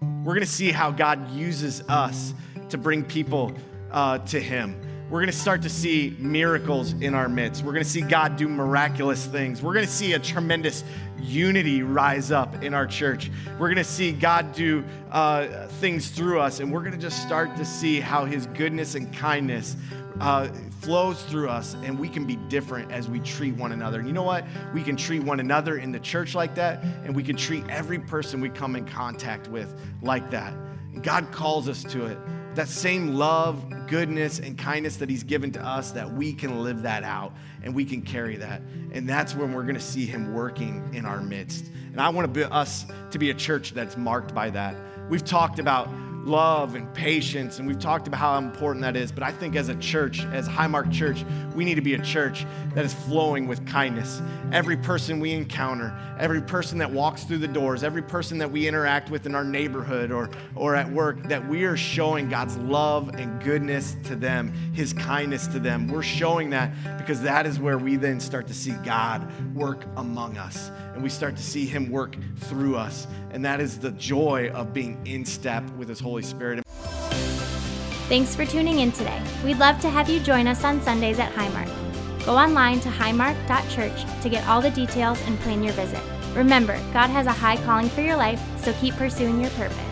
We're 0.00 0.34
going 0.34 0.40
to 0.40 0.46
see 0.46 0.70
how 0.70 0.90
God 0.90 1.30
uses 1.30 1.82
us 1.88 2.34
to 2.68 2.78
bring 2.78 3.02
people 3.04 3.52
uh, 3.90 4.18
to 4.18 4.38
Him 4.38 4.80
we're 5.10 5.20
going 5.20 5.32
to 5.32 5.32
start 5.32 5.62
to 5.62 5.70
see 5.70 6.14
miracles 6.18 6.92
in 6.92 7.14
our 7.14 7.30
midst. 7.30 7.64
We're 7.64 7.72
going 7.72 7.84
to 7.84 7.88
see 7.88 8.02
God 8.02 8.36
do 8.36 8.46
miraculous 8.46 9.24
things. 9.24 9.62
We're 9.62 9.72
going 9.72 9.86
to 9.86 9.90
see 9.90 10.12
a 10.12 10.18
tremendous 10.18 10.84
unity 11.18 11.82
rise 11.82 12.30
up 12.30 12.62
in 12.62 12.74
our 12.74 12.86
church. 12.86 13.30
We're 13.58 13.68
going 13.68 13.76
to 13.76 13.84
see 13.84 14.12
God 14.12 14.52
do 14.52 14.84
uh, 15.10 15.66
things 15.80 16.10
through 16.10 16.40
us, 16.40 16.60
and 16.60 16.70
we're 16.70 16.80
going 16.80 16.92
to 16.92 16.98
just 16.98 17.22
start 17.22 17.56
to 17.56 17.64
see 17.64 18.00
how 18.00 18.26
His 18.26 18.46
goodness 18.48 18.94
and 18.96 19.10
kindness 19.14 19.76
uh, 20.20 20.48
flows 20.80 21.22
through 21.24 21.48
us, 21.48 21.74
and 21.82 21.98
we 21.98 22.08
can 22.08 22.26
be 22.26 22.36
different 22.48 22.92
as 22.92 23.08
we 23.08 23.20
treat 23.20 23.54
one 23.54 23.72
another. 23.72 24.00
And 24.00 24.06
you 24.06 24.12
know 24.12 24.22
what? 24.22 24.44
We 24.74 24.82
can 24.82 24.96
treat 24.96 25.22
one 25.22 25.40
another 25.40 25.78
in 25.78 25.90
the 25.90 26.00
church 26.00 26.34
like 26.34 26.54
that, 26.56 26.82
and 27.04 27.16
we 27.16 27.22
can 27.22 27.36
treat 27.36 27.66
every 27.70 27.98
person 27.98 28.42
we 28.42 28.50
come 28.50 28.76
in 28.76 28.84
contact 28.84 29.48
with 29.48 29.74
like 30.02 30.30
that. 30.32 30.52
And 30.92 31.02
God 31.02 31.32
calls 31.32 31.66
us 31.66 31.82
to 31.84 32.04
it 32.04 32.18
that 32.54 32.68
same 32.68 33.14
love, 33.14 33.64
goodness, 33.88 34.38
and 34.38 34.56
kindness 34.56 34.96
that 34.96 35.08
He's 35.08 35.22
given 35.24 35.52
to 35.52 35.64
us, 35.64 35.92
that 35.92 36.12
we 36.12 36.32
can 36.32 36.62
live 36.62 36.82
that 36.82 37.02
out 37.02 37.32
and 37.62 37.74
we 37.74 37.84
can 37.84 38.02
carry 38.02 38.36
that. 38.36 38.62
And 38.92 39.08
that's 39.08 39.34
when 39.34 39.52
we're 39.52 39.62
going 39.62 39.74
to 39.74 39.80
see 39.80 40.06
Him 40.06 40.34
working 40.34 40.94
in 40.94 41.04
our 41.04 41.20
midst. 41.20 41.66
And 41.92 42.00
I 42.00 42.08
want 42.10 42.26
to 42.26 42.32
be 42.32 42.44
us 42.44 42.86
to 43.10 43.18
be 43.18 43.30
a 43.30 43.34
church 43.34 43.72
that's 43.72 43.96
marked 43.96 44.34
by 44.34 44.50
that. 44.50 44.76
We've 45.08 45.24
talked 45.24 45.58
about 45.58 45.88
love 46.24 46.74
and 46.74 46.92
patience, 46.94 47.58
and 47.58 47.66
we've 47.66 47.78
talked 47.78 48.06
about 48.06 48.18
how 48.18 48.38
important 48.38 48.82
that 48.82 48.96
is. 48.96 49.10
But 49.12 49.22
I 49.22 49.32
think 49.32 49.56
as 49.56 49.68
a 49.68 49.74
church, 49.76 50.24
as 50.26 50.48
Highmark 50.48 50.92
Church, 50.92 51.24
we 51.54 51.64
need 51.64 51.76
to 51.76 51.80
be 51.80 51.94
a 51.94 52.02
church 52.02 52.46
that 52.74 52.84
is 52.84 52.92
flowing 52.92 53.46
with 53.46 53.66
kindness. 53.66 54.20
Every 54.52 54.76
person 54.76 55.20
we 55.20 55.32
encounter, 55.32 55.96
every 56.18 56.42
person 56.42 56.78
that 56.78 56.90
walks 56.90 57.24
through 57.24 57.38
the 57.38 57.48
doors, 57.48 57.82
every 57.82 58.02
person 58.02 58.38
that 58.38 58.50
we 58.50 58.68
interact 58.68 59.10
with 59.10 59.26
in 59.26 59.34
our 59.34 59.44
neighborhood 59.44 60.10
or, 60.10 60.30
or 60.54 60.74
at 60.74 60.90
work, 60.90 61.22
that 61.24 61.46
we 61.48 61.64
are 61.64 61.76
showing 61.76 62.28
God's 62.28 62.56
love 62.58 63.14
and 63.14 63.42
goodness 63.42 63.96
to 64.04 64.16
them, 64.16 64.52
His 64.72 64.92
kindness 64.92 65.46
to 65.48 65.58
them. 65.58 65.88
We're 65.88 66.02
showing 66.02 66.50
that 66.50 66.72
because 66.98 67.22
that 67.22 67.46
is 67.46 67.58
where 67.58 67.78
we 67.78 67.96
then 67.96 68.20
start 68.20 68.46
to 68.48 68.54
see 68.54 68.72
God 68.84 69.26
work 69.54 69.84
among 69.96 70.36
us 70.36 70.70
and 70.98 71.04
we 71.04 71.08
start 71.08 71.36
to 71.36 71.42
see 71.44 71.64
Him 71.64 71.90
work 71.90 72.16
through 72.38 72.74
us. 72.74 73.06
And 73.30 73.44
that 73.44 73.60
is 73.60 73.78
the 73.78 73.92
joy 73.92 74.50
of 74.52 74.74
being 74.74 75.00
in 75.06 75.24
step 75.24 75.62
with 75.76 75.88
His 75.88 76.00
Holy 76.00 76.24
Spirit. 76.24 76.64
Thanks 78.08 78.34
for 78.34 78.44
tuning 78.44 78.80
in 78.80 78.90
today. 78.90 79.22
We'd 79.44 79.58
love 79.58 79.78
to 79.82 79.90
have 79.90 80.10
you 80.10 80.18
join 80.18 80.48
us 80.48 80.64
on 80.64 80.82
Sundays 80.82 81.20
at 81.20 81.32
Highmark. 81.34 81.68
Go 82.26 82.36
online 82.36 82.80
to 82.80 82.88
highmark.church 82.88 84.22
to 84.22 84.28
get 84.28 84.44
all 84.48 84.60
the 84.60 84.72
details 84.72 85.20
and 85.26 85.38
plan 85.38 85.62
your 85.62 85.72
visit. 85.74 86.00
Remember, 86.34 86.76
God 86.92 87.10
has 87.10 87.26
a 87.26 87.32
high 87.32 87.58
calling 87.58 87.88
for 87.88 88.00
your 88.00 88.16
life, 88.16 88.42
so 88.58 88.72
keep 88.80 88.94
pursuing 88.96 89.40
your 89.40 89.50
purpose. 89.50 89.87